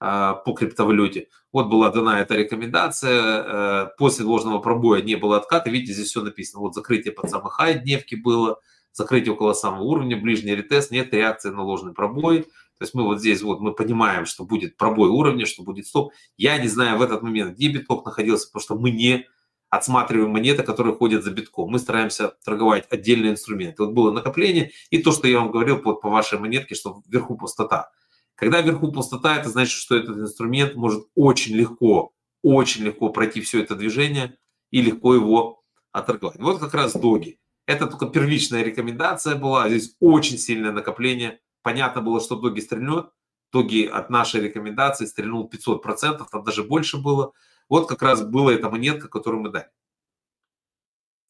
а, 0.00 0.32
по 0.32 0.54
криптовалюте. 0.54 1.28
Вот 1.52 1.66
была 1.66 1.90
дана 1.90 2.22
эта 2.22 2.34
рекомендация, 2.36 3.20
а, 3.20 3.86
после 3.98 4.24
ложного 4.24 4.58
пробоя 4.58 5.02
не 5.02 5.16
было 5.16 5.36
отката, 5.36 5.68
видите, 5.68 5.92
здесь 5.92 6.08
все 6.08 6.22
написано, 6.22 6.62
вот 6.62 6.74
закрытие 6.74 7.12
под 7.12 7.28
самый 7.28 7.50
хай 7.50 7.80
дневки 7.80 8.14
было, 8.14 8.60
закрытие 8.92 9.34
около 9.34 9.52
самого 9.52 9.82
уровня, 9.82 10.16
ближний 10.16 10.54
ретест, 10.54 10.90
нет 10.90 11.12
реакции 11.12 11.50
на 11.50 11.64
ложный 11.64 11.92
пробой, 11.92 12.46
то 12.78 12.84
есть 12.84 12.94
мы 12.94 13.04
вот 13.04 13.20
здесь 13.20 13.42
вот 13.42 13.60
мы 13.60 13.72
понимаем, 13.72 14.26
что 14.26 14.44
будет 14.44 14.76
пробой 14.76 15.08
уровня, 15.08 15.46
что 15.46 15.62
будет 15.62 15.86
стоп. 15.86 16.12
Я 16.36 16.58
не 16.58 16.68
знаю 16.68 16.98
в 16.98 17.02
этот 17.02 17.22
момент, 17.22 17.56
где 17.56 17.68
биткок 17.68 18.04
находился, 18.04 18.48
потому 18.48 18.62
что 18.62 18.78
мы 18.78 18.90
не 18.90 19.26
отсматриваем 19.70 20.30
монеты, 20.30 20.62
которые 20.62 20.94
ходят 20.94 21.24
за 21.24 21.30
битком. 21.30 21.70
Мы 21.70 21.78
стараемся 21.78 22.34
торговать 22.44 22.86
отдельные 22.90 23.32
инструменты. 23.32 23.82
Вот 23.82 23.92
было 23.92 24.10
накопление 24.10 24.72
и 24.90 24.98
то, 24.98 25.12
что 25.12 25.26
я 25.26 25.38
вам 25.38 25.50
говорил 25.50 25.78
по, 25.78 25.94
по 25.94 26.10
вашей 26.10 26.38
монетке, 26.38 26.74
что 26.74 27.02
вверху 27.06 27.36
пустота. 27.36 27.90
Когда 28.34 28.60
вверху 28.60 28.92
пустота, 28.92 29.36
это 29.36 29.48
значит, 29.48 29.72
что 29.72 29.96
этот 29.96 30.18
инструмент 30.18 30.74
может 30.74 31.04
очень 31.14 31.54
легко, 31.54 32.12
очень 32.42 32.84
легко 32.84 33.08
пройти 33.08 33.40
все 33.40 33.62
это 33.62 33.74
движение 33.74 34.36
и 34.70 34.82
легко 34.82 35.14
его 35.14 35.62
оторговать. 35.92 36.38
Вот 36.38 36.58
как 36.58 36.74
раз 36.74 36.92
доги. 36.92 37.38
Это 37.66 37.86
только 37.86 38.06
первичная 38.06 38.62
рекомендация 38.62 39.34
была. 39.34 39.68
Здесь 39.68 39.96
очень 39.98 40.38
сильное 40.38 40.70
накопление 40.70 41.40
понятно 41.66 42.00
было, 42.00 42.20
что 42.20 42.36
Доги 42.36 42.60
стрельнет. 42.60 43.06
Доги 43.50 43.86
от 43.86 44.08
нашей 44.08 44.40
рекомендации 44.40 45.04
стрельнул 45.04 45.50
500%, 45.52 46.24
там 46.30 46.44
даже 46.44 46.62
больше 46.62 46.96
было. 46.96 47.32
Вот 47.68 47.88
как 47.88 48.02
раз 48.02 48.22
была 48.22 48.52
эта 48.52 48.70
монетка, 48.70 49.08
которую 49.08 49.42
мы 49.42 49.48
дали. 49.48 49.68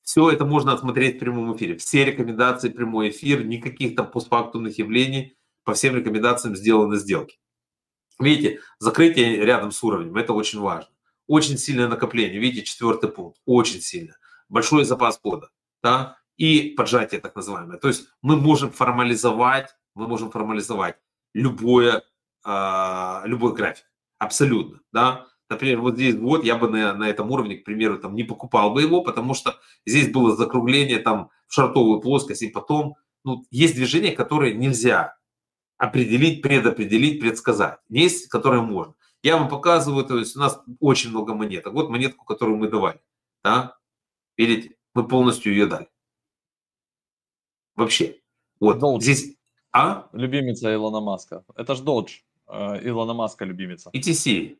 Все 0.03 0.31
это 0.31 0.45
можно 0.45 0.75
отсмотреть 0.75 1.17
в 1.17 1.21
прямом 1.21 1.57
эфире. 1.57 1.79
Все 1.79 2.05
рекомендации, 2.05 2.69
прямой 2.69 3.09
эфир, 3.09 3.47
никаких 3.47 3.97
там 3.97 4.11
постфактумных 4.11 4.77
явлений. 4.79 5.39
По 5.65 5.73
всем 5.73 5.97
рекомендациям 5.97 6.55
сделаны 6.55 6.97
сделки. 6.97 7.39
Видите, 8.19 8.61
закрытие 8.79 9.37
рядом 9.37 9.73
с 9.73 9.83
уровнем, 9.83 10.17
это 10.17 10.35
очень 10.35 10.61
важно. 10.61 10.91
Очень 11.27 11.57
сильное 11.57 11.89
накопление, 11.89 12.39
видите, 12.39 12.67
четвертый 12.67 13.09
пункт, 13.09 13.41
очень 13.47 13.81
сильно. 13.81 14.15
Большой 14.51 14.85
запас 14.85 15.17
кода, 15.17 15.49
да, 15.83 16.19
и 16.37 16.75
поджатие 16.77 17.23
так 17.23 17.35
называемое. 17.35 17.79
То 17.79 17.89
есть 17.89 18.09
мы 18.21 18.37
можем 18.37 18.71
формализовать 18.71 19.75
мы 19.97 20.07
можем 20.07 20.31
формализовать 20.31 20.97
любое, 21.35 22.05
э, 22.45 23.21
любой 23.25 23.55
график. 23.55 23.87
Абсолютно, 24.19 24.81
да. 24.93 25.27
Например, 25.49 25.81
вот 25.81 25.95
здесь 25.95 26.15
вот 26.17 26.45
я 26.45 26.57
бы 26.57 26.69
на, 26.69 26.93
на 26.95 27.09
этом 27.09 27.31
уровне, 27.31 27.57
к 27.57 27.65
примеру, 27.65 27.99
там 27.99 28.15
не 28.15 28.25
покупал 28.25 28.73
бы 28.73 28.83
его, 28.83 29.03
потому 29.03 29.35
что 29.35 29.59
здесь 29.85 30.11
было 30.13 30.37
закругление 30.37 30.99
там 30.99 31.31
в 31.47 31.55
шартовую 31.55 32.01
плоскость, 32.01 32.43
и 32.43 32.49
потом, 32.49 32.97
ну, 33.25 33.45
есть 33.51 33.75
движения, 33.75 34.13
которые 34.13 34.55
нельзя 34.55 35.17
определить, 35.79 36.43
предопределить, 36.43 37.21
предсказать. 37.21 37.79
Есть, 37.89 38.29
которые 38.29 38.63
можно. 38.63 38.95
Я 39.23 39.37
вам 39.37 39.49
показываю, 39.49 40.05
то 40.05 40.19
есть 40.19 40.37
у 40.37 40.41
нас 40.41 40.61
очень 40.81 41.11
много 41.11 41.35
монеток. 41.35 41.73
Вот 41.73 41.91
монетку, 41.91 42.25
которую 42.25 42.59
мы 42.59 42.69
давали, 42.69 43.01
да. 43.45 43.77
Видите, 44.37 44.77
мы 44.95 45.07
полностью 45.07 45.53
ее 45.53 45.67
дали. 45.67 45.89
Вообще. 47.77 48.21
Вот 48.59 48.79
Долг. 48.79 49.03
здесь 49.03 49.36
а? 49.77 50.09
Любимица 50.13 50.73
Илона 50.73 51.01
Маска. 51.01 51.45
Это 51.55 51.75
ж 51.75 51.81
Dodge. 51.81 52.23
Э, 52.49 52.81
Илона 52.83 53.15
Маска 53.15 53.45
любимица. 53.45 53.91
ETC. 53.93 54.57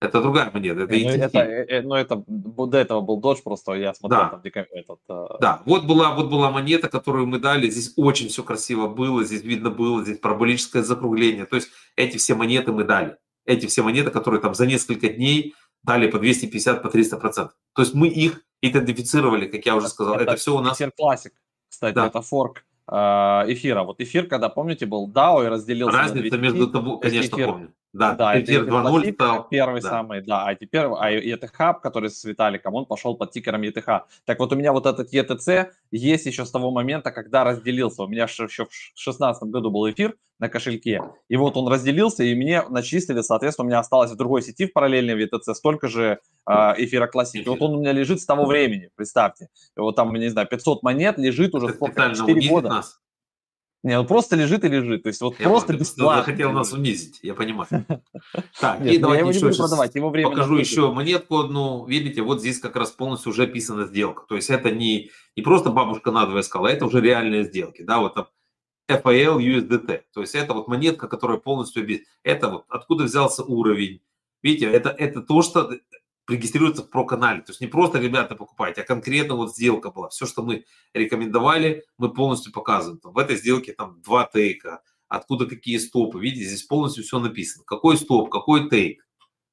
Это 0.00 0.20
другая 0.20 0.50
монета, 0.52 0.82
это 0.82 0.94
ETC. 0.94 1.16
Ну, 1.16 1.24
это, 1.24 1.38
э, 1.38 1.66
э, 1.68 1.82
ну, 1.82 1.94
это 1.94 2.22
до 2.26 2.78
этого 2.78 3.00
был 3.00 3.20
Dodge, 3.20 3.42
просто 3.42 3.72
я 3.74 3.94
смотрел 3.94 4.20
да. 4.20 4.28
там 4.28 4.42
этот... 4.44 5.00
Да, 5.40 5.62
вот 5.64 5.84
была, 5.84 6.14
вот 6.14 6.30
была 6.30 6.50
монета, 6.50 6.88
которую 6.88 7.26
мы 7.26 7.38
дали, 7.38 7.70
здесь 7.70 7.94
очень 7.96 8.28
все 8.28 8.42
красиво 8.42 8.86
было, 8.86 9.24
здесь 9.24 9.42
видно 9.42 9.70
было, 9.70 10.02
здесь 10.04 10.18
параболическое 10.18 10.82
закругление, 10.82 11.46
то 11.46 11.56
есть 11.56 11.70
эти 11.96 12.18
все 12.18 12.34
монеты 12.34 12.72
мы 12.72 12.84
дали. 12.84 13.16
Эти 13.46 13.66
все 13.66 13.82
монеты, 13.82 14.10
которые 14.10 14.40
там 14.40 14.54
за 14.54 14.66
несколько 14.66 15.08
дней 15.08 15.54
дали 15.82 16.10
по 16.10 16.18
250, 16.18 16.82
по 16.82 16.88
300 16.88 17.16
процентов. 17.16 17.56
То 17.74 17.82
есть 17.82 17.94
мы 17.94 18.08
их 18.08 18.42
идентифицировали, 18.62 19.46
как 19.46 19.66
я 19.66 19.76
уже 19.76 19.88
сказал. 19.88 20.14
Это, 20.14 20.22
это 20.24 20.36
все 20.36 20.56
у 20.56 20.60
нас... 20.60 20.80
Классик 20.96 21.32
кстати, 21.74 21.94
да. 21.94 22.06
это 22.06 22.22
форк 22.22 22.64
э, 22.88 22.94
эфира. 22.94 23.82
Вот 23.82 24.00
эфир, 24.00 24.26
когда, 24.28 24.48
помните, 24.48 24.86
был 24.86 25.10
DAO 25.10 25.44
и 25.44 25.48
разделился 25.48 25.98
Разница 25.98 26.38
между 26.38 26.70
тобой, 26.70 27.00
конечно, 27.00 27.36
эфир, 27.36 27.48
помню. 27.48 27.74
Да, 27.94 28.14
да 28.14 28.40
эфир 28.40 28.64
2.0 28.64 29.14
стал. 29.14 29.48
Первый 29.48 29.80
да. 29.80 29.88
самый, 29.88 30.20
да. 30.20 30.46
А 30.46 30.54
теперь 30.56 30.86
а 30.98 31.12
ETH, 31.12 31.80
который 31.80 32.10
с 32.10 32.24
Виталиком, 32.24 32.74
он 32.74 32.86
пошел 32.86 33.16
под 33.16 33.30
тикером 33.30 33.62
ETH. 33.62 34.02
Так 34.24 34.38
вот 34.40 34.52
у 34.52 34.56
меня 34.56 34.72
вот 34.72 34.86
этот 34.86 35.14
ETC 35.14 35.68
есть 35.92 36.26
еще 36.26 36.44
с 36.44 36.50
того 36.50 36.72
момента, 36.72 37.12
когда 37.12 37.44
разделился. 37.44 38.02
У 38.02 38.08
меня 38.08 38.24
еще 38.24 38.46
в 38.46 38.56
2016 38.56 39.44
году 39.44 39.70
был 39.70 39.88
эфир 39.88 40.16
на 40.40 40.48
кошельке. 40.48 41.00
И 41.28 41.36
вот 41.36 41.56
он 41.56 41.68
разделился, 41.68 42.24
и 42.24 42.34
мне 42.34 42.62
начислили, 42.68 43.20
соответственно, 43.20 43.66
у 43.66 43.68
меня 43.68 43.78
осталось 43.78 44.10
в 44.10 44.16
другой 44.16 44.42
сети 44.42 44.66
в 44.66 44.72
параллельной 44.72 45.14
в 45.14 45.18
ETC 45.18 45.54
столько 45.54 45.86
же 45.86 46.18
а, 46.44 46.74
эфира 46.76 47.06
классики. 47.06 47.48
Вот 47.48 47.62
он 47.62 47.76
у 47.76 47.80
меня 47.80 47.92
лежит 47.92 48.20
с 48.20 48.26
того 48.26 48.44
времени, 48.44 48.90
представьте. 48.96 49.48
Вот 49.76 49.94
там, 49.94 50.12
не 50.12 50.28
знаю, 50.30 50.48
500 50.48 50.82
монет 50.82 51.18
лежит 51.18 51.54
уже 51.54 51.68
сколько, 51.68 52.12
4 52.12 52.48
года. 52.48 52.68
Нас. 52.68 52.98
Не, 53.84 53.98
он 53.98 54.06
просто 54.06 54.34
лежит 54.34 54.64
и 54.64 54.68
лежит. 54.68 55.02
То 55.02 55.08
есть 55.08 55.20
вот 55.20 55.38
я 55.38 55.46
просто 55.46 55.74
бесплатно. 55.74 56.22
хотел 56.22 56.52
нас 56.52 56.72
унизить, 56.72 57.20
я 57.22 57.34
понимаю. 57.34 57.68
Так, 58.58 58.80
Нет, 58.80 58.94
и 58.94 58.98
давайте 58.98 59.28
еще 59.28 59.56
продавать, 59.56 59.94
его 59.94 60.08
время 60.08 60.30
покажу 60.30 60.56
еще 60.56 60.90
монетку 60.90 61.38
одну. 61.38 61.84
Видите, 61.84 62.22
вот 62.22 62.40
здесь 62.40 62.58
как 62.58 62.76
раз 62.76 62.92
полностью 62.92 63.30
уже 63.30 63.42
описана 63.42 63.84
сделка. 63.84 64.24
То 64.26 64.36
есть 64.36 64.48
это 64.48 64.70
не, 64.70 65.10
не 65.36 65.42
просто 65.42 65.68
бабушка 65.68 66.10
надвое 66.10 66.40
сказала, 66.42 66.68
это 66.68 66.86
уже 66.86 67.02
реальные 67.02 67.44
сделки. 67.44 67.82
Да, 67.82 67.98
вот 67.98 68.14
там 68.14 68.28
FAL 68.90 69.38
USDT. 69.38 70.00
То 70.14 70.22
есть 70.22 70.34
это 70.34 70.54
вот 70.54 70.66
монетка, 70.66 71.06
которая 71.06 71.36
полностью... 71.36 71.86
Это 72.22 72.48
вот 72.48 72.64
откуда 72.70 73.04
взялся 73.04 73.42
уровень. 73.42 74.00
Видите, 74.42 74.70
это, 74.70 74.88
это 74.88 75.20
то, 75.20 75.42
что 75.42 75.70
регистрируется 76.28 76.82
в 76.82 76.90
про-канале. 76.90 77.40
То 77.40 77.50
есть 77.50 77.60
не 77.60 77.66
просто 77.66 77.98
ребята 77.98 78.34
покупайте, 78.34 78.82
а 78.82 78.84
конкретно 78.84 79.34
вот 79.34 79.54
сделка 79.54 79.90
была. 79.90 80.08
Все, 80.08 80.26
что 80.26 80.42
мы 80.42 80.64
рекомендовали, 80.92 81.84
мы 81.98 82.12
полностью 82.12 82.52
показываем. 82.52 83.00
Там, 83.00 83.12
в 83.12 83.18
этой 83.18 83.36
сделке 83.36 83.72
там 83.72 84.00
два 84.02 84.28
тейка, 84.32 84.82
откуда 85.08 85.46
какие 85.46 85.78
стопы. 85.78 86.20
Видите, 86.20 86.46
здесь 86.46 86.62
полностью 86.62 87.04
все 87.04 87.18
написано. 87.18 87.64
Какой 87.66 87.96
стоп, 87.96 88.30
какой 88.30 88.68
тейк. 88.68 89.06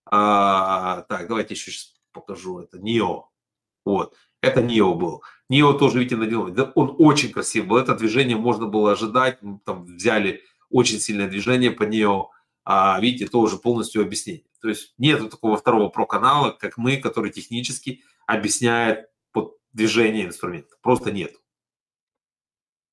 А, 0.05 1.01
так, 1.09 1.27
давайте 1.27 1.53
еще 1.53 1.71
сейчас 1.71 1.93
покажу. 2.11 2.59
Это 2.59 2.77
NIO. 2.77 3.23
Вот. 3.85 4.15
Это 4.41 4.61
NIO 4.61 4.95
был. 4.95 5.23
NIO 5.51 5.77
тоже, 5.77 5.99
видите, 5.99 6.15
надел. 6.15 6.53
Он 6.75 6.95
очень 6.97 7.31
красив 7.31 7.67
был. 7.67 7.77
Это 7.77 7.95
движение 7.95 8.37
можно 8.37 8.67
было 8.67 8.93
ожидать. 8.93 9.41
Мы 9.41 9.59
там 9.63 9.85
взяли 9.85 10.41
очень 10.69 10.99
сильное 10.99 11.27
движение 11.27 11.71
по 11.71 11.83
NIO 11.83 12.27
а, 12.63 12.99
видите, 12.99 13.27
тоже 13.27 13.57
полностью 13.57 14.01
объяснение. 14.01 14.45
То 14.61 14.69
есть 14.69 14.93
нет 14.97 15.29
такого 15.29 15.57
второго 15.57 15.89
про-канала, 15.89 16.51
как 16.51 16.77
мы, 16.77 16.97
который 16.97 17.31
технически 17.31 18.01
объясняет 18.27 19.09
под 19.31 19.57
движение 19.73 20.25
инструмента. 20.25 20.75
Просто 20.81 21.11
нет. 21.11 21.33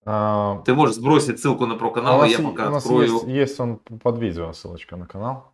А... 0.05 0.63
Ты 0.65 0.75
можешь 0.75 0.97
сбросить 0.97 1.39
ссылку 1.39 1.67
на 1.67 1.77
про-канал, 1.77 2.23
а 2.23 2.27
я 2.27 2.39
пока 2.39 2.69
у 2.69 2.71
нас 2.71 2.83
открою. 2.83 3.13
Есть, 3.13 3.27
есть 3.27 3.61
он 3.61 3.77
под 3.77 4.19
видео 4.19 4.53
ссылочка 4.53 4.97
на 4.97 5.07
канал. 5.07 5.53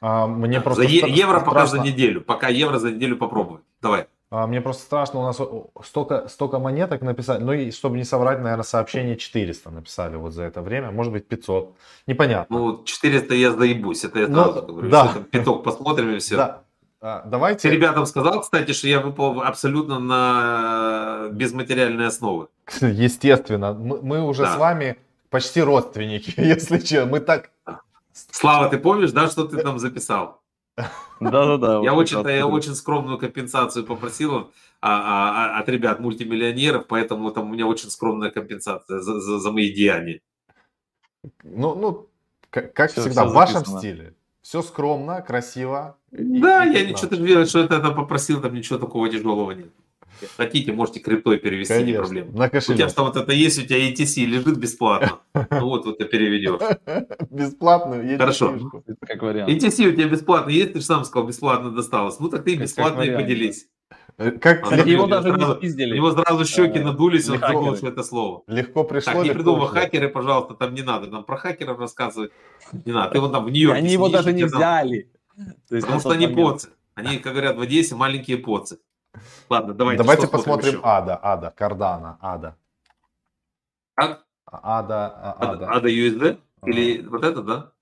А, 0.00 0.26
мне 0.26 0.60
просто 0.60 0.82
за 0.82 0.88
е- 0.88 1.02
евро 1.08 1.40
страшно. 1.40 1.44
пока 1.44 1.66
за 1.66 1.80
неделю. 1.80 2.20
Пока 2.20 2.48
евро 2.48 2.78
за 2.78 2.92
неделю 2.92 3.16
попробовать. 3.16 3.64
Давай. 3.80 4.08
А, 4.34 4.46
мне 4.46 4.62
просто 4.62 4.84
страшно, 4.84 5.20
у 5.20 5.24
нас 5.24 5.38
столько, 5.84 6.26
столько 6.26 6.58
монеток 6.58 7.02
написали, 7.02 7.42
ну 7.42 7.52
и 7.52 7.70
чтобы 7.70 7.98
не 7.98 8.04
соврать, 8.04 8.40
наверное, 8.40 8.64
сообщение 8.64 9.18
400 9.18 9.70
написали 9.70 10.16
вот 10.16 10.32
за 10.32 10.44
это 10.44 10.62
время, 10.62 10.90
может 10.90 11.12
быть 11.12 11.28
500, 11.28 11.76
непонятно. 12.06 12.56
Ну 12.56 12.82
400 12.82 13.34
я 13.34 13.52
заебусь, 13.52 14.04
это 14.04 14.20
я 14.20 14.28
ну, 14.28 14.42
сразу 14.42 14.62
говорю, 14.62 14.88
да. 14.88 15.10
что 15.10 15.20
пяток 15.20 15.62
посмотрим 15.62 16.14
и 16.14 16.18
все. 16.18 16.36
Да. 16.36 16.62
А, 17.02 17.22
давайте. 17.26 17.68
Ты 17.68 17.74
ребятам 17.74 18.06
сказал, 18.06 18.40
кстати, 18.40 18.72
что 18.72 18.88
я 18.88 19.00
выпал 19.00 19.42
абсолютно 19.42 19.98
на 19.98 21.28
безматериальные 21.32 22.06
основы. 22.06 22.48
Естественно, 22.80 23.74
мы, 23.74 24.00
мы 24.00 24.22
уже 24.22 24.44
да. 24.44 24.54
с 24.54 24.56
вами 24.56 24.96
почти 25.28 25.60
родственники, 25.60 26.32
если 26.40 26.78
что, 26.78 27.04
мы 27.04 27.20
так... 27.20 27.50
Слава, 28.14 28.70
ты 28.70 28.78
помнишь, 28.78 29.12
да, 29.12 29.28
что 29.28 29.44
ты 29.44 29.58
там 29.58 29.78
записал? 29.78 30.41
Да-да-да. 31.20 31.80
Я 31.82 31.94
очень, 31.94 32.20
я 32.28 32.46
очень 32.46 32.74
скромную 32.74 33.18
компенсацию 33.18 33.84
попросил 33.84 34.34
а, 34.34 34.42
а, 34.80 35.56
а, 35.56 35.60
от 35.60 35.68
ребят 35.68 36.00
мультимиллионеров, 36.00 36.86
поэтому 36.86 37.30
там 37.30 37.50
у 37.50 37.52
меня 37.52 37.66
очень 37.66 37.90
скромная 37.90 38.30
компенсация 38.30 39.00
за, 39.00 39.20
за, 39.20 39.38
за 39.38 39.50
мои 39.52 39.72
деяния. 39.72 40.20
Ну, 41.44 41.74
ну 41.74 42.08
как, 42.50 42.72
как 42.72 42.90
все, 42.90 43.02
всегда, 43.02 43.22
все 43.22 43.30
в 43.30 43.34
вашем 43.34 43.64
стиле. 43.64 44.14
Все 44.42 44.60
скромно, 44.62 45.22
красиво. 45.22 45.96
Да, 46.10 46.64
и, 46.64 46.72
я 46.72 46.84
ничего 46.84 47.14
верю, 47.16 47.46
что 47.46 47.60
это, 47.60 47.76
это 47.76 47.92
попросил, 47.92 48.40
там 48.40 48.54
ничего 48.54 48.78
такого 48.78 49.08
тяжелого 49.08 49.52
нет. 49.52 49.70
Хотите, 50.36 50.72
можете 50.72 51.00
криптой 51.00 51.38
перевести, 51.38 51.74
Конечно, 51.74 51.90
не 51.90 51.98
проблема. 51.98 52.38
На 52.38 52.48
кошелек. 52.48 52.76
У 52.76 52.78
тебя 52.78 52.88
что 52.88 53.04
вот 53.04 53.16
это 53.16 53.32
есть, 53.32 53.58
у 53.58 53.62
тебя 53.62 53.90
ETC 53.90 54.24
лежит 54.24 54.58
бесплатно. 54.58 55.18
Ну 55.50 55.68
вот, 55.68 55.86
вот 55.86 55.98
ты 55.98 56.04
переведешь. 56.04 56.60
Бесплатную 57.30 58.18
Хорошо. 58.18 58.58
Как 59.00 59.22
вариант. 59.22 59.50
ETC 59.50 59.88
у 59.88 59.92
тебя 59.92 60.08
бесплатно 60.08 60.50
есть, 60.50 60.72
ты 60.72 60.80
же 60.80 60.84
сам 60.84 61.04
сказал, 61.04 61.26
бесплатно 61.26 61.70
досталось. 61.70 62.18
Ну 62.20 62.28
так 62.28 62.44
ты 62.44 62.56
бесплатно 62.56 63.02
и 63.02 63.14
поделись. 63.14 63.68
Э, 64.18 64.30
как 64.30 64.70
а, 64.70 64.76
его 64.76 65.06
даже 65.06 65.28
сразу, 65.28 65.52
не 65.52 65.58
спиздили. 65.58 65.96
Его 65.96 66.12
сразу 66.12 66.44
щеки 66.44 66.78
а, 66.78 66.84
надулись, 66.84 67.28
он 67.28 67.40
понял, 67.40 67.76
что 67.76 67.88
это 67.88 68.02
слово. 68.02 68.42
Легко 68.46 68.84
пришло. 68.84 69.12
Так, 69.12 69.24
не 69.24 69.30
придумывай 69.30 69.68
хакеры, 69.68 70.08
пожалуйста, 70.08 70.54
там 70.54 70.74
не 70.74 70.82
надо. 70.82 71.08
Нам 71.08 71.24
про 71.24 71.36
хакеров 71.36 71.78
рассказывать 71.78 72.32
не 72.84 72.92
надо. 72.92 73.12
Ты 73.12 73.20
вот 73.20 73.32
там 73.32 73.44
в 73.44 73.50
Нью-Йорке 73.50 73.78
Они 73.78 73.92
его 73.92 74.08
даже 74.08 74.32
не 74.32 74.44
взяли. 74.44 75.10
Потому 75.68 76.00
что 76.00 76.10
они 76.10 76.26
поцы. 76.26 76.70
Они, 76.94 77.18
как 77.18 77.32
говорят 77.32 77.56
в 77.56 77.60
Одессе, 77.60 77.94
маленькие 77.94 78.36
поцы. 78.36 78.78
Ладно, 79.48 79.74
давайте. 79.74 80.02
Давайте 80.02 80.28
посмотрим 80.28 80.74
еще? 80.74 80.80
Ада, 80.82 81.18
Ада, 81.22 81.50
Кардана, 81.50 82.18
Ада. 82.20 82.56
А? 83.96 84.18
Ада, 84.46 85.08
а, 85.08 85.36
Ада. 85.38 85.70
Ада 85.70 85.88
USD? 85.88 86.38
Или 86.66 87.04
а. 87.04 87.10
вот 87.10 87.24
это, 87.24 87.42
да? 87.42 87.72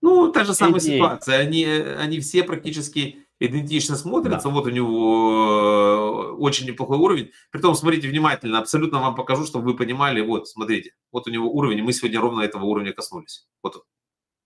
Ну, 0.00 0.32
та 0.32 0.44
же 0.44 0.54
самая 0.54 0.80
Идея. 0.80 0.96
ситуация. 0.96 1.38
Они, 1.38 1.64
они 1.64 2.20
все 2.20 2.42
практически 2.42 3.26
идентично 3.38 3.96
смотрятся. 3.96 4.48
Да. 4.48 4.54
Вот 4.54 4.66
у 4.66 4.70
него 4.70 6.32
э, 6.32 6.32
очень 6.38 6.66
неплохой 6.66 6.98
уровень. 6.98 7.30
Притом, 7.50 7.74
смотрите 7.74 8.08
внимательно, 8.08 8.58
абсолютно 8.58 9.00
вам 9.00 9.14
покажу, 9.14 9.44
чтобы 9.46 9.66
вы 9.66 9.76
понимали. 9.76 10.20
Вот, 10.20 10.48
смотрите, 10.48 10.94
вот 11.12 11.26
у 11.26 11.30
него 11.30 11.50
уровень, 11.50 11.82
мы 11.82 11.92
сегодня 11.92 12.20
ровно 12.20 12.42
этого 12.42 12.64
уровня 12.64 12.92
коснулись. 12.92 13.48
Вот 13.62 13.84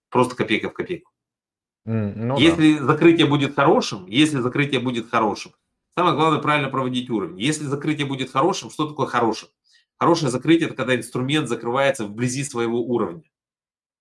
Просто 0.09 0.37
копейка 0.37 0.71
в 0.71 0.73
копейку. 0.73 1.11
Ну, 1.87 2.37
если 2.37 2.79
да. 2.79 2.85
закрытие 2.85 3.27
будет 3.27 3.55
хорошим, 3.55 4.07
если 4.09 4.41
закрытие 4.41 4.81
будет 4.81 5.09
хорошим, 5.09 5.53
самое 5.97 6.17
главное 6.17 6.41
правильно 6.41 6.69
проводить 6.69 7.09
уровень. 7.09 7.41
Если 7.41 7.65
закрытие 7.65 8.07
будет 8.07 8.31
хорошим, 8.31 8.71
что 8.71 8.89
такое 8.89 9.07
хорошим? 9.07 9.49
Хорошее 9.99 10.31
закрытие– 10.31 10.67
это 10.69 10.77
когда 10.77 10.97
инструмент 10.97 11.49
закрывается 11.49 12.05
вблизи 12.05 12.43
своего 12.45 12.83
уровня. 12.83 13.23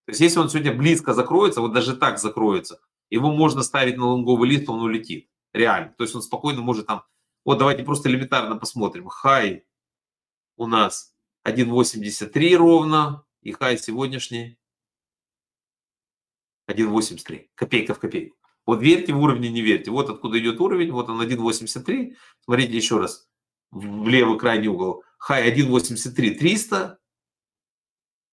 То 0.05 0.11
есть 0.11 0.19
если 0.19 0.39
он 0.39 0.49
сегодня 0.49 0.73
близко 0.73 1.13
закроется, 1.13 1.61
вот 1.61 1.73
даже 1.73 1.95
так 1.95 2.19
закроется, 2.19 2.79
его 3.09 3.31
можно 3.31 3.61
ставить 3.61 3.97
на 3.97 4.07
лонговый 4.07 4.49
лист, 4.49 4.67
он 4.67 4.81
улетит. 4.81 5.29
Реально. 5.53 5.93
То 5.97 6.03
есть 6.03 6.15
он 6.15 6.21
спокойно 6.21 6.61
может 6.61 6.87
там... 6.87 7.03
Вот 7.45 7.59
давайте 7.59 7.83
просто 7.83 8.09
элементарно 8.09 8.57
посмотрим. 8.57 9.07
Хай 9.07 9.63
у 10.57 10.65
нас 10.65 11.13
1.83 11.47 12.55
ровно, 12.55 13.23
и 13.41 13.51
хай 13.51 13.77
сегодняшний 13.77 14.57
1,83. 16.69 17.49
Копейка 17.55 17.93
в 17.93 17.99
копейку. 17.99 18.37
Вот 18.65 18.81
верьте 18.81 19.13
в 19.13 19.21
уровне, 19.21 19.49
не 19.49 19.61
верьте. 19.61 19.91
Вот 19.91 20.09
откуда 20.09 20.39
идет 20.39 20.59
уровень. 20.59 20.91
Вот 20.91 21.09
он 21.09 21.21
1,83. 21.21 22.15
Смотрите 22.43 22.75
еще 22.75 22.97
раз. 22.97 23.27
В 23.71 24.07
левый 24.07 24.39
крайний 24.39 24.67
угол. 24.67 25.03
Хай 25.17 25.51
1,83 25.51 26.35
300. 26.35 26.99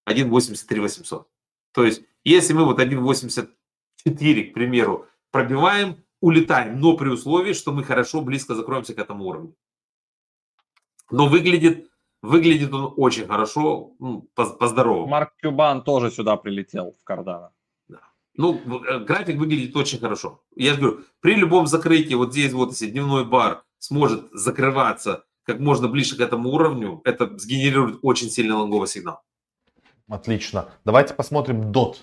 1,83 0.09 0.81
800. 0.81 1.29
То 1.73 1.85
есть, 1.85 2.03
если 2.25 2.55
мы 2.55 2.65
вот 2.65 2.79
1,84, 2.79 4.51
к 4.51 4.55
примеру, 4.55 5.07
пробиваем, 5.31 6.05
улетаем, 6.21 6.79
но 6.81 6.97
при 6.97 7.09
условии, 7.09 7.53
что 7.53 7.73
мы 7.73 7.85
хорошо 7.85 8.21
близко 8.21 8.55
закроемся 8.55 8.95
к 8.95 8.99
этому 8.99 9.25
уровню. 9.25 9.55
Но 11.11 11.27
выглядит, 11.27 11.91
выглядит 12.23 12.73
он 12.73 12.95
очень 12.97 13.27
хорошо, 13.27 13.95
ну, 13.99 14.29
по-здоровому. 14.35 15.07
Марк 15.07 15.35
Кюбан 15.43 15.83
тоже 15.83 16.11
сюда 16.11 16.37
прилетел 16.37 16.95
в 17.01 17.05
Кардана. 17.05 17.53
Ну, 18.37 18.61
э, 18.85 18.99
график 19.01 19.37
выглядит 19.37 19.77
очень 19.77 19.99
хорошо. 19.99 20.43
Я 20.57 20.75
же 20.75 20.81
говорю, 20.81 21.01
при 21.21 21.35
любом 21.35 21.67
закрытии, 21.67 22.15
вот 22.15 22.33
здесь 22.33 22.53
вот 22.53 22.71
если 22.71 22.91
дневной 22.91 23.25
бар 23.25 23.65
сможет 23.79 24.29
закрываться 24.33 25.25
как 25.45 25.59
можно 25.59 25.89
ближе 25.89 26.17
к 26.17 26.21
этому 26.21 26.51
уровню, 26.51 27.01
это 27.05 27.37
сгенерирует 27.39 27.99
очень 28.03 28.31
сильный 28.31 28.55
лонговый 28.55 28.89
сигнал. 28.89 29.23
Отлично. 30.09 30.69
Давайте 30.85 31.15
посмотрим 31.15 31.73
DOT. 31.73 31.97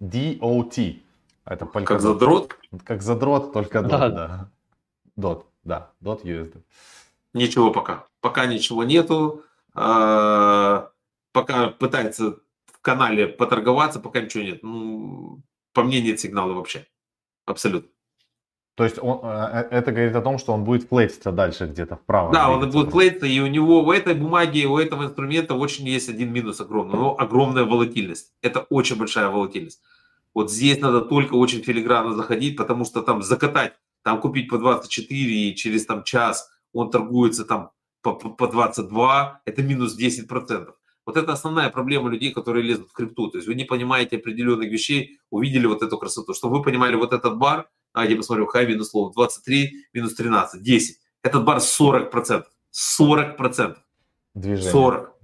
DOT. 0.00 1.00
Это 1.44 1.66
как 1.66 2.00
задрот? 2.00 2.56
Как 2.84 3.02
задрот, 3.02 3.52
только 3.52 3.78
DOT, 3.78 3.88
да. 3.88 4.08
да. 4.08 4.50
DOT, 5.16 5.44
да. 5.64 5.90
DOT 6.02 6.24
USD. 6.24 6.62
Ничего 7.32 7.70
пока. 7.70 8.06
Пока 8.20 8.46
ничего 8.46 8.84
нету. 8.84 9.44
А, 9.74 10.90
пока 11.32 11.68
пытается 11.68 12.38
канале 12.86 13.26
поторговаться, 13.26 13.98
пока 13.98 14.20
ничего 14.20 14.44
нет. 14.44 14.62
Ну, 14.62 15.42
по 15.72 15.82
мне 15.82 16.00
нет 16.00 16.20
сигнала 16.20 16.52
вообще. 16.52 16.86
Абсолютно. 17.44 17.90
То 18.76 18.84
есть 18.84 18.98
он, 19.02 19.20
э, 19.24 19.68
э, 19.70 19.78
это 19.78 19.90
говорит 19.90 20.14
о 20.14 20.20
том, 20.20 20.38
что 20.38 20.52
он 20.52 20.62
будет 20.62 20.88
клеиться 20.88 21.32
дальше 21.32 21.66
где-то 21.66 21.96
вправо. 21.96 22.32
Да, 22.32 22.48
он 22.48 22.70
будет 22.70 22.92
клеиться, 22.92 23.26
и 23.26 23.40
у 23.40 23.48
него 23.48 23.82
в 23.82 23.90
этой 23.90 24.14
бумаге, 24.14 24.66
у 24.66 24.78
этого 24.78 25.04
инструмента 25.04 25.54
очень 25.54 25.88
есть 25.88 26.08
один 26.08 26.32
минус 26.32 26.60
огромный, 26.60 26.96
но 26.96 27.16
огромная 27.18 27.64
волатильность. 27.64 28.34
Это 28.42 28.60
очень 28.70 28.96
большая 28.96 29.28
волатильность. 29.30 29.80
Вот 30.34 30.52
здесь 30.52 30.80
надо 30.80 31.00
только 31.00 31.34
очень 31.34 31.62
филигранно 31.62 32.14
заходить, 32.14 32.56
потому 32.56 32.84
что 32.84 33.02
там 33.02 33.22
закатать, 33.22 33.72
там 34.02 34.20
купить 34.20 34.48
по 34.48 34.58
24 34.58 35.10
и 35.16 35.54
через 35.56 35.86
там 35.86 36.04
час 36.04 36.50
он 36.72 36.90
торгуется 36.90 37.44
там 37.44 37.70
по, 38.02 38.12
по 38.12 38.46
22, 38.46 39.40
это 39.44 39.62
минус 39.62 39.98
10%. 39.98 40.72
Вот 41.06 41.16
это 41.16 41.32
основная 41.32 41.70
проблема 41.70 42.10
людей, 42.10 42.32
которые 42.32 42.64
лезут 42.64 42.90
в 42.90 42.92
крипту. 42.92 43.30
То 43.30 43.38
есть 43.38 43.46
вы 43.46 43.54
не 43.54 43.64
понимаете 43.64 44.16
определенных 44.16 44.68
вещей, 44.68 45.20
увидели 45.30 45.66
вот 45.66 45.82
эту 45.82 45.96
красоту. 45.98 46.34
Чтобы 46.34 46.58
вы 46.58 46.64
понимали, 46.64 46.96
вот 46.96 47.12
этот 47.12 47.38
бар, 47.38 47.68
давайте 47.94 48.16
посмотрим, 48.16 48.46
high 48.48 48.66
минус 48.66 48.92
low, 48.92 49.12
23, 49.12 49.86
минус 49.94 50.14
13, 50.14 50.60
10. 50.60 50.98
Этот 51.22 51.44
бар 51.44 51.58
40%. 51.58 52.44
40%. 52.98 53.76
Движение. 54.34 54.70
40. 54.72 55.14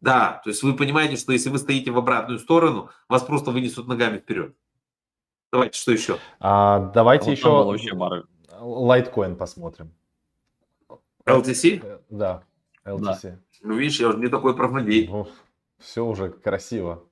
Да, 0.00 0.40
то 0.42 0.50
есть 0.50 0.62
вы 0.64 0.74
понимаете, 0.74 1.16
что 1.16 1.32
если 1.32 1.50
вы 1.50 1.58
стоите 1.58 1.92
в 1.92 1.98
обратную 1.98 2.40
сторону, 2.40 2.90
вас 3.08 3.22
просто 3.22 3.52
вынесут 3.52 3.86
ногами 3.86 4.18
вперед. 4.18 4.54
Давайте, 5.52 5.78
что 5.78 5.92
еще? 5.92 6.18
А, 6.40 6.90
давайте 6.92 7.26
вот 7.26 7.76
еще 7.78 8.24
лайткоин 8.60 9.36
посмотрим. 9.36 9.94
LTC? 11.24 11.80
Э, 11.82 11.98
да, 12.10 12.42
LTC. 12.84 13.22
Да. 13.22 13.38
Ну, 13.62 13.74
видишь, 13.74 14.00
я 14.00 14.08
уже 14.08 14.18
не 14.18 14.28
такой 14.28 14.56
правнодей. 14.56 15.08
Ну, 15.08 15.28
все 15.78 16.04
уже 16.04 16.30
красиво. 16.30 17.04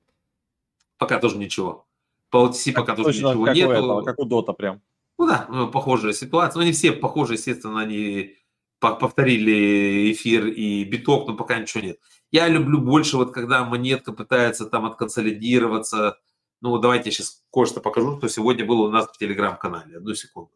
Пока 0.97 1.19
тоже 1.19 1.37
ничего. 1.37 1.87
По 2.29 2.47
LTC 2.47 2.73
пока 2.73 2.95
тоже 2.95 3.09
ничего 3.09 3.45
как 3.45 3.55
нет. 3.55 3.69
У 3.69 4.03
как 4.03 4.19
у 4.19 4.25
Дота 4.25 4.53
прям. 4.53 4.81
Ну 5.17 5.27
да, 5.27 5.47
ну, 5.49 5.69
похожая 5.69 6.13
ситуация. 6.13 6.59
Ну, 6.59 6.65
не 6.65 6.71
все 6.73 6.91
похожие, 6.91 7.37
естественно, 7.37 7.79
они 7.79 8.35
повторили 8.79 10.11
эфир 10.11 10.47
и 10.47 10.83
биток, 10.83 11.27
но 11.27 11.35
пока 11.35 11.59
ничего 11.59 11.83
нет. 11.83 11.99
Я 12.31 12.47
люблю 12.47 12.79
больше, 12.79 13.17
вот 13.17 13.31
когда 13.31 13.63
монетка 13.63 14.13
пытается 14.13 14.65
там 14.65 14.85
отконсолидироваться. 14.85 16.19
Ну, 16.61 16.77
давайте 16.77 17.09
я 17.09 17.11
сейчас 17.11 17.43
кое-что 17.51 17.81
покажу, 17.81 18.17
что 18.17 18.27
сегодня 18.29 18.65
было 18.65 18.87
у 18.87 18.91
нас 18.91 19.07
в 19.07 19.17
телеграм-канале. 19.17 19.97
Одну 19.97 20.13
секунду. 20.13 20.51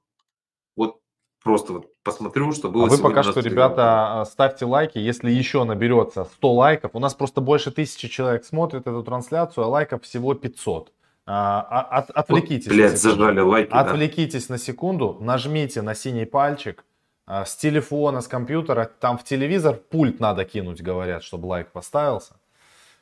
Вот 0.75 0.99
просто 1.43 1.73
вот 1.73 1.87
посмотрю, 2.03 2.51
что 2.51 2.69
было 2.69 2.87
а 2.87 2.89
вы 2.89 2.97
пока 2.97 3.23
что, 3.23 3.39
ребята, 3.39 4.25
ставьте 4.29 4.65
лайки. 4.65 4.97
Если 4.97 5.31
еще 5.31 5.63
наберется 5.63 6.25
100 6.25 6.53
лайков, 6.53 6.91
у 6.93 6.99
нас 6.99 7.13
просто 7.13 7.41
больше 7.41 7.71
тысячи 7.71 8.07
человек 8.07 8.45
смотрит 8.45 8.87
эту 8.87 9.03
трансляцию, 9.03 9.65
а 9.65 9.67
лайков 9.67 10.03
всего 10.03 10.33
500. 10.33 10.91
А, 11.25 11.61
а, 11.61 11.99
от, 11.99 12.09
отвлекитесь. 12.09 12.67
Вот, 12.67 12.75
блядь, 12.75 12.99
зажали 12.99 13.39
лайки. 13.39 13.71
Отвлекитесь 13.71 14.47
да. 14.47 14.55
на 14.55 14.57
секунду, 14.57 15.17
нажмите 15.21 15.81
на 15.81 15.93
синий 15.95 16.25
пальчик, 16.25 16.83
а, 17.25 17.45
с 17.45 17.55
телефона, 17.55 18.21
с 18.21 18.27
компьютера, 18.27 18.89
там 18.99 19.17
в 19.17 19.23
телевизор 19.23 19.75
пульт 19.75 20.19
надо 20.19 20.45
кинуть, 20.45 20.81
говорят, 20.81 21.23
чтобы 21.23 21.45
лайк 21.45 21.71
поставился, 21.71 22.35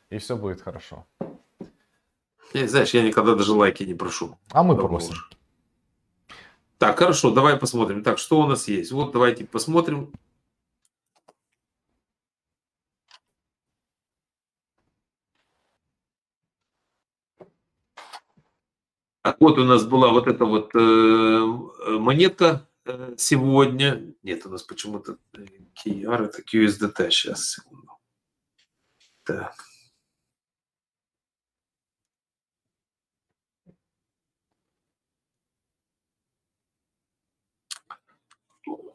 и 0.10 0.18
все 0.18 0.36
будет 0.36 0.62
хорошо. 0.62 1.06
Я, 2.54 2.68
знаешь, 2.68 2.94
я 2.94 3.04
никогда 3.04 3.36
даже 3.36 3.54
лайки 3.54 3.84
не 3.84 3.94
прошу. 3.94 4.38
А 4.52 4.64
мы 4.64 4.76
просим. 4.76 5.16
Так, 6.80 6.98
хорошо, 6.98 7.32
давай 7.32 7.58
посмотрим. 7.58 8.04
Так, 8.04 8.18
что 8.18 8.40
у 8.40 8.48
нас 8.48 8.68
есть? 8.68 8.92
Вот 8.92 9.12
давайте 9.12 9.46
посмотрим. 9.46 10.12
Так, 19.22 19.38
вот 19.40 19.60
у 19.60 19.64
нас 19.66 19.86
была 19.86 20.10
вот 20.10 20.28
эта 20.28 20.46
вот 20.46 20.74
э, 20.74 22.00
монетка 22.00 22.70
Э, 22.90 23.14
сегодня... 23.18 24.16
Нет, 24.24 24.46
у 24.46 24.50
нас 24.50 24.64
почему-то 24.64 25.18
QR, 25.86 26.26
это 26.26 26.42
QSDT. 26.42 27.12
Сейчас, 27.12 27.52
секунду. 27.52 27.92
Так. 29.24 29.69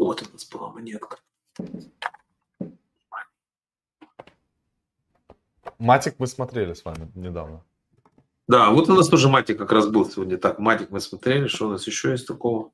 Вот 0.05 0.21
у 0.21 0.31
нас 0.33 0.45
была 0.45 0.71
монетка. 0.71 1.19
Матик 5.79 6.17
мы 6.19 6.27
смотрели 6.27 6.75
с 6.75 6.85
вами 6.85 7.11
недавно. 7.15 7.65
Да, 8.47 8.69
вот 8.71 8.91
у 8.91 8.95
нас 8.95 9.09
тоже 9.09 9.31
Матик 9.31 9.57
как 9.57 9.73
раз 9.73 9.89
был 9.89 10.05
сегодня. 10.05 10.37
Так, 10.37 10.59
Матик 10.59 10.91
мы 10.91 11.01
смотрели. 11.01 11.47
Что 11.47 11.69
у 11.69 11.71
нас 11.71 11.87
еще 11.87 12.11
есть 12.11 12.27
такого? 12.27 12.71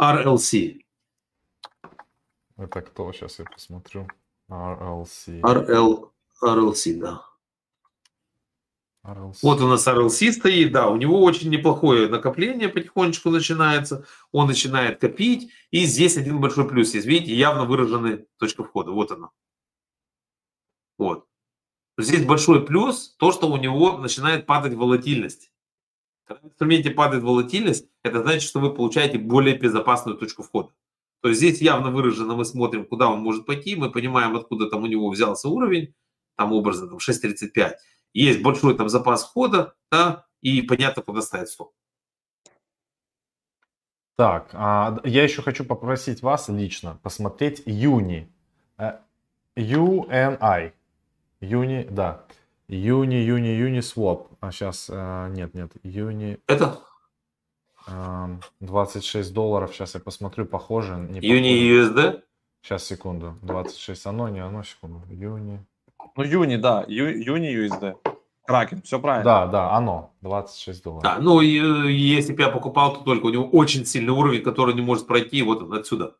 RLC. 0.00 0.84
Это 2.58 2.82
кто? 2.82 3.12
Сейчас 3.12 3.40
я 3.40 3.44
посмотрю. 3.44 4.06
RLC. 4.48 5.40
RL, 5.40 6.12
RLC, 6.44 7.00
да. 7.00 7.27
RLC. 9.08 9.38
Вот 9.42 9.60
у 9.60 9.68
нас 9.68 9.86
RLC 9.86 10.32
стоит, 10.32 10.72
да, 10.72 10.88
у 10.88 10.96
него 10.96 11.22
очень 11.22 11.50
неплохое 11.50 12.08
накопление 12.08 12.68
потихонечку 12.68 13.30
начинается, 13.30 14.06
он 14.32 14.46
начинает 14.46 15.00
копить, 15.00 15.50
и 15.70 15.84
здесь 15.84 16.16
один 16.16 16.40
большой 16.40 16.68
плюс 16.68 16.94
есть, 16.94 17.06
видите, 17.06 17.34
явно 17.34 17.64
выраженная 17.64 18.26
точка 18.38 18.64
входа, 18.64 18.90
вот 18.90 19.10
она. 19.12 19.30
Вот. 20.98 21.26
Здесь 21.96 22.24
большой 22.24 22.64
плюс, 22.64 23.14
то, 23.18 23.32
что 23.32 23.50
у 23.50 23.56
него 23.56 23.98
начинает 23.98 24.46
падать 24.46 24.74
волатильность. 24.74 25.50
Когда 26.24 26.42
в 26.42 26.46
инструменте 26.46 26.90
падает 26.90 27.24
волатильность, 27.24 27.88
это 28.02 28.22
значит, 28.22 28.42
что 28.42 28.60
вы 28.60 28.72
получаете 28.72 29.18
более 29.18 29.56
безопасную 29.56 30.18
точку 30.18 30.42
входа. 30.42 30.70
То 31.22 31.30
есть 31.30 31.40
здесь 31.40 31.60
явно 31.60 31.90
выражено, 31.90 32.36
мы 32.36 32.44
смотрим, 32.44 32.84
куда 32.84 33.08
он 33.08 33.20
может 33.20 33.46
пойти, 33.46 33.74
мы 33.74 33.90
понимаем, 33.90 34.36
откуда 34.36 34.68
там 34.68 34.84
у 34.84 34.86
него 34.86 35.10
взялся 35.10 35.48
уровень, 35.48 35.94
там 36.36 36.52
образно 36.52 36.86
там 36.88 36.98
6.35. 36.98 37.72
Есть 38.12 38.42
большой 38.42 38.76
там 38.76 38.88
запас 38.88 39.24
входа, 39.24 39.74
да, 39.90 40.26
и 40.40 40.62
понятно, 40.62 41.02
куда 41.02 41.22
ставить 41.22 41.48
стоп. 41.48 41.72
Так, 44.16 44.50
а 44.52 44.98
я 45.04 45.22
еще 45.22 45.42
хочу 45.42 45.64
попросить 45.64 46.22
вас 46.22 46.48
лично 46.48 46.98
посмотреть 47.02 47.62
Юни. 47.66 48.32
UNI. 49.56 50.72
Юни, 51.40 51.86
да. 51.88 52.24
Юни, 52.68 53.14
Юни, 53.14 53.48
Юни 53.48 53.78
Swap. 53.78 54.26
А 54.40 54.50
сейчас, 54.50 54.88
э, 54.90 55.28
нет, 55.30 55.54
нет, 55.54 55.72
Юни... 55.82 56.38
Это? 56.46 56.80
26 58.60 59.32
долларов, 59.32 59.72
сейчас 59.72 59.94
я 59.94 60.00
посмотрю, 60.00 60.46
похоже. 60.46 60.96
Не 60.96 61.20
Юни 61.20 61.72
USD? 61.72 62.22
Сейчас, 62.60 62.84
секунду. 62.84 63.38
26, 63.42 64.06
оно, 64.06 64.28
не 64.28 64.40
оно, 64.40 64.62
секунду. 64.62 65.00
Юни. 65.08 65.64
Ну, 66.16 66.22
Юни, 66.24 66.56
да, 66.56 66.84
Ю, 66.88 67.06
Юни 67.06 67.54
USD. 67.54 67.96
Кракен, 68.46 68.80
все 68.80 68.98
правильно. 68.98 69.24
Да, 69.24 69.46
да, 69.46 69.72
оно, 69.72 70.14
26 70.22 70.82
долларов. 70.82 71.02
Да, 71.02 71.18
ну, 71.20 71.42
и, 71.42 71.48
если 71.92 72.32
бы 72.32 72.42
я 72.42 72.48
покупал, 72.48 72.94
то 72.94 73.00
только 73.00 73.26
у 73.26 73.30
него 73.30 73.44
очень 73.44 73.84
сильный 73.84 74.12
уровень, 74.12 74.42
который 74.42 74.74
не 74.74 74.80
может 74.80 75.06
пройти 75.06 75.42
вот 75.42 75.62
он 75.62 75.74
отсюда. 75.74 76.16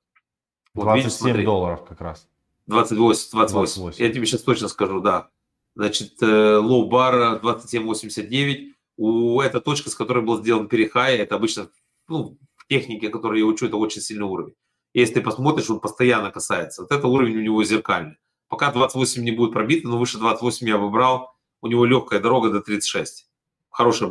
Вот, 0.74 0.84
27 0.84 1.28
видишь, 1.28 1.44
долларов 1.46 1.84
как 1.86 2.00
раз. 2.02 2.28
28, 2.66 3.30
28, 3.32 3.52
28. 3.52 4.04
Я 4.04 4.12
тебе 4.12 4.26
сейчас 4.26 4.42
точно 4.42 4.68
скажу, 4.68 5.00
да. 5.00 5.30
Значит, 5.74 6.20
low 6.20 6.88
бар 6.88 7.40
27.89. 7.42 8.72
У, 8.98 9.40
это 9.40 9.60
точка, 9.60 9.88
с 9.88 9.94
которой 9.94 10.22
был 10.22 10.36
сделан 10.36 10.68
перехай. 10.68 11.16
Это 11.16 11.36
обычно, 11.36 11.68
ну, 12.08 12.36
в 12.56 12.66
технике, 12.66 13.08
которую 13.08 13.38
я 13.38 13.46
учу, 13.46 13.66
это 13.66 13.76
очень 13.78 14.02
сильный 14.02 14.26
уровень. 14.26 14.54
Если 14.92 15.14
ты 15.14 15.20
посмотришь, 15.22 15.70
он 15.70 15.80
постоянно 15.80 16.30
касается. 16.30 16.82
Вот 16.82 16.92
это 16.92 17.06
уровень 17.08 17.38
у 17.38 17.42
него 17.42 17.64
зеркальный. 17.64 18.16
Пока 18.48 18.72
28 18.72 19.22
не 19.22 19.32
будет 19.32 19.52
пробито, 19.52 19.88
но 19.88 19.98
выше 19.98 20.18
28 20.18 20.66
я 20.68 20.78
выбрал. 20.78 21.34
У 21.60 21.66
него 21.66 21.84
легкая 21.84 22.20
дорога 22.20 22.50
до 22.50 22.60
36. 22.60 23.28
Хороший 23.70 24.08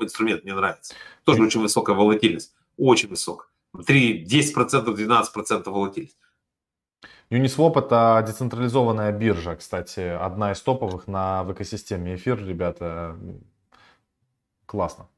инструмент, 0.00 0.44
мне 0.44 0.54
нравится. 0.54 0.94
Тоже 1.24 1.42
очень 1.42 1.60
высокая 1.60 1.96
волатильность. 1.96 2.54
Очень 2.76 3.08
высокая. 3.08 3.48
3, 3.86 4.24
10%, 4.24 4.84
12% 4.84 5.70
волатильность. 5.70 6.18
Uniswap 7.30 7.76
это 7.78 8.22
децентрализованная 8.24 9.10
биржа, 9.10 9.56
кстати, 9.56 10.00
одна 10.00 10.52
из 10.52 10.60
топовых 10.60 11.08
на 11.08 11.42
в 11.42 11.52
экосистеме 11.52 12.14
эфир, 12.14 12.38
ребята. 12.44 13.18
Классно. 14.64 15.08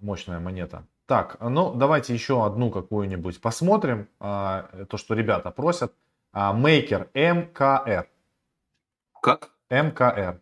Мощная 0.00 0.40
монета. 0.40 0.84
Так, 1.06 1.36
ну 1.40 1.72
давайте 1.74 2.12
еще 2.12 2.44
одну 2.44 2.70
какую-нибудь 2.70 3.40
посмотрим. 3.40 4.08
А, 4.20 4.68
то, 4.90 4.96
что 4.96 5.14
ребята 5.14 5.50
просят. 5.50 5.92
А, 6.32 6.54
Maker 6.54 7.08
МКР. 7.14 8.08
Как? 9.22 9.50
МКР. 9.70 10.40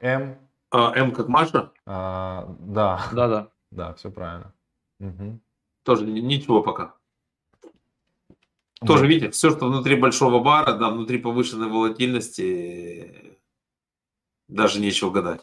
М. 0.00 0.38
А, 0.70 0.92
М 0.96 1.12
как 1.12 1.28
Маша? 1.28 1.72
А, 1.86 2.46
да. 2.58 3.06
Да, 3.12 3.28
да. 3.28 3.48
Да, 3.70 3.94
все 3.94 4.10
правильно. 4.10 4.52
Угу. 5.00 5.40
Тоже 5.84 6.06
ничего 6.06 6.62
пока. 6.62 6.94
Тоже, 8.86 9.06
видите, 9.06 9.30
все, 9.30 9.50
что 9.50 9.66
внутри 9.66 9.96
большого 9.96 10.40
бара, 10.40 10.74
да, 10.74 10.90
внутри 10.90 11.18
повышенной 11.18 11.68
волатильности, 11.68 13.38
даже 14.48 14.80
нечего 14.80 15.10
гадать. 15.10 15.40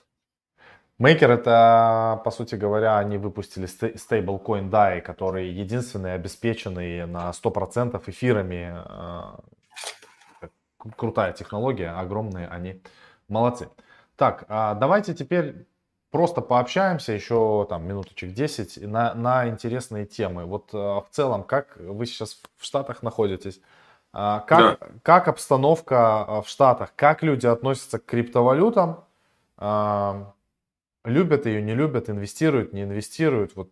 Мейкер 1.00 1.32
это, 1.32 2.22
по 2.24 2.30
сути 2.30 2.54
говоря, 2.54 3.00
они 3.00 3.18
выпустили 3.18 3.66
стейблкоин 3.66 4.70
DAI, 4.70 5.02
который 5.02 5.50
единственный 5.50 6.14
обеспеченный 6.14 7.08
на 7.08 7.32
100% 7.32 8.08
эфирами. 8.08 8.76
Крутая 10.96 11.34
технология, 11.34 11.90
огромные 11.90 12.48
они. 12.48 12.82
Молодцы. 13.28 13.70
Так, 14.16 14.46
а 14.50 14.76
давайте 14.76 15.14
теперь 15.14 15.66
просто 16.12 16.42
пообщаемся 16.42 17.14
еще 17.14 17.66
там 17.70 17.88
минуточек 17.88 18.34
10 18.34 18.82
на, 18.88 19.14
на 19.16 19.48
интересные 19.48 20.06
темы. 20.06 20.46
Вот 20.46 20.74
э, 20.74 20.78
в 20.78 21.08
целом, 21.10 21.44
как 21.44 21.78
вы 21.78 22.06
сейчас 22.06 22.42
в 22.58 22.66
Штатах 22.66 23.02
находитесь? 23.02 23.62
А, 24.14 24.42
как, 24.42 24.80
да. 24.80 24.88
как 25.04 25.28
обстановка 25.28 26.26
э, 26.28 26.42
в 26.42 26.50
Штатах? 26.50 26.94
Как 26.96 27.24
люди 27.24 27.48
относятся 27.48 27.98
к 27.98 28.06
криптовалютам? 28.06 29.06
А, 29.58 30.34
любят 31.06 31.46
ее, 31.46 31.62
не 31.62 31.74
любят, 31.74 32.10
инвестируют, 32.10 32.74
не 32.74 32.84
инвестируют? 32.84 33.56
Вот 33.56 33.70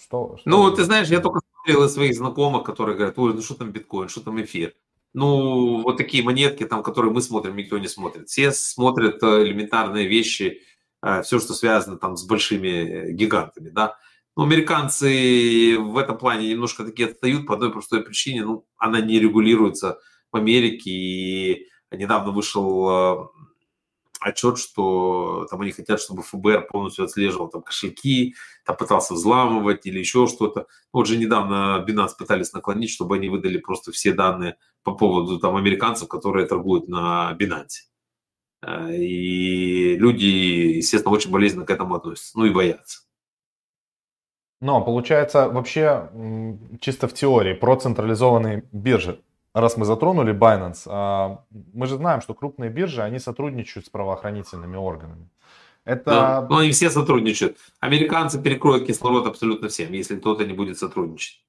что, 0.00 0.36
что 0.38 0.48
ну, 0.48 0.70
ты 0.70 0.84
знаешь, 0.84 1.08
я 1.08 1.20
только 1.20 1.40
смотрел 1.52 1.88
своих 1.88 2.14
знакомых, 2.14 2.62
которые 2.64 2.96
говорят, 2.96 3.18
ой, 3.18 3.34
ну 3.34 3.42
что 3.42 3.54
там 3.54 3.70
биткоин, 3.70 4.08
что 4.08 4.20
там 4.20 4.40
эфир. 4.40 4.74
Ну, 5.14 5.82
вот 5.82 5.96
такие 5.96 6.24
монетки, 6.24 6.64
там, 6.64 6.82
которые 6.82 7.12
мы 7.12 7.22
смотрим, 7.22 7.56
никто 7.56 7.78
не 7.78 7.86
смотрит. 7.88 8.28
Все 8.28 8.50
смотрят 8.50 9.22
э, 9.22 9.44
элементарные 9.44 10.08
вещи, 10.08 10.60
э, 11.02 11.22
все, 11.22 11.38
что 11.38 11.54
связано 11.54 11.96
там 11.98 12.16
с 12.16 12.26
большими 12.26 13.12
гигантами, 13.12 13.70
да. 13.70 13.96
Но 14.36 14.42
американцы 14.42 15.76
в 15.78 15.96
этом 15.98 16.18
плане 16.18 16.50
немножко 16.50 16.84
такие 16.84 17.08
отстают 17.08 17.46
по 17.46 17.54
одной 17.54 17.70
простой 17.70 18.02
причине, 18.02 18.44
ну, 18.44 18.66
она 18.76 19.00
не 19.00 19.20
регулируется 19.20 19.98
в 20.32 20.36
Америке, 20.36 20.90
и 20.90 21.68
недавно 21.92 22.32
вышел 22.32 23.30
отчет, 24.24 24.58
что 24.58 25.46
там 25.50 25.60
они 25.60 25.70
хотят, 25.70 26.00
чтобы 26.00 26.22
ФБР 26.22 26.66
полностью 26.68 27.04
отслеживал 27.04 27.48
там 27.48 27.62
кошельки, 27.62 28.34
там 28.64 28.76
пытался 28.76 29.14
взламывать 29.14 29.86
или 29.86 29.98
еще 29.98 30.26
что-то. 30.26 30.66
Ну, 30.92 31.00
вот 31.00 31.06
же 31.06 31.16
недавно 31.18 31.84
Binance 31.86 32.12
пытались 32.18 32.52
наклонить, 32.52 32.90
чтобы 32.90 33.16
они 33.16 33.28
выдали 33.28 33.58
просто 33.58 33.92
все 33.92 34.12
данные 34.12 34.56
по 34.82 34.92
поводу 34.92 35.38
там 35.38 35.56
американцев, 35.56 36.08
которые 36.08 36.46
торгуют 36.46 36.88
на 36.88 37.36
Binance. 37.38 37.90
Э, 38.66 38.96
и 38.96 39.96
люди, 39.96 40.76
естественно, 40.76 41.14
очень 41.14 41.30
болезненно 41.30 41.66
к 41.66 41.70
этому 41.70 41.94
относятся, 41.94 42.38
ну 42.38 42.46
и 42.46 42.50
боятся. 42.50 43.00
Но 44.60 44.82
получается 44.82 45.50
вообще 45.50 46.10
чисто 46.80 47.08
в 47.08 47.12
теории 47.12 47.52
про 47.52 47.76
централизованные 47.76 48.66
биржи 48.72 49.20
раз 49.54 49.76
мы 49.76 49.84
затронули 49.84 50.34
Binance, 50.34 50.82
а, 50.86 51.44
мы 51.72 51.86
же 51.86 51.96
знаем, 51.96 52.20
что 52.20 52.34
крупные 52.34 52.70
биржи, 52.70 53.02
они 53.02 53.18
сотрудничают 53.18 53.86
с 53.86 53.90
правоохранительными 53.90 54.76
органами. 54.76 55.28
Это... 55.84 56.10
Да, 56.10 56.46
ну, 56.48 56.58
они 56.58 56.72
все 56.72 56.90
сотрудничают. 56.90 57.58
Американцы 57.80 58.42
перекроют 58.42 58.86
кислород 58.86 59.26
абсолютно 59.26 59.68
всем, 59.68 59.92
если 59.92 60.16
кто-то 60.16 60.44
не 60.44 60.52
будет 60.54 60.78
сотрудничать. 60.78 61.42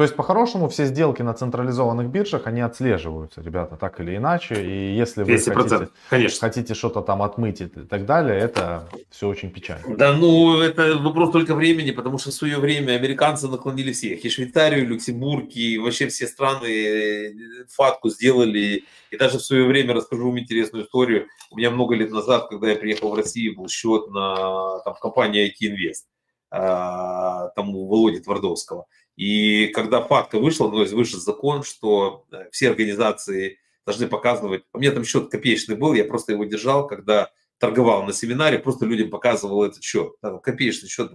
То 0.00 0.04
есть, 0.04 0.16
по-хорошему, 0.16 0.70
все 0.70 0.86
сделки 0.86 1.20
на 1.20 1.34
централизованных 1.34 2.08
биржах, 2.08 2.46
они 2.46 2.62
отслеживаются, 2.62 3.42
ребята, 3.42 3.76
так 3.76 4.00
или 4.00 4.16
иначе. 4.16 4.54
И 4.54 4.96
если 4.96 5.24
вы 5.24 5.36
хотите, 5.36 5.90
конечно. 6.08 6.40
хотите 6.40 6.72
что-то 6.72 7.02
там 7.02 7.20
отмыть 7.20 7.60
и 7.60 7.66
так 7.66 8.06
далее, 8.06 8.40
это 8.40 8.88
все 9.10 9.28
очень 9.28 9.50
печально. 9.50 9.98
Да, 9.98 10.14
ну, 10.14 10.58
это 10.58 10.96
вопрос 10.96 11.32
только 11.32 11.54
времени, 11.54 11.90
потому 11.90 12.16
что 12.16 12.30
в 12.30 12.32
свое 12.32 12.56
время 12.56 12.92
американцы 12.92 13.46
наклонили 13.46 13.92
всех. 13.92 14.24
И 14.24 14.30
Швейцарию, 14.30 14.84
и 14.84 14.86
Люксембург, 14.86 15.50
и 15.50 15.76
вообще 15.76 16.08
все 16.08 16.26
страны 16.26 16.66
э, 16.66 17.32
фатку 17.68 18.08
сделали. 18.08 18.84
И 19.10 19.16
даже 19.18 19.36
в 19.36 19.42
свое 19.42 19.66
время 19.66 19.92
расскажу 19.92 20.28
вам 20.28 20.38
интересную 20.38 20.86
историю. 20.86 21.26
У 21.50 21.58
меня 21.58 21.70
много 21.70 21.94
лет 21.94 22.10
назад, 22.10 22.48
когда 22.48 22.70
я 22.70 22.76
приехал 22.76 23.10
в 23.10 23.16
Россию, 23.16 23.54
был 23.54 23.68
счет 23.68 24.08
на 24.08 24.78
там, 24.78 24.94
компании 24.94 25.46
IT 25.46 25.68
Invest, 25.68 26.06
а, 26.50 27.48
там 27.50 27.76
у 27.76 27.86
Володи 27.86 28.20
Твардовского. 28.20 28.86
И 29.16 29.68
когда 29.68 30.02
факта 30.02 30.38
вышла, 30.38 30.70
ну, 30.70 30.84
вышел 30.84 31.20
закон, 31.20 31.62
что 31.62 32.24
э, 32.32 32.48
все 32.50 32.70
организации 32.70 33.58
должны 33.84 34.08
показывать, 34.08 34.64
у 34.72 34.78
меня 34.78 34.92
там 34.92 35.04
счет 35.04 35.30
копеечный 35.30 35.76
был, 35.76 35.94
я 35.94 36.04
просто 36.04 36.32
его 36.32 36.44
держал, 36.44 36.86
когда 36.86 37.30
торговал 37.58 38.04
на 38.04 38.12
семинаре, 38.12 38.58
просто 38.58 38.86
людям 38.86 39.10
показывал 39.10 39.62
этот 39.64 39.82
счет. 39.82 40.14
Там, 40.20 40.40
копеечный 40.40 40.88
счет, 40.88 41.12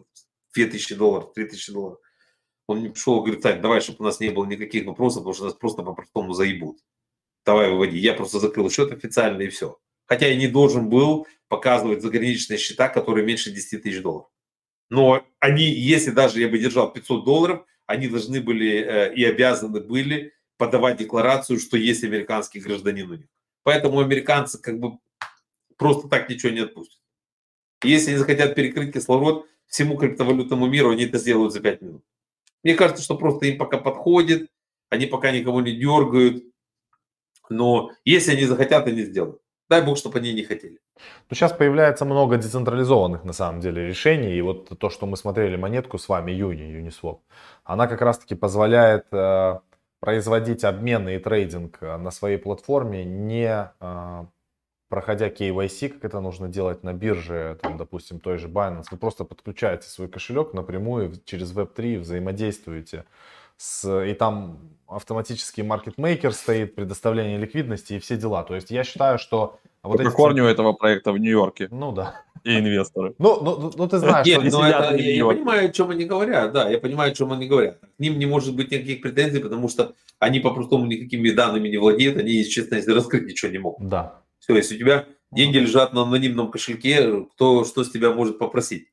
2000 0.54 0.96
долларов, 0.96 1.34
3000 1.34 1.72
долларов. 1.72 2.00
Он 2.68 2.80
мне 2.80 2.89
пришел, 2.89 3.22
говорит, 3.22 3.41
так, 3.41 3.62
давай, 3.62 3.82
чтобы 3.82 3.98
у 4.00 4.04
нас 4.04 4.20
не 4.20 4.30
было 4.30 4.46
никаких 4.46 4.86
вопросов, 4.86 5.20
потому 5.20 5.34
что 5.34 5.46
нас 5.46 5.54
просто 5.54 5.84
по-простому 5.84 6.34
заебут. 6.34 6.80
Давай 7.46 7.70
выводи. 7.70 7.98
Я 7.98 8.14
просто 8.14 8.39
закрыл 8.39 8.70
счет 8.72 8.91
официально 8.91 9.41
и 9.41 9.50
все. 9.50 9.78
Хотя 10.06 10.28
я 10.28 10.36
не 10.36 10.48
должен 10.48 10.89
был 10.89 11.28
показывать 11.48 12.02
заграничные 12.02 12.58
счета, 12.58 12.89
которые 12.89 13.26
меньше 13.26 13.52
10 13.52 13.84
тысяч 13.84 14.02
долларов. 14.02 14.30
Но 14.89 15.26
они, 15.39 15.64
если 15.64 16.12
даже 16.12 16.39
я 16.39 16.48
бы 16.48 16.58
держал 16.58 16.91
500 16.91 17.26
долларов, 17.26 17.66
они 17.86 18.08
должны 18.08 18.42
были 18.42 18.78
э, 18.78 19.14
и 19.14 19.24
обязаны 19.24 19.80
были 19.80 20.34
подавать 20.58 20.98
декларацию, 20.98 21.60
что 21.60 21.78
есть 21.78 22.04
американский 22.04 22.60
гражданин 22.60 23.12
у 23.12 23.16
них. 23.16 23.28
Поэтому 23.64 24.00
американцы 24.00 24.60
как 24.60 24.80
бы 24.80 24.98
просто 25.78 26.08
так 26.08 26.30
ничего 26.30 26.52
не 26.52 26.60
отпустят. 26.60 27.00
Если 27.84 28.12
они 28.12 28.18
захотят 28.18 28.56
перекрыть 28.56 28.94
кислород 28.94 29.48
всему 29.68 29.98
криптовалютному 29.98 30.68
миру, 30.68 30.92
они 30.92 31.06
это 31.06 31.18
сделают 31.18 31.54
за 31.54 31.60
5 31.60 31.82
минут. 31.82 32.04
Мне 32.64 32.76
кажется, 32.76 33.04
что 33.04 33.18
просто 33.18 33.46
им 33.48 33.58
пока 33.58 33.78
подходит, 33.78 34.50
они 34.90 35.06
пока 35.06 35.32
никого 35.32 35.62
не 35.62 35.74
дергают. 35.74 36.44
Но 37.50 37.92
если 38.06 38.32
они 38.32 38.46
захотят, 38.46 38.88
они 38.88 39.04
сделают. 39.04 39.42
Дай 39.70 39.82
бог, 39.82 39.97
чтобы 39.97 40.20
они 40.20 40.34
не 40.34 40.43
хотели. 40.43 40.80
Ну, 41.30 41.36
сейчас 41.36 41.51
появляется 41.51 42.05
много 42.05 42.38
децентрализованных, 42.38 43.24
на 43.24 43.34
самом 43.34 43.61
деле, 43.61 43.88
решений. 43.88 44.36
И 44.36 44.41
вот 44.41 44.78
то, 44.78 44.89
что 44.89 45.07
мы 45.07 45.18
смотрели 45.18 45.55
монетку 45.55 45.97
с 45.97 46.07
вами, 46.07 46.32
Юни, 46.32 46.66
Uniswap, 46.66 47.20
она 47.63 47.88
как 47.88 48.01
раз-таки 48.01 48.36
позволяет 48.36 49.07
э, 49.11 49.59
производить 49.99 50.63
обмены 50.63 51.16
и 51.16 51.20
трейдинг 51.20 51.80
э, 51.82 51.97
на 51.97 52.11
своей 52.11 52.38
платформе, 52.38 53.03
не 53.05 53.72
э, 53.80 54.26
проходя 54.88 55.30
KYC, 55.30 55.89
как 55.89 56.05
это 56.05 56.22
нужно 56.22 56.47
делать 56.47 56.84
на 56.84 56.93
бирже, 56.93 57.57
там, 57.61 57.78
допустим, 57.78 58.20
той 58.20 58.38
же 58.38 58.47
Binance. 58.47 58.86
Вы 58.91 58.97
просто 58.97 59.26
подключаете 59.26 59.89
свой 59.89 60.07
кошелек 60.07 60.53
напрямую 60.53 61.13
через 61.26 61.53
Web3, 61.53 61.99
взаимодействуете 61.99 63.05
с, 63.58 64.03
и 64.03 64.14
там 64.14 64.60
автоматический 64.88 65.64
маркетмейкер 65.64 66.34
стоит, 66.34 66.76
предоставление 66.76 67.38
ликвидности 67.38 67.93
и 67.93 67.99
все 67.99 68.18
дела. 68.18 68.43
То 68.43 68.56
есть 68.56 68.72
я 68.72 68.84
считаю, 68.84 69.18
что... 69.18 69.60
Вот 69.82 69.99
эти... 69.99 70.10
корню 70.10 70.45
этого 70.45 70.74
проекта 70.74 71.12
в 71.12 71.18
Нью-Йорке. 71.18 71.68
Ну 71.72 71.91
да. 71.91 72.24
И 72.43 72.58
инвесторы. 72.58 73.16
Ну, 73.18 73.41
ну, 73.41 73.58
ну, 73.58 73.72
ну 73.76 73.88
ты 73.88 73.97
знаешь, 73.99 74.26
Нет, 74.26 74.41
что 74.47 74.60
ну, 74.60 74.66
это, 74.66 74.95
я, 74.95 75.14
я 75.16 75.26
понимаю, 75.26 75.70
о 75.70 75.72
чем 75.72 75.89
они 75.89 76.06
говорят, 76.06 76.53
да, 76.53 76.70
я 76.70 76.80
понимаю, 76.80 77.12
о 77.12 77.16
чем 77.16 77.32
они 77.32 77.47
говорят. 77.47 77.80
К 77.80 77.99
ним 77.99 78.20
не 78.20 78.26
может 78.26 78.56
быть 78.56 78.72
никаких 78.72 79.01
претензий, 79.01 79.39
потому 79.39 79.68
что 79.68 79.93
они 80.20 80.39
по-простому 80.39 80.86
никакими 80.86 81.30
данными 81.32 81.70
не 81.70 81.78
владеют, 81.78 82.18
они, 82.18 82.43
честно, 82.45 82.76
если 82.76 82.91
раскрыть 82.93 83.26
ничего 83.26 83.51
не 83.51 83.58
могут. 83.58 83.88
Да. 83.88 84.22
Все, 84.39 84.56
если 84.56 84.76
у 84.76 84.80
тебя 84.80 85.06
деньги 85.32 85.58
лежат 85.58 85.93
на 85.93 86.03
анонимном 86.03 86.51
кошельке, 86.51 87.26
кто 87.34 87.64
что 87.66 87.84
с 87.84 87.91
тебя 87.91 88.12
может 88.12 88.38
попросить? 88.38 88.89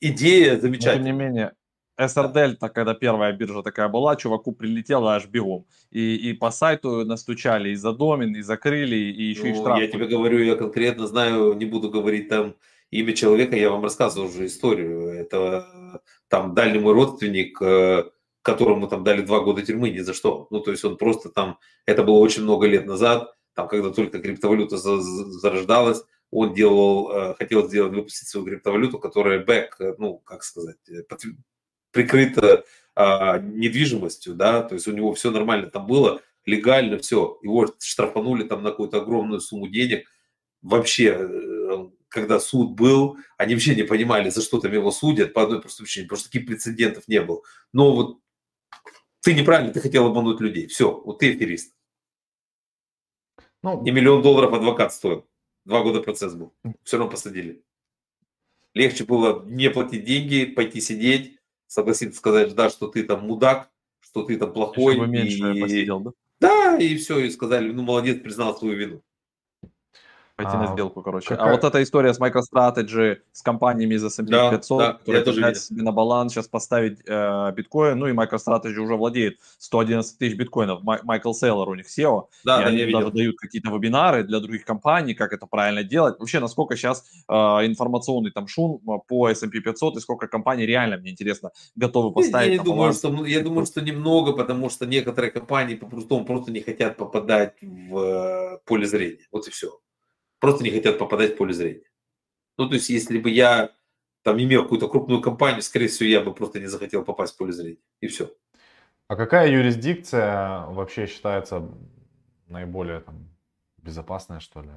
Идея 0.00 0.58
замечательная. 0.58 0.98
Но, 0.98 1.04
тем 1.04 1.18
не 1.18 1.24
менее, 1.24 1.52
SRDL, 1.98 2.56
так, 2.56 2.74
когда 2.74 2.94
первая 2.94 3.32
биржа 3.32 3.62
такая 3.62 3.88
была, 3.88 4.16
чуваку 4.16 4.52
прилетело 4.52 5.14
аж 5.14 5.26
бегом. 5.26 5.66
И, 5.90 6.16
и 6.16 6.32
по 6.34 6.50
сайту 6.50 7.04
настучали 7.04 7.70
и 7.70 7.74
за 7.74 7.92
домен, 7.92 8.34
и 8.36 8.42
закрыли, 8.42 8.96
и 8.96 9.22
еще 9.22 9.44
ну, 9.44 9.48
и 9.48 9.54
штраф. 9.54 9.78
Я 9.78 9.88
тебе 9.88 10.06
говорю, 10.06 10.38
я 10.38 10.56
конкретно 10.56 11.06
знаю, 11.06 11.54
не 11.54 11.64
буду 11.64 11.90
говорить 11.90 12.28
там 12.28 12.54
имя 12.90 13.12
человека, 13.14 13.56
я 13.56 13.70
вам 13.70 13.82
рассказывал 13.82 14.28
уже 14.28 14.46
историю. 14.46 15.08
Это 15.08 16.02
там 16.28 16.54
дальний 16.54 16.78
мой 16.78 16.92
родственник, 16.92 17.60
э, 17.62 18.04
которому 18.42 18.88
там 18.88 19.02
дали 19.02 19.22
два 19.22 19.40
года 19.40 19.62
тюрьмы 19.62 19.90
ни 19.90 20.00
за 20.00 20.12
что. 20.12 20.46
Ну, 20.50 20.60
то 20.60 20.70
есть 20.70 20.84
он 20.84 20.96
просто 20.96 21.30
там, 21.30 21.58
это 21.86 22.02
было 22.02 22.18
очень 22.18 22.42
много 22.42 22.66
лет 22.66 22.86
назад, 22.86 23.34
там, 23.54 23.68
когда 23.68 23.90
только 23.90 24.18
криптовалюта 24.18 24.76
зарождалась, 24.76 26.02
он 26.30 26.52
делал, 26.52 27.10
э, 27.10 27.34
хотел 27.34 27.66
сделать, 27.66 27.94
выпустить 27.94 28.28
свою 28.28 28.46
криптовалюту, 28.46 28.98
которая 28.98 29.44
бэк, 29.44 29.76
э, 29.80 29.94
ну, 29.98 30.18
как 30.18 30.42
сказать, 30.42 30.76
прикрыто 31.96 32.64
а, 32.94 33.38
недвижимостью, 33.38 34.34
да, 34.34 34.62
то 34.62 34.74
есть 34.74 34.86
у 34.86 34.92
него 34.92 35.14
все 35.14 35.30
нормально 35.30 35.70
там 35.70 35.86
было, 35.86 36.20
легально 36.44 36.98
все, 36.98 37.38
его 37.42 37.66
штрафанули 37.80 38.44
там 38.44 38.62
на 38.62 38.70
какую-то 38.70 38.98
огромную 38.98 39.40
сумму 39.40 39.66
денег, 39.66 40.06
вообще, 40.60 41.16
э, 41.18 41.88
когда 42.08 42.38
суд 42.38 42.72
был, 42.72 43.16
они 43.38 43.54
вообще 43.54 43.74
не 43.74 43.82
понимали, 43.82 44.28
за 44.28 44.42
что 44.42 44.60
там 44.60 44.72
его 44.72 44.90
судят 44.90 45.32
по 45.32 45.42
одной 45.42 45.62
простой 45.62 45.86
причине, 45.86 46.06
потому 46.06 46.18
что 46.18 46.30
таких 46.30 46.46
прецедентов 46.46 47.08
не 47.08 47.22
было. 47.22 47.40
Но 47.72 47.96
вот 47.96 48.20
ты 49.22 49.32
неправильно, 49.32 49.72
ты 49.72 49.80
хотел 49.80 50.06
обмануть 50.06 50.40
людей, 50.40 50.66
все, 50.66 51.00
вот 51.00 51.20
ты 51.20 51.34
аферист. 51.34 51.74
Ну, 53.62 53.82
и 53.84 53.90
миллион 53.90 54.22
долларов 54.22 54.52
адвокат 54.52 54.92
стоил. 54.92 55.26
Два 55.64 55.82
года 55.82 56.00
процесс 56.02 56.34
был. 56.34 56.54
Все 56.84 56.98
равно 56.98 57.10
посадили. 57.10 57.64
Легче 58.74 59.04
было 59.04 59.42
не 59.46 59.70
платить 59.70 60.04
деньги, 60.04 60.44
пойти 60.44 60.82
сидеть, 60.82 61.35
согласиться 61.66 62.18
сказать, 62.18 62.54
да, 62.54 62.70
что 62.70 62.88
ты 62.88 63.02
там 63.02 63.26
мудак, 63.26 63.70
что 64.00 64.22
ты 64.22 64.36
там 64.36 64.52
плохой. 64.52 64.94
Чтобы 64.94 65.08
меньше 65.08 65.54
и... 65.54 65.60
посидел, 65.60 66.00
да? 66.00 66.10
Да, 66.38 66.76
и 66.76 66.96
все, 66.96 67.18
и 67.20 67.30
сказали, 67.30 67.72
ну, 67.72 67.82
молодец, 67.82 68.20
признал 68.20 68.56
свою 68.56 68.76
вину. 68.76 69.02
Пойти 70.36 70.52
а, 70.54 70.58
на 70.58 70.66
сделку, 70.66 71.00
короче. 71.00 71.28
Какая... 71.28 71.48
А 71.48 71.50
вот 71.50 71.64
эта 71.64 71.82
история 71.82 72.12
с 72.12 72.20
MicroStrategy, 72.20 73.20
с 73.32 73.40
компаниями 73.40 73.94
из 73.94 74.04
S&P 74.04 74.24
да, 74.24 74.50
500, 74.50 74.78
да, 74.78 74.92
которые 74.92 75.24
пытаются 75.24 75.64
себе 75.64 75.82
на 75.82 75.92
баланс 75.92 76.34
сейчас 76.34 76.46
поставить 76.46 76.98
э, 77.06 77.52
биткоин, 77.52 77.98
ну 77.98 78.06
и 78.06 78.12
MicroStrategy 78.12 78.76
уже 78.76 78.96
владеет 78.96 79.38
111 79.56 80.18
тысяч 80.18 80.36
биткоинов. 80.36 80.82
Майкл 80.82 81.32
Сейлор 81.32 81.70
у 81.70 81.74
них 81.74 81.86
SEO, 81.86 82.24
да, 82.44 82.60
и 82.60 82.64
да, 82.64 82.68
они 82.68 82.76
даже 82.76 82.86
видел. 82.86 83.10
дают 83.12 83.36
какие-то 83.38 83.70
вебинары 83.70 84.24
для 84.24 84.40
других 84.40 84.66
компаний, 84.66 85.14
как 85.14 85.32
это 85.32 85.46
правильно 85.46 85.82
делать. 85.82 86.18
Вообще, 86.18 86.38
насколько 86.38 86.76
сейчас 86.76 87.06
э, 87.28 87.34
информационный 87.34 88.30
там 88.30 88.46
шум 88.46 88.82
э, 88.86 88.98
по 89.08 89.30
S&P 89.30 89.60
500 89.60 89.96
и 89.96 90.00
сколько 90.00 90.28
компаний 90.28 90.66
реально, 90.66 90.98
мне 90.98 91.12
интересно, 91.12 91.52
готовы 91.76 92.12
поставить 92.12 92.48
я, 92.48 92.56
я 92.56 92.62
думаю, 92.62 92.78
баланс. 92.78 92.98
Что, 92.98 93.24
я 93.24 93.40
думаю, 93.40 93.64
что 93.64 93.80
немного, 93.80 94.34
потому 94.34 94.68
что 94.68 94.84
некоторые 94.84 95.30
компании 95.30 95.76
по-простому 95.76 96.26
просто 96.26 96.52
не 96.52 96.60
хотят 96.60 96.98
попадать 96.98 97.54
в 97.62 97.98
э, 97.98 98.58
поле 98.66 98.86
зрения. 98.86 99.26
Вот 99.32 99.48
и 99.48 99.50
все 99.50 99.78
просто 100.38 100.64
не 100.64 100.70
хотят 100.70 100.98
попадать 100.98 101.34
в 101.34 101.36
поле 101.36 101.52
зрения. 101.52 101.90
Ну, 102.58 102.68
то 102.68 102.74
есть, 102.74 102.88
если 102.88 103.18
бы 103.18 103.30
я 103.30 103.74
там 104.22 104.42
имел 104.42 104.62
какую-то 104.62 104.88
крупную 104.88 105.20
компанию, 105.20 105.62
скорее 105.62 105.88
всего, 105.88 106.08
я 106.08 106.20
бы 106.20 106.34
просто 106.34 106.58
не 106.58 106.66
захотел 106.66 107.04
попасть 107.04 107.34
в 107.34 107.36
поле 107.36 107.52
зрения. 107.52 107.78
И 108.00 108.08
все. 108.08 108.34
А 109.08 109.14
какая 109.14 109.50
юрисдикция 109.50 110.66
вообще 110.66 111.06
считается 111.06 111.70
наиболее 112.48 113.00
там, 113.00 113.28
безопасная, 113.76 114.40
что 114.40 114.62
ли? 114.62 114.70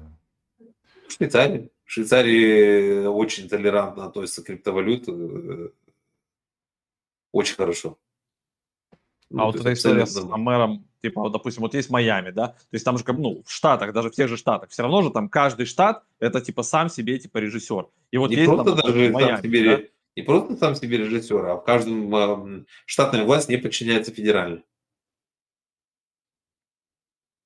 Швейцария. 1.08 1.68
В 1.84 1.90
Швейцарии 1.90 3.06
очень 3.06 3.48
толерантно 3.48 4.06
относятся 4.06 4.42
к 4.42 4.46
криптовалюту. 4.46 5.64
Э, 5.66 5.70
очень 7.32 7.56
хорошо. 7.56 7.98
Ну, 9.30 9.42
а 9.42 9.46
вот 9.46 9.56
эта 9.56 9.72
история 9.72 10.06
с 10.06 10.20
мэром, 10.22 10.84
типа, 11.02 11.20
вот, 11.22 11.32
допустим, 11.32 11.62
вот 11.62 11.74
есть 11.74 11.88
Майами, 11.88 12.30
да, 12.30 12.48
то 12.48 12.72
есть 12.72 12.84
там 12.84 12.98
же, 12.98 13.04
ну, 13.06 13.42
в 13.46 13.50
Штатах, 13.50 13.92
даже 13.92 14.10
в 14.10 14.14
тех 14.14 14.28
же 14.28 14.36
Штатах, 14.36 14.70
все 14.70 14.82
равно 14.82 15.02
же 15.02 15.10
там 15.10 15.28
каждый 15.28 15.66
штат, 15.66 16.02
это, 16.18 16.40
типа, 16.40 16.64
сам 16.64 16.88
себе, 16.88 17.18
типа, 17.18 17.38
режиссер. 17.38 17.86
И 18.10 18.18
вот 18.18 18.30
не 18.30 18.36
есть 18.36 18.50
просто 18.50 18.74
там, 18.74 18.80
даже 18.84 19.12
Майами, 19.12 19.34
сам 19.36 19.42
себе, 19.42 19.64
да? 19.64 19.82
не 20.16 20.22
просто 20.22 20.56
сам 20.56 20.74
себе 20.74 20.98
режиссер, 20.98 21.46
а 21.46 21.56
в 21.56 21.64
каждом 21.64 22.14
э, 22.14 22.64
штатная 22.86 23.24
власть 23.24 23.48
не 23.48 23.56
подчиняется 23.56 24.12
федеральной. 24.12 24.64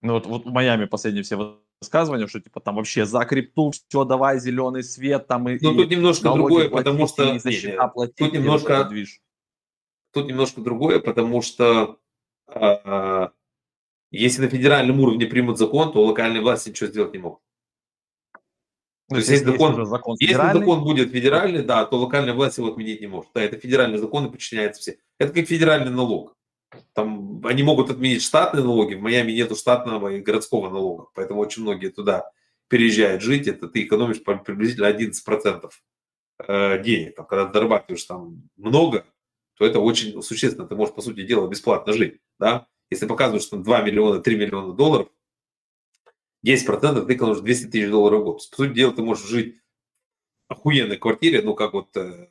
Ну 0.00 0.14
вот, 0.14 0.26
вот 0.26 0.44
в 0.44 0.50
Майами 0.50 0.86
последние 0.86 1.22
все 1.22 1.58
высказывания, 1.80 2.26
что 2.26 2.40
типа 2.40 2.60
там 2.60 2.76
вообще 2.76 3.06
за 3.06 3.24
крипту 3.24 3.70
все, 3.70 4.04
давай 4.04 4.38
зеленый 4.38 4.82
свет 4.82 5.26
там 5.26 5.48
и. 5.48 5.58
Ну 5.60 5.74
тут 5.74 5.90
немножко 5.90 6.32
другое, 6.32 6.68
потому 6.68 7.06
что 7.06 7.24
не, 7.24 7.38
не, 7.38 7.88
платить, 7.88 8.16
тут 8.16 8.32
немножко 8.32 8.88
тут 10.14 10.28
немножко 10.28 10.60
другое, 10.60 11.00
потому 11.00 11.42
что 11.42 11.98
э, 12.48 13.28
если 14.10 14.42
на 14.42 14.48
федеральном 14.48 15.00
уровне 15.00 15.26
примут 15.26 15.58
закон, 15.58 15.92
то 15.92 16.04
локальные 16.04 16.42
власти 16.42 16.70
ничего 16.70 16.88
сделать 16.88 17.12
не 17.12 17.18
могут. 17.18 17.40
Ну, 19.10 19.16
то 19.16 19.16
есть, 19.16 19.28
если, 19.28 19.44
закон, 19.44 19.86
закон 19.86 20.16
если 20.18 20.34
закон 20.34 20.82
будет 20.82 21.10
федеральный, 21.10 21.62
да, 21.62 21.84
то 21.84 21.98
локальная 21.98 22.32
власть 22.32 22.56
его 22.56 22.68
отменить 22.68 23.02
не 23.02 23.06
может. 23.06 23.30
Да, 23.34 23.42
это 23.42 23.58
федеральный 23.58 23.98
закон 23.98 24.26
и 24.26 24.30
подчиняется 24.30 24.80
все. 24.80 24.98
Это 25.18 25.32
как 25.32 25.46
федеральный 25.46 25.90
налог. 25.90 26.34
Там 26.94 27.40
они 27.44 27.62
могут 27.62 27.90
отменить 27.90 28.22
штатные 28.22 28.64
налоги, 28.64 28.94
в 28.94 29.00
Майами 29.00 29.32
нету 29.32 29.56
штатного 29.56 30.08
и 30.08 30.20
городского 30.20 30.70
налога, 30.70 31.08
поэтому 31.14 31.40
очень 31.40 31.62
многие 31.62 31.88
туда 31.88 32.30
переезжают 32.68 33.22
жить, 33.22 33.46
это 33.46 33.68
ты 33.68 33.82
экономишь 33.82 34.22
приблизительно 34.24 34.86
11% 34.86 35.70
э, 36.38 36.82
денег. 36.82 37.14
Там, 37.16 37.26
когда 37.26 37.52
зарабатываешь 37.52 38.04
там 38.04 38.42
много, 38.56 39.04
то 39.56 39.66
это 39.66 39.80
очень 39.80 40.20
существенно. 40.22 40.66
Ты 40.66 40.76
можешь, 40.76 40.94
по 40.94 41.02
сути 41.02 41.22
дела, 41.22 41.48
бесплатно 41.48 41.92
жить. 41.92 42.20
Да? 42.38 42.66
Если 42.90 43.06
показываешь, 43.06 43.44
что 43.44 43.56
2 43.56 43.82
миллиона, 43.82 44.20
3 44.20 44.36
миллиона 44.36 44.72
долларов, 44.72 45.08
10% 46.46 47.06
ты 47.06 47.14
экономишь 47.14 47.40
200 47.40 47.66
тысяч 47.66 47.90
долларов 47.90 48.20
в 48.20 48.24
год. 48.24 48.36
По 48.50 48.56
сути 48.56 48.74
дела, 48.74 48.92
ты 48.92 49.02
можешь 49.02 49.26
жить 49.26 49.56
в 50.48 50.52
охуенной 50.52 50.96
квартире, 50.96 51.42
ну, 51.42 51.54
как 51.54 51.72
вот 51.72 51.96
э, 51.96 52.28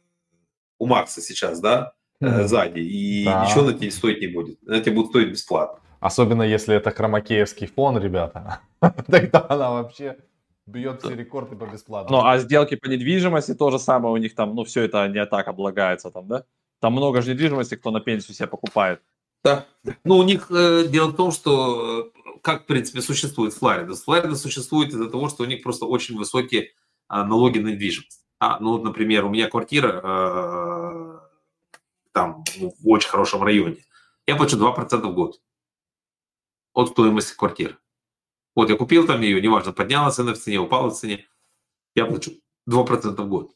у 0.78 0.86
Макса 0.86 1.22
сейчас, 1.22 1.60
да, 1.60 1.94
э, 2.20 2.46
сзади, 2.46 2.80
и 2.80 3.26
да. 3.26 3.46
ничего 3.46 3.64
на 3.64 3.74
тебе 3.74 3.90
стоить 3.90 4.22
не 4.22 4.28
будет. 4.28 4.60
Она 4.68 4.82
тебе 4.82 4.96
будет 4.96 5.08
стоить 5.10 5.32
бесплатно. 5.32 5.80
Особенно 6.00 6.44
если 6.44 6.76
это 6.76 6.92
хромакеевский 6.92 7.68
фон, 7.68 7.98
ребята. 7.98 8.60
Тогда 8.80 9.46
она 9.50 9.72
вообще 9.72 10.18
бьет 10.66 11.02
все 11.02 11.16
рекорды 11.16 11.56
по 11.56 11.66
бесплатно. 11.66 12.18
Ну, 12.18 12.26
а 12.26 12.38
сделки 12.38 12.76
по 12.76 12.88
недвижимости 12.88 13.56
то 13.56 13.72
же 13.72 13.80
самое 13.80 14.14
у 14.14 14.18
них 14.18 14.36
там, 14.36 14.54
ну, 14.54 14.64
все 14.64 14.82
это 14.84 15.08
не 15.08 15.26
так 15.26 15.48
облагается 15.48 16.12
там, 16.12 16.28
да? 16.28 16.46
Там 16.84 16.92
много 16.92 17.22
же 17.22 17.32
недвижимости, 17.32 17.76
кто 17.76 17.92
на 17.92 18.02
пенсию 18.02 18.36
себе 18.36 18.50
покупает. 18.50 19.02
Да. 19.42 19.66
Ну, 20.04 20.18
у 20.18 20.24
них 20.24 20.52
э, 20.52 20.86
дело 20.90 21.12
в 21.12 21.16
том, 21.16 21.32
что 21.32 22.12
э, 22.14 22.38
как, 22.42 22.64
в 22.64 22.66
принципе, 22.66 23.02
существует 23.02 23.54
Флорида. 23.54 23.96
Флорида 23.96 24.36
существует 24.36 24.90
из-за 24.90 25.10
того, 25.10 25.30
что 25.30 25.44
у 25.44 25.46
них 25.46 25.64
просто 25.64 25.86
очень 25.86 26.18
высокие 26.18 26.64
э, 26.64 26.68
налоги 27.08 27.60
на 27.60 27.70
недвижимость. 27.70 28.26
А, 28.38 28.60
ну, 28.60 28.78
например, 28.84 29.24
у 29.24 29.30
меня 29.30 29.48
квартира 29.48 30.02
э, 30.04 31.20
там 32.12 32.44
ну, 32.60 32.74
в 32.78 32.90
очень 32.90 33.10
хорошем 33.10 33.44
районе. 33.44 33.78
Я 34.28 34.36
плачу 34.36 34.58
2% 34.58 34.98
в 34.98 35.14
год 35.14 35.40
от 36.74 36.90
стоимости 36.90 37.34
квартиры. 37.34 37.78
Вот 38.58 38.70
я 38.70 38.76
купил 38.76 39.08
там 39.08 39.22
ее, 39.22 39.40
неважно, 39.40 39.72
поднялась 39.72 40.16
цена 40.16 40.34
в 40.34 40.38
цене, 40.38 40.60
упала 40.60 40.90
в 40.90 40.96
цене, 40.96 41.26
я 41.96 42.06
плачу 42.08 42.34
2% 42.70 43.22
в 43.22 43.30
год. 43.30 43.54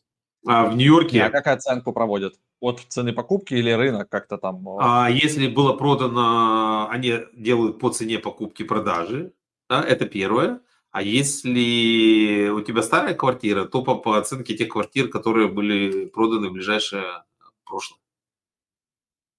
А 0.47 0.65
в 0.65 0.75
Нью-Йорке... 0.75 1.23
А 1.23 1.29
какая 1.29 1.55
оценку 1.55 1.93
проводят? 1.93 2.35
От 2.59 2.79
цены 2.87 3.13
покупки 3.13 3.53
или 3.53 3.71
рынок 3.71 4.09
как-то 4.09 4.37
там? 4.37 4.67
А 4.79 5.09
если 5.09 5.47
было 5.47 5.73
продано, 5.73 6.89
они 6.89 7.19
делают 7.33 7.79
по 7.79 7.89
цене 7.89 8.19
покупки 8.19 8.63
продажи, 8.63 9.33
да, 9.69 9.83
это 9.83 10.05
первое. 10.05 10.61
А 10.91 11.01
если 11.01 12.49
у 12.49 12.61
тебя 12.61 12.81
старая 12.81 13.13
квартира, 13.13 13.65
то 13.65 13.83
по, 13.83 13.95
по 13.95 14.17
оценке 14.17 14.55
тех 14.55 14.69
квартир, 14.69 15.09
которые 15.09 15.47
были 15.47 16.05
проданы 16.05 16.49
в 16.49 16.53
ближайшее 16.53 17.23
прошлое. 17.65 17.99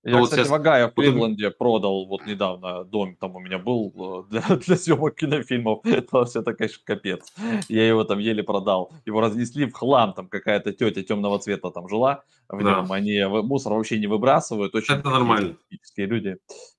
Я, 0.04 0.18
ну, 0.18 0.24
кстати, 0.24 0.40
сейчас... 0.40 0.50
в 0.50 0.54
Огайо 0.54 0.88
в 0.88 0.94
Кливленде 0.94 1.50
продал 1.50 2.06
вот 2.06 2.24
недавно 2.24 2.84
дом, 2.84 3.16
там 3.16 3.34
у 3.34 3.40
меня 3.40 3.58
был 3.58 4.26
э, 4.30 4.30
для, 4.30 4.56
для 4.56 4.76
съемок 4.76 5.16
кинофильмов, 5.16 5.80
это 5.84 6.24
все 6.24 6.40
это, 6.40 6.54
конечно, 6.54 6.82
капец. 6.84 7.32
Я 7.68 7.88
его 7.88 8.04
там 8.04 8.18
еле 8.18 8.42
продал. 8.42 8.92
Его 9.04 9.20
разнесли 9.20 9.66
в 9.66 9.72
хлам, 9.72 10.14
там 10.14 10.28
какая-то 10.28 10.72
тетя 10.72 11.02
темного 11.02 11.38
цвета 11.40 11.70
там 11.70 11.88
жила 11.88 12.22
в 12.48 12.62
да. 12.62 12.76
нем, 12.76 12.92
они 12.92 13.24
мусор 13.24 13.72
вообще 13.72 13.98
не 13.98 14.06
выбрасывают. 14.06 14.74
Очень 14.74 14.94
это 14.94 15.10
нормально. 15.10 15.56
люди. 15.96 16.36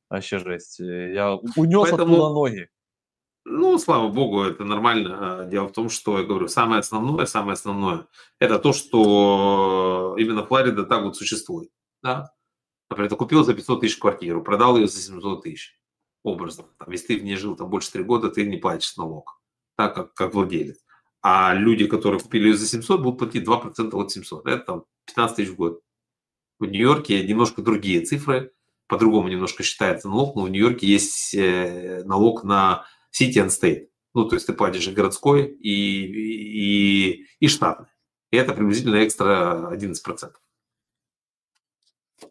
Вообще 0.09 0.39
жесть. 0.39 0.79
Я 0.79 1.35
унес 1.55 1.89
Поэтому... 1.89 2.15
оттуда 2.15 2.33
ноги. 2.33 2.69
Ну, 3.45 3.77
слава 3.79 4.09
богу, 4.09 4.43
это 4.43 4.63
нормально. 4.63 5.47
Дело 5.49 5.67
в 5.67 5.71
том, 5.71 5.89
что, 5.89 6.19
я 6.19 6.25
говорю, 6.25 6.47
самое 6.47 6.79
основное, 6.79 7.25
самое 7.25 7.53
основное, 7.53 8.05
это 8.39 8.59
то, 8.59 8.73
что 8.73 10.15
именно 10.19 10.45
Флорида 10.45 10.83
так 10.83 11.03
вот 11.03 11.15
существует. 11.15 11.69
Да? 12.03 12.31
Например, 12.89 13.09
ты 13.09 13.15
купил 13.15 13.43
за 13.43 13.53
500 13.53 13.81
тысяч 13.81 13.97
квартиру, 13.97 14.43
продал 14.43 14.77
ее 14.77 14.87
за 14.87 14.99
700 14.99 15.43
тысяч. 15.43 15.79
Образно. 16.23 16.65
Там, 16.77 16.91
если 16.91 17.07
ты 17.07 17.19
в 17.19 17.23
ней 17.23 17.35
жил 17.35 17.55
там 17.55 17.69
больше 17.69 17.91
3 17.91 18.03
года, 18.03 18.29
ты 18.29 18.45
не 18.45 18.57
платишь 18.57 18.97
налог. 18.97 19.41
Так, 19.77 19.95
как, 19.95 20.13
как 20.13 20.33
владелец. 20.33 20.83
А 21.21 21.53
люди, 21.53 21.87
которые 21.87 22.19
купили 22.19 22.49
ее 22.49 22.57
за 22.57 22.65
700, 22.65 23.01
будут 23.01 23.19
платить 23.19 23.47
2% 23.47 23.91
от 23.93 24.11
700. 24.11 24.47
Это 24.47 24.63
там 24.63 24.85
15 25.05 25.35
тысяч 25.35 25.49
в 25.49 25.55
год. 25.55 25.81
В 26.59 26.65
Нью-Йорке 26.65 27.25
немножко 27.25 27.61
другие 27.61 28.01
цифры. 28.01 28.51
По-другому 28.87 29.27
немножко 29.29 29.63
считается 29.63 30.09
налог, 30.09 30.35
но 30.35 30.43
в 30.43 30.49
Нью-Йорке 30.49 30.87
есть 30.87 31.33
э, 31.35 32.03
налог 32.05 32.43
на 32.43 32.85
City 33.17 33.35
and 33.35 33.49
State. 33.49 33.87
Ну, 34.13 34.27
то 34.27 34.35
есть 34.35 34.47
ты 34.47 34.53
платишь 34.53 34.87
и 34.87 34.91
городской, 34.91 35.45
и, 35.45 36.03
и, 36.03 37.25
и 37.39 37.47
штатный. 37.47 37.87
И 38.31 38.37
это 38.37 38.53
приблизительно 38.53 39.05
экстра 39.05 39.69
11%. 39.71 40.33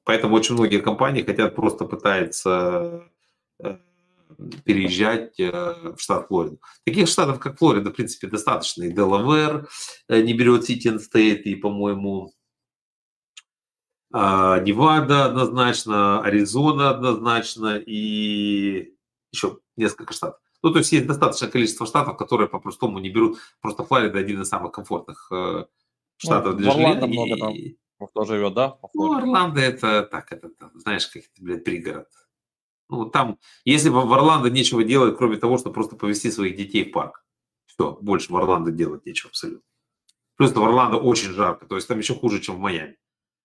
Поэтому 0.05 0.37
очень 0.37 0.55
многие 0.55 0.81
компании 0.81 1.23
хотят 1.23 1.55
просто 1.55 1.85
пытаются 1.85 3.09
э, 3.63 3.77
переезжать 4.65 5.39
э, 5.41 5.95
в 5.97 6.01
штат 6.01 6.29
Флорида. 6.29 6.57
Таких 6.85 7.09
штатов, 7.09 7.39
как 7.39 7.59
Флорида, 7.59 7.91
в 7.91 7.95
принципе, 7.95 8.27
достаточно. 8.27 8.85
И 8.85 8.93
Делавер 8.93 9.69
э, 10.09 10.21
не 10.23 10.35
берет 10.35 10.65
Сити 10.65 10.97
Стейт, 10.99 11.47
и, 11.47 11.55
по-моему, 11.55 12.33
а, 14.11 14.59
Невада 14.61 15.27
однозначно, 15.27 16.23
Аризона 16.23 16.91
однозначно 16.91 17.77
и 17.77 18.95
еще 19.33 19.59
несколько 19.77 20.15
штатов. 20.15 20.41
Ну, 20.63 20.73
то 20.73 20.79
есть 20.79 20.93
есть 20.93 21.07
достаточное 21.07 21.51
количество 21.51 21.87
штатов, 21.87 22.17
которые 22.17 22.49
по-простому 22.49 22.99
не 22.99 23.11
берут. 23.11 23.39
Просто 23.61 23.85
Флорида 23.85 24.19
один 24.19 24.41
из 24.41 24.49
самых 24.49 24.73
комфортных 24.73 25.31
штатов 26.17 26.55
ну, 26.55 26.59
для 26.59 26.71
жилья. 26.73 27.75
Кто 28.07 28.25
живет, 28.25 28.55
да? 28.55 28.79
Ну, 28.95 29.13
Орландо 29.13 29.61
это 29.61 30.03
так, 30.03 30.33
это, 30.33 30.51
знаешь, 30.75 31.07
как 31.09 31.25
это, 31.25 31.43
блядь, 31.43 31.65
пригород. 31.65 32.09
Ну, 32.89 33.07
там, 33.07 33.39
если 33.65 33.91
бы 33.91 34.07
в 34.07 34.13
Орландо 34.13 34.49
нечего 34.51 34.83
делать, 34.85 35.17
кроме 35.19 35.37
того, 35.37 35.59
чтобы 35.59 35.75
просто 35.75 35.97
повезти 35.97 36.31
своих 36.31 36.57
детей 36.57 36.85
в 36.85 36.93
парк. 36.93 37.25
Все, 37.67 37.99
больше 38.01 38.33
в 38.33 38.37
Орландо 38.37 38.71
делать 38.71 39.05
нечего 39.05 39.31
абсолютно. 39.31 39.63
Плюс 40.37 40.53
в 40.53 40.63
Орландо 40.63 40.97
очень 40.97 41.31
жарко, 41.31 41.67
то 41.67 41.75
есть 41.75 41.89
там 41.89 41.99
еще 41.99 42.15
хуже, 42.15 42.41
чем 42.41 42.57
в 42.57 42.61
Майами. 42.61 42.97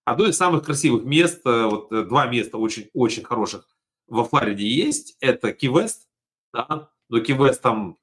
Одно 0.06 0.28
из 0.28 0.38
самых 0.38 0.64
красивых 0.64 1.04
мест, 1.06 1.42
э, 1.46 1.66
вот 1.66 1.92
э, 1.92 2.04
два 2.04 2.28
места 2.28 2.58
очень-очень 2.58 3.24
хороших 3.24 3.68
во 4.08 4.24
Флориде 4.26 4.68
есть, 4.68 5.18
это 5.20 5.54
Ки-Вест, 5.54 6.08
да, 6.54 6.92
но 7.10 7.20
Ки-Вест 7.20 7.62
там 7.62 7.98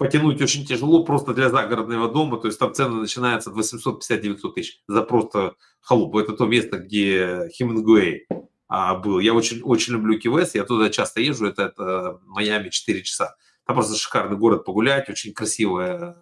потянуть 0.00 0.40
очень 0.40 0.64
тяжело 0.64 1.04
просто 1.04 1.34
для 1.34 1.50
загородного 1.50 2.10
дома, 2.10 2.38
то 2.38 2.46
есть 2.46 2.58
там 2.58 2.72
цены 2.72 3.02
начинаются 3.02 3.50
от 3.50 3.56
850-900 3.56 4.52
тысяч 4.54 4.80
за 4.88 5.02
просто 5.02 5.56
халупу. 5.82 6.18
Это 6.18 6.32
то 6.32 6.46
место, 6.46 6.78
где 6.78 7.50
Хемингуэй 7.54 8.26
а, 8.66 8.94
был. 8.94 9.18
Я 9.18 9.34
очень, 9.34 9.60
очень 9.60 9.92
люблю 9.92 10.18
Кивес, 10.18 10.54
я 10.54 10.64
туда 10.64 10.88
часто 10.88 11.20
езжу, 11.20 11.48
это, 11.48 11.64
это 11.64 12.18
Майами 12.24 12.70
4 12.70 13.02
часа. 13.02 13.36
Там 13.66 13.76
просто 13.76 13.94
шикарный 13.94 14.38
город 14.38 14.64
погулять, 14.64 15.10
очень 15.10 15.34
красивая 15.34 16.16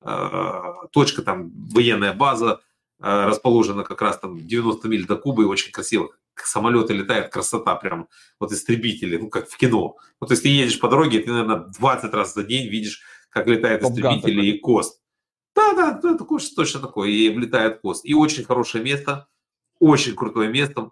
э, 0.00 0.62
точка, 0.90 1.20
там 1.20 1.52
военная 1.74 2.14
база, 2.14 2.62
э, 2.98 3.26
расположена 3.26 3.84
как 3.84 4.00
раз 4.00 4.18
там 4.18 4.38
90 4.38 4.88
миль 4.88 5.06
до 5.06 5.16
Кубы, 5.16 5.42
и 5.42 5.46
очень 5.46 5.70
красиво 5.70 6.12
самолеты 6.44 6.92
летают, 6.92 7.32
красота 7.32 7.74
прям, 7.76 8.08
вот 8.38 8.52
истребители, 8.52 9.16
ну, 9.16 9.28
как 9.28 9.48
в 9.48 9.56
кино. 9.56 9.96
Вот 10.20 10.30
если 10.30 10.44
ты 10.44 10.48
едешь 10.48 10.80
по 10.80 10.88
дороге, 10.88 11.20
ты, 11.20 11.30
наверное, 11.30 11.66
20 11.78 12.12
раз 12.12 12.34
за 12.34 12.44
день 12.44 12.68
видишь, 12.68 13.02
как 13.30 13.46
летают 13.46 13.82
истребители 13.82 14.46
и 14.46 14.58
кост. 14.58 15.00
Да, 15.54 15.72
да, 15.72 15.92
да, 15.92 16.16
такое, 16.16 16.40
точно 16.54 16.80
такое. 16.80 17.08
И 17.08 17.30
влетает 17.30 17.80
кост. 17.80 18.04
И 18.04 18.14
очень 18.14 18.44
хорошее 18.44 18.84
место, 18.84 19.28
очень 19.78 20.14
крутое 20.14 20.50
место, 20.50 20.90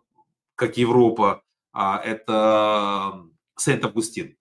как 0.54 0.76
Европа. 0.78 1.42
А, 1.72 1.98
это 1.98 3.24
Сент-Августин, 3.56 4.36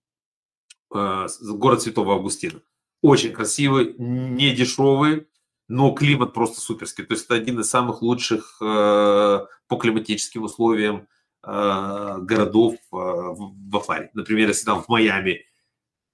э, 0.93 1.27
город 1.49 1.81
Святого 1.81 2.15
Августина. 2.15 2.61
Очень 3.01 3.33
красивый, 3.33 3.95
не 3.97 4.55
дешевый, 4.55 5.27
но 5.67 5.91
климат 5.91 6.33
просто 6.33 6.61
суперский. 6.61 7.05
То 7.05 7.13
есть 7.13 7.25
это 7.25 7.35
один 7.35 7.59
из 7.59 7.69
самых 7.69 8.01
лучших 8.01 8.57
э, 8.61 9.45
по 9.67 9.75
климатическим 9.77 10.43
условиям 10.43 11.07
э, 11.45 12.15
городов 12.21 12.75
в 12.91 13.79
Флориде. 13.79 14.11
Например, 14.13 14.49
если 14.49 14.65
там 14.65 14.83
в 14.83 14.89
Майами 14.89 15.45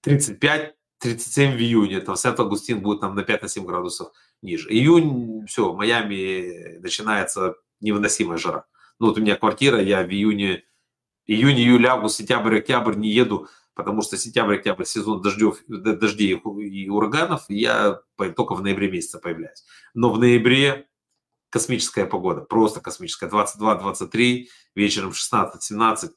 35, 0.02 0.76
37 1.00 1.54
в 1.54 1.60
июне, 1.60 2.00
там 2.02 2.16
Сент-Августин 2.16 2.82
будет 2.82 3.02
там 3.02 3.16
на 3.16 3.22
5-7 3.22 3.66
градусов 3.66 4.12
ниже. 4.41 4.70
Июнь, 4.70 5.45
все, 5.47 5.72
в 5.72 5.76
Майами 5.76 6.78
начинается 6.80 7.56
невыносимая 7.82 8.38
жара. 8.38 8.66
Ну 9.00 9.08
вот 9.08 9.18
у 9.18 9.22
меня 9.22 9.36
квартира, 9.36 9.82
я 9.82 10.04
в 10.04 10.10
июне, 10.10 10.64
июнь, 11.26 11.58
июль, 11.58 11.88
август, 11.88 12.18
сентябрь, 12.18 12.60
октябрь 12.60 12.95
не 12.95 13.10
еду, 13.10 13.47
потому 13.80 14.02
что 14.02 14.18
сентябрь, 14.18 14.56
октябрь 14.56 14.84
сезон 14.84 15.22
дождев, 15.22 15.64
дождей 15.68 16.34
и 16.36 16.90
ураганов, 16.90 17.46
я 17.48 18.02
только 18.36 18.54
в 18.56 18.62
ноябре 18.62 18.92
месяце 18.92 19.20
появляюсь. 19.20 19.64
Но 19.94 20.12
в 20.12 20.20
ноябре 20.20 20.90
космическая 21.50 22.06
погода, 22.06 22.42
просто 22.42 22.82
космическая, 22.82 23.30
22-23, 23.30 24.48
вечером 24.76 25.12
16-17, 25.12 26.10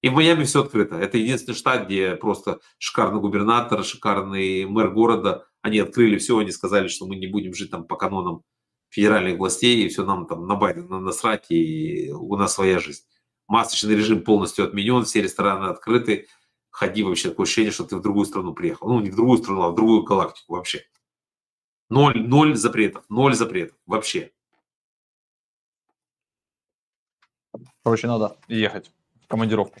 и 0.00 0.08
в 0.08 0.14
Майами 0.14 0.44
все 0.44 0.62
открыто. 0.62 0.96
Это 0.96 1.18
единственный 1.18 1.54
штат, 1.54 1.84
где 1.84 2.16
просто 2.16 2.60
шикарный 2.78 3.20
губернатор, 3.20 3.84
шикарный 3.84 4.64
мэр 4.64 4.90
города. 4.90 5.46
Они 5.60 5.78
открыли 5.78 6.16
все, 6.16 6.38
они 6.38 6.52
сказали, 6.52 6.88
что 6.88 7.06
мы 7.06 7.16
не 7.16 7.26
будем 7.26 7.52
жить 7.52 7.70
там 7.70 7.86
по 7.86 7.96
канонам 7.96 8.42
федеральных 8.88 9.36
властей, 9.36 9.84
и 9.84 9.88
все 9.88 10.06
нам 10.06 10.26
там 10.26 10.46
на 10.46 10.54
Байдена 10.54 11.00
насрать, 11.00 11.50
и 11.50 12.10
у 12.12 12.36
нас 12.36 12.54
своя 12.54 12.78
жизнь. 12.78 13.02
Масочный 13.46 13.94
режим 13.94 14.22
полностью 14.22 14.64
отменен, 14.64 15.04
все 15.04 15.22
рестораны 15.22 15.66
открыты. 15.66 16.28
Ходи 16.76 17.02
вообще, 17.02 17.30
такое 17.30 17.44
ощущение, 17.44 17.72
что 17.72 17.84
ты 17.84 17.96
в 17.96 18.02
другую 18.02 18.26
страну 18.26 18.52
приехал. 18.52 18.86
Ну, 18.86 19.00
не 19.00 19.10
в 19.10 19.16
другую 19.16 19.38
страну, 19.38 19.62
а 19.62 19.70
в 19.70 19.74
другую 19.74 20.02
галактику 20.02 20.56
вообще. 20.56 20.84
Ноль, 21.88 22.20
ноль 22.20 22.54
запретов, 22.54 23.02
ноль 23.08 23.34
запретов 23.34 23.78
вообще. 23.86 24.30
Короче, 27.82 28.06
надо 28.08 28.36
ехать 28.48 28.90
в 29.22 29.26
командировку. 29.26 29.80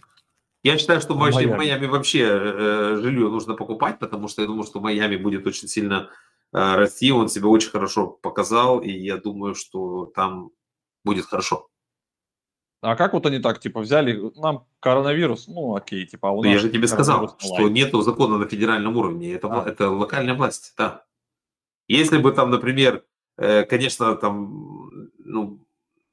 Я 0.62 0.78
считаю, 0.78 1.02
что 1.02 1.12
в 1.12 1.18
Майами, 1.18 1.52
в 1.52 1.56
Майами 1.58 1.84
вообще 1.84 2.22
э, 2.22 2.96
жилье 3.02 3.28
нужно 3.28 3.52
покупать, 3.52 3.98
потому 3.98 4.26
что 4.26 4.40
я 4.40 4.48
думаю, 4.48 4.64
что 4.64 4.80
Майами 4.80 5.16
будет 5.16 5.46
очень 5.46 5.68
сильно 5.68 6.08
э, 6.54 6.76
расти. 6.76 7.12
Он 7.12 7.28
себя 7.28 7.48
очень 7.48 7.72
хорошо 7.72 8.06
показал, 8.06 8.80
и 8.80 8.90
я 8.90 9.18
думаю, 9.18 9.54
что 9.54 10.06
там 10.06 10.50
будет 11.04 11.26
хорошо. 11.26 11.68
А 12.86 12.94
как 12.94 13.14
вот 13.14 13.26
они 13.26 13.40
так, 13.40 13.58
типа, 13.58 13.80
взяли, 13.80 14.30
нам 14.36 14.64
коронавирус, 14.78 15.48
ну 15.48 15.74
окей, 15.74 16.06
типа, 16.06 16.28
а 16.28 16.32
у 16.32 16.42
нас... 16.44 16.52
Я 16.52 16.58
же 16.60 16.70
тебе 16.70 16.86
сказал, 16.86 17.36
что 17.36 17.68
нету 17.68 18.00
закона 18.02 18.38
на 18.38 18.46
федеральном 18.46 18.96
уровне, 18.96 19.32
это, 19.32 19.48
а. 19.48 19.68
это 19.68 19.90
локальная 19.90 20.34
власть, 20.34 20.72
да. 20.78 21.04
Если 21.88 22.18
бы 22.18 22.30
там, 22.30 22.50
например, 22.50 23.04
э, 23.38 23.64
конечно, 23.64 24.14
там, 24.14 25.10
ну, 25.18 25.66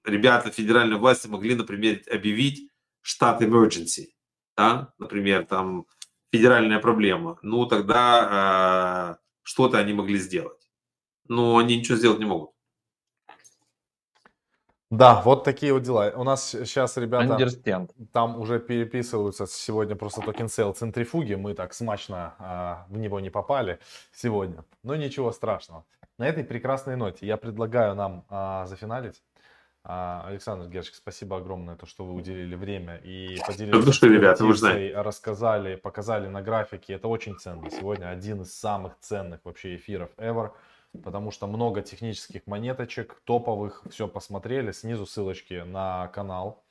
ребята 0.04 0.50
федеральной 0.50 0.98
власти 0.98 1.28
могли, 1.28 1.54
например, 1.54 2.02
объявить 2.12 2.72
state 3.02 3.44
emergency, 3.44 4.08
да, 4.58 4.94
например, 4.98 5.46
там 5.46 5.86
федеральная 6.32 6.80
проблема, 6.80 7.38
ну 7.44 7.68
тогда 7.68 9.20
э, 9.20 9.24
что-то 9.44 9.78
они 9.78 9.94
могли 9.94 10.18
сделать. 10.18 10.72
Но 11.28 11.58
они 11.58 11.78
ничего 11.78 11.98
сделать 11.98 12.18
не 12.18 12.26
могут. 12.26 12.53
Да, 14.94 15.22
вот 15.26 15.44
такие 15.44 15.74
вот 15.74 15.82
дела. 15.82 16.12
У 16.16 16.24
нас 16.24 16.50
сейчас 16.50 16.98
ребята 16.98 17.26
Understand. 17.26 17.90
там 18.12 18.40
уже 18.40 18.60
переписываются 18.60 19.48
сегодня 19.48 19.96
просто 19.96 20.22
token 20.22 20.48
sale 20.50 20.72
центрифуги. 20.74 21.34
Мы 21.34 21.56
так 21.56 21.74
смачно 21.74 22.36
а, 22.38 22.86
в 22.90 22.98
него 22.98 23.20
не 23.20 23.32
попали 23.32 23.80
сегодня. 24.14 24.64
Но 24.84 24.96
ничего 24.96 25.32
страшного. 25.32 25.84
На 26.20 26.28
этой 26.28 26.44
прекрасной 26.44 26.96
ноте 26.96 27.26
я 27.26 27.38
предлагаю 27.38 27.96
нам 27.96 28.24
а, 28.30 28.68
зафиналить. 28.68 29.24
А, 29.84 30.24
Александр 30.28 30.68
Гершик, 30.70 30.94
спасибо 30.94 31.38
огромное, 31.38 31.76
то, 31.76 31.88
что 31.88 32.06
вы 32.06 32.14
уделили 32.14 32.56
время 32.56 32.98
и 32.98 33.40
поделились 33.48 33.86
ну, 33.86 33.92
что, 33.92 34.06
ребята, 34.08 34.46
вы 34.46 34.54
знаете. 34.54 34.96
рассказали, 35.02 35.76
показали 35.76 36.28
на 36.28 36.44
графике. 36.44 36.94
Это 36.94 37.08
очень 37.08 37.36
ценно. 37.40 37.68
Сегодня 37.72 38.10
один 38.10 38.44
из 38.44 38.54
самых 38.54 38.94
ценных 39.00 39.40
вообще 39.44 39.76
эфиров 39.76 40.12
ever, 40.18 40.52
потому 41.02 41.32
что 41.32 41.48
много 41.48 41.82
технических 41.82 42.46
монеточек, 42.46 43.22
топовых, 43.24 43.84
все 43.90 44.08
посмотрели. 44.08 44.72
Снизу 44.72 45.06
ссылочки 45.06 45.64
на 45.66 46.08
канал 46.10 46.64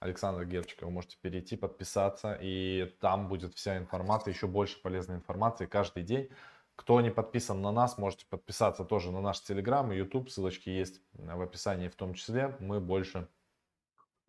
Александра 0.00 0.44
Герчика. 0.44 0.84
Вы 0.84 0.90
можете 0.90 1.16
перейти, 1.20 1.56
подписаться, 1.56 2.38
и 2.40 2.94
там 3.00 3.28
будет 3.28 3.54
вся 3.54 3.78
информация, 3.78 4.32
еще 4.32 4.46
больше 4.46 4.80
полезной 4.82 5.16
информации 5.16 5.66
каждый 5.66 6.02
день. 6.02 6.28
Кто 6.76 7.00
не 7.00 7.10
подписан 7.10 7.60
на 7.60 7.72
нас, 7.72 7.98
можете 7.98 8.24
подписаться 8.26 8.84
тоже 8.84 9.10
на 9.10 9.20
наш 9.20 9.40
Телеграм 9.40 9.90
и 9.92 9.96
YouTube. 9.96 10.30
Ссылочки 10.30 10.70
есть 10.70 11.00
в 11.12 11.42
описании 11.42 11.88
в 11.88 11.96
том 11.96 12.14
числе. 12.14 12.56
Мы 12.60 12.80
больше 12.80 13.28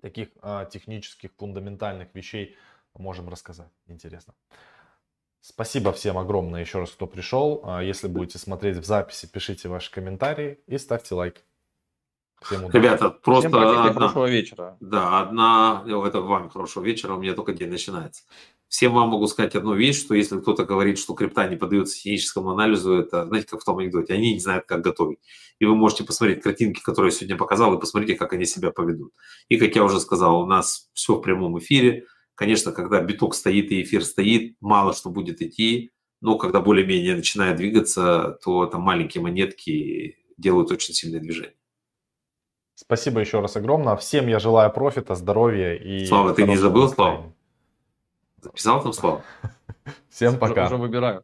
таких 0.02 0.30
а, 0.42 0.66
технических, 0.66 1.32
фундаментальных 1.38 2.14
вещей 2.16 2.56
можем 2.96 3.30
рассказать. 3.30 3.70
Интересно. 3.86 4.34
Спасибо 5.42 5.94
всем 5.94 6.18
огромное 6.18 6.62
еще 6.62 6.80
раз, 6.80 6.92
кто 6.92 7.08
пришел. 7.08 7.62
А, 7.64 7.82
если 7.82 8.08
будете 8.08 8.38
смотреть 8.38 8.78
в 8.78 8.86
записи, 8.86 9.30
пишите 9.32 9.70
ваши 9.70 9.92
комментарии 9.92 10.60
и 10.68 10.78
ставьте 10.78 11.16
лайк. 11.16 11.44
Всем 12.42 12.66
удачи. 12.66 12.76
Ребята, 12.76 13.10
просто 13.10 13.50
Всем 13.50 13.60
одна, 13.60 13.94
хорошего 13.94 14.30
вечера. 14.30 14.78
Да, 14.80 15.20
одна, 15.20 15.84
это 15.86 16.22
вам 16.22 16.50
хорошего 16.50 16.84
вечера, 16.84 17.14
у 17.14 17.20
меня 17.20 17.34
только 17.34 17.54
день 17.54 17.70
начинается. 17.70 18.24
Всем 18.68 18.94
вам 18.94 19.10
могу 19.10 19.26
сказать 19.28 19.56
одну 19.56 19.74
вещь, 19.74 20.00
что 20.00 20.14
если 20.14 20.40
кто-то 20.40 20.64
говорит, 20.64 21.00
что 21.00 21.16
крипта 21.16 21.48
не 21.48 21.56
поддается 21.56 21.98
химическому 21.98 22.52
анализу, 22.52 22.94
это, 22.94 23.26
знаете, 23.26 23.48
как 23.48 23.62
в 23.62 23.66
том 23.66 23.80
анекдоте, 23.80 24.14
они 24.14 24.34
не 24.34 24.40
знают, 24.40 24.66
как 24.66 24.82
готовить. 24.82 25.20
И 25.58 25.66
вы 25.66 25.76
можете 25.76 26.04
посмотреть 26.04 26.44
картинки, 26.44 26.80
которые 26.82 27.12
я 27.12 27.18
сегодня 27.18 27.36
показал, 27.36 27.74
и 27.74 27.80
посмотрите, 27.80 28.16
как 28.16 28.32
они 28.34 28.46
себя 28.46 28.72
поведут. 28.72 29.12
И, 29.48 29.58
как 29.58 29.76
я 29.76 29.84
уже 29.84 30.00
сказал, 30.00 30.42
у 30.42 30.46
нас 30.46 30.90
все 30.94 31.16
в 31.16 31.22
прямом 31.22 31.58
эфире. 31.58 32.06
Конечно, 32.40 32.72
когда 32.72 33.02
биток 33.02 33.36
стоит 33.36 33.70
и 33.70 33.82
эфир 33.84 34.02
стоит, 34.02 34.56
мало 34.62 34.94
что 34.94 35.10
будет 35.10 35.42
идти, 35.42 35.92
но 36.22 36.38
когда 36.38 36.62
более-менее 36.62 37.18
начинает 37.18 37.58
двигаться, 37.58 38.40
то 38.42 38.66
там 38.66 38.82
маленькие 38.82 39.22
монетки 39.22 40.16
делают 40.38 40.72
очень 40.72 40.94
сильное 40.94 41.20
движение. 41.20 41.58
Спасибо 42.76 43.20
еще 43.20 43.42
раз 43.42 43.58
огромное. 43.58 43.98
Всем 43.98 44.30
я 44.30 44.40
желаю 44.40 44.72
профита, 44.72 45.16
здоровья 45.16 45.74
и... 45.74 46.06
Слава, 46.06 46.34
ты 46.34 46.48
не 46.48 46.56
забыл, 46.56 46.88
Слава? 46.88 47.34
Записал 48.42 48.82
там 48.82 48.94
слово? 48.94 49.22
Всем 50.10 50.40
пока. 50.40 50.68
Уже, 50.68 50.76
уже 50.76 50.82
выбираю. 50.82 51.24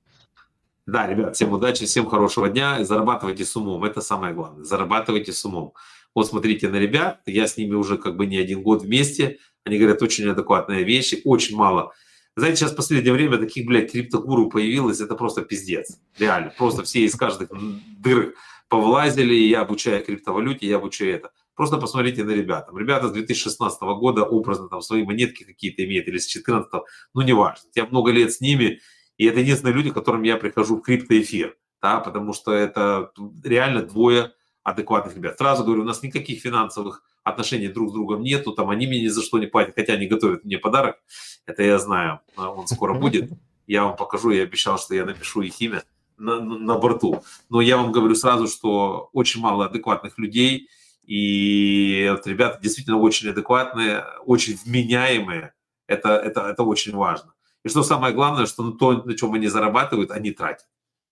Да, 0.85 1.07
ребят, 1.07 1.37
всем 1.37 1.53
удачи, 1.53 1.85
всем 1.85 2.07
хорошего 2.07 2.49
дня. 2.49 2.83
Зарабатывайте 2.83 3.45
с 3.45 3.55
умом, 3.55 3.85
это 3.85 4.01
самое 4.01 4.33
главное. 4.33 4.65
Зарабатывайте 4.65 5.31
с 5.31 5.45
умом. 5.45 5.75
Вот 6.13 6.27
смотрите 6.27 6.67
на 6.67 6.75
ребят, 6.75 7.21
я 7.25 7.47
с 7.47 7.55
ними 7.55 7.73
уже 7.73 7.97
как 7.97 8.17
бы 8.17 8.25
не 8.25 8.37
один 8.37 8.61
год 8.61 8.81
вместе. 8.81 9.39
Они 9.65 9.79
говорят 9.79 10.01
очень 10.01 10.29
адекватные 10.29 10.83
вещи, 10.83 11.21
очень 11.25 11.55
мало. 11.55 11.91
Знаете, 12.35 12.57
сейчас 12.57 12.73
в 12.73 12.75
последнее 12.75 13.13
время 13.13 13.37
таких, 13.37 13.65
блядь, 13.65 13.91
криптогуру 13.91 14.49
появилось, 14.49 15.01
это 15.01 15.15
просто 15.15 15.41
пиздец. 15.41 15.97
Реально, 16.19 16.53
просто 16.55 16.83
все 16.83 16.99
из 16.99 17.15
каждых 17.15 17.49
дыр 17.97 18.35
повлазили, 18.69 19.33
я 19.33 19.61
обучаю 19.61 20.03
криптовалюте, 20.05 20.67
я 20.67 20.77
обучаю 20.77 21.15
это. 21.15 21.31
Просто 21.55 21.77
посмотрите 21.77 22.23
на 22.23 22.31
ребят. 22.31 22.69
Ребята 22.75 23.07
с 23.07 23.13
2016 23.13 23.81
года 23.81 24.23
образно 24.23 24.67
там 24.67 24.81
свои 24.81 25.03
монетки 25.03 25.43
какие-то 25.43 25.83
имеют, 25.85 26.07
или 26.07 26.17
с 26.17 26.27
2014, 26.27 26.83
ну 27.13 27.21
неважно. 27.21 27.69
Я 27.73 27.85
много 27.85 28.11
лет 28.11 28.33
с 28.33 28.41
ними, 28.41 28.81
и 29.17 29.25
это 29.25 29.39
единственные 29.39 29.73
люди, 29.73 29.89
к 29.89 29.93
которым 29.93 30.23
я 30.23 30.37
прихожу 30.37 30.77
в 30.77 30.81
криптоэфир, 30.81 31.55
да, 31.81 32.01
потому 32.01 32.33
что 32.33 32.51
это 32.51 33.11
реально 33.43 33.83
двое 33.83 34.33
адекватных 34.63 35.15
ребят. 35.15 35.37
Сразу 35.37 35.63
говорю, 35.63 35.83
у 35.83 35.85
нас 35.85 36.03
никаких 36.03 36.41
финансовых 36.41 37.01
отношений 37.25 37.67
друг 37.67 37.89
с 37.89 37.93
другом 37.93 38.21
нету, 38.21 38.53
там 38.53 38.69
они 38.69 38.87
мне 38.87 39.01
ни 39.01 39.07
за 39.07 39.21
что 39.21 39.39
не 39.39 39.47
платят, 39.47 39.75
хотя 39.75 39.93
они 39.93 40.07
готовят 40.07 40.45
мне 40.45 40.57
подарок, 40.57 40.97
это 41.45 41.63
я 41.63 41.77
знаю, 41.79 42.21
а 42.37 42.51
он 42.51 42.67
скоро 42.67 42.93
будет, 42.93 43.31
я 43.67 43.83
вам 43.83 43.97
покажу, 43.97 44.29
я 44.29 44.43
обещал, 44.43 44.77
что 44.77 44.95
я 44.95 45.05
напишу 45.05 45.41
их 45.41 45.59
имя 45.59 45.83
на, 46.17 46.39
на 46.39 46.77
борту, 46.77 47.23
но 47.49 47.59
я 47.61 47.77
вам 47.77 47.91
говорю 47.91 48.15
сразу, 48.15 48.47
что 48.47 49.09
очень 49.11 49.41
мало 49.41 49.65
адекватных 49.65 50.17
людей, 50.17 50.69
и 51.03 52.07
вот 52.11 52.25
ребята 52.27 52.59
действительно 52.61 52.97
очень 52.97 53.29
адекватные, 53.29 54.05
очень 54.25 54.57
вменяемые. 54.63 55.53
Это, 55.87 56.09
это, 56.09 56.41
это 56.41 56.63
очень 56.63 56.95
важно. 56.95 57.33
И 57.63 57.69
что 57.69 57.83
самое 57.83 58.13
главное, 58.13 58.45
что 58.45 58.63
на 58.63 58.71
то, 58.71 59.03
на 59.03 59.15
чем 59.15 59.33
они 59.33 59.47
зарабатывают, 59.47 60.11
они 60.11 60.31
тратят. 60.31 60.67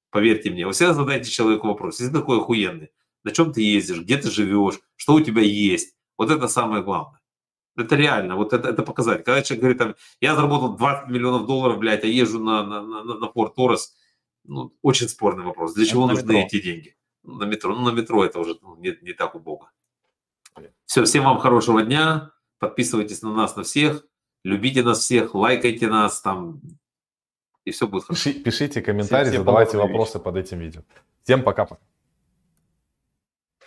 Поверьте 0.09 0.51
мне, 0.51 0.65
вы 0.65 0.73
всегда 0.73 0.93
задайте 0.93 1.29
человеку 1.29 1.67
вопрос, 1.67 1.99
если 1.99 2.13
ты 2.13 2.19
такой 2.19 2.37
охуенный, 2.37 2.91
на 3.23 3.31
чем 3.31 3.51
ты 3.51 3.61
ездишь, 3.61 4.01
где 4.01 4.17
ты 4.17 4.29
живешь, 4.29 4.79
что 4.95 5.15
у 5.15 5.21
тебя 5.21 5.41
есть. 5.41 5.95
Вот 6.17 6.31
это 6.31 6.47
самое 6.47 6.83
главное. 6.83 7.19
Это 7.75 7.95
реально, 7.95 8.35
вот 8.35 8.53
это, 8.53 8.69
это 8.69 8.83
показать. 8.83 9.23
Когда 9.23 9.41
человек 9.41 9.61
говорит, 9.61 9.77
там, 9.79 9.95
я 10.21 10.35
заработал 10.35 10.75
20 10.77 11.09
миллионов 11.09 11.47
долларов, 11.47 11.79
блядь, 11.79 12.03
а 12.03 12.07
езжу 12.07 12.39
на, 12.39 12.63
на, 12.63 12.81
на, 12.81 13.03
на 13.03 13.27
порт 13.27 13.55
Торос, 13.55 13.95
ну, 14.43 14.75
очень 14.81 15.09
спорный 15.09 15.43
вопрос. 15.43 15.73
Для 15.73 15.85
чего 15.85 16.05
это 16.05 16.15
нужны 16.15 16.33
метро. 16.33 16.47
эти 16.47 16.61
деньги? 16.61 16.95
Ну, 17.23 17.35
на 17.35 17.45
метро. 17.45 17.75
Ну, 17.75 17.89
на 17.89 17.95
метро 17.95 18.23
это 18.23 18.39
уже 18.39 18.57
ну, 18.61 18.75
не, 18.75 18.95
не 19.01 19.13
так 19.13 19.33
убого. 19.35 19.71
Все, 20.85 21.03
всем 21.05 21.23
вам 21.23 21.39
хорошего 21.39 21.81
дня. 21.81 22.31
Подписывайтесь 22.59 23.21
на 23.23 23.33
нас, 23.33 23.55
на 23.55 23.63
всех. 23.63 24.05
Любите 24.43 24.83
нас 24.83 24.99
всех, 24.99 25.33
лайкайте 25.33 25.87
нас 25.87 26.21
там. 26.21 26.61
И 27.65 27.71
все 27.71 27.87
будет 27.87 28.03
хорошо. 28.03 28.31
Пишите, 28.33 28.81
комментарии, 28.81 29.29
всем, 29.29 29.33
всем 29.33 29.41
задавайте 29.41 29.77
вопросы 29.77 30.19
под 30.19 30.35
этим 30.35 30.59
видео. 30.59 30.83
Всем 31.23 31.43
пока-пока. 31.43 31.81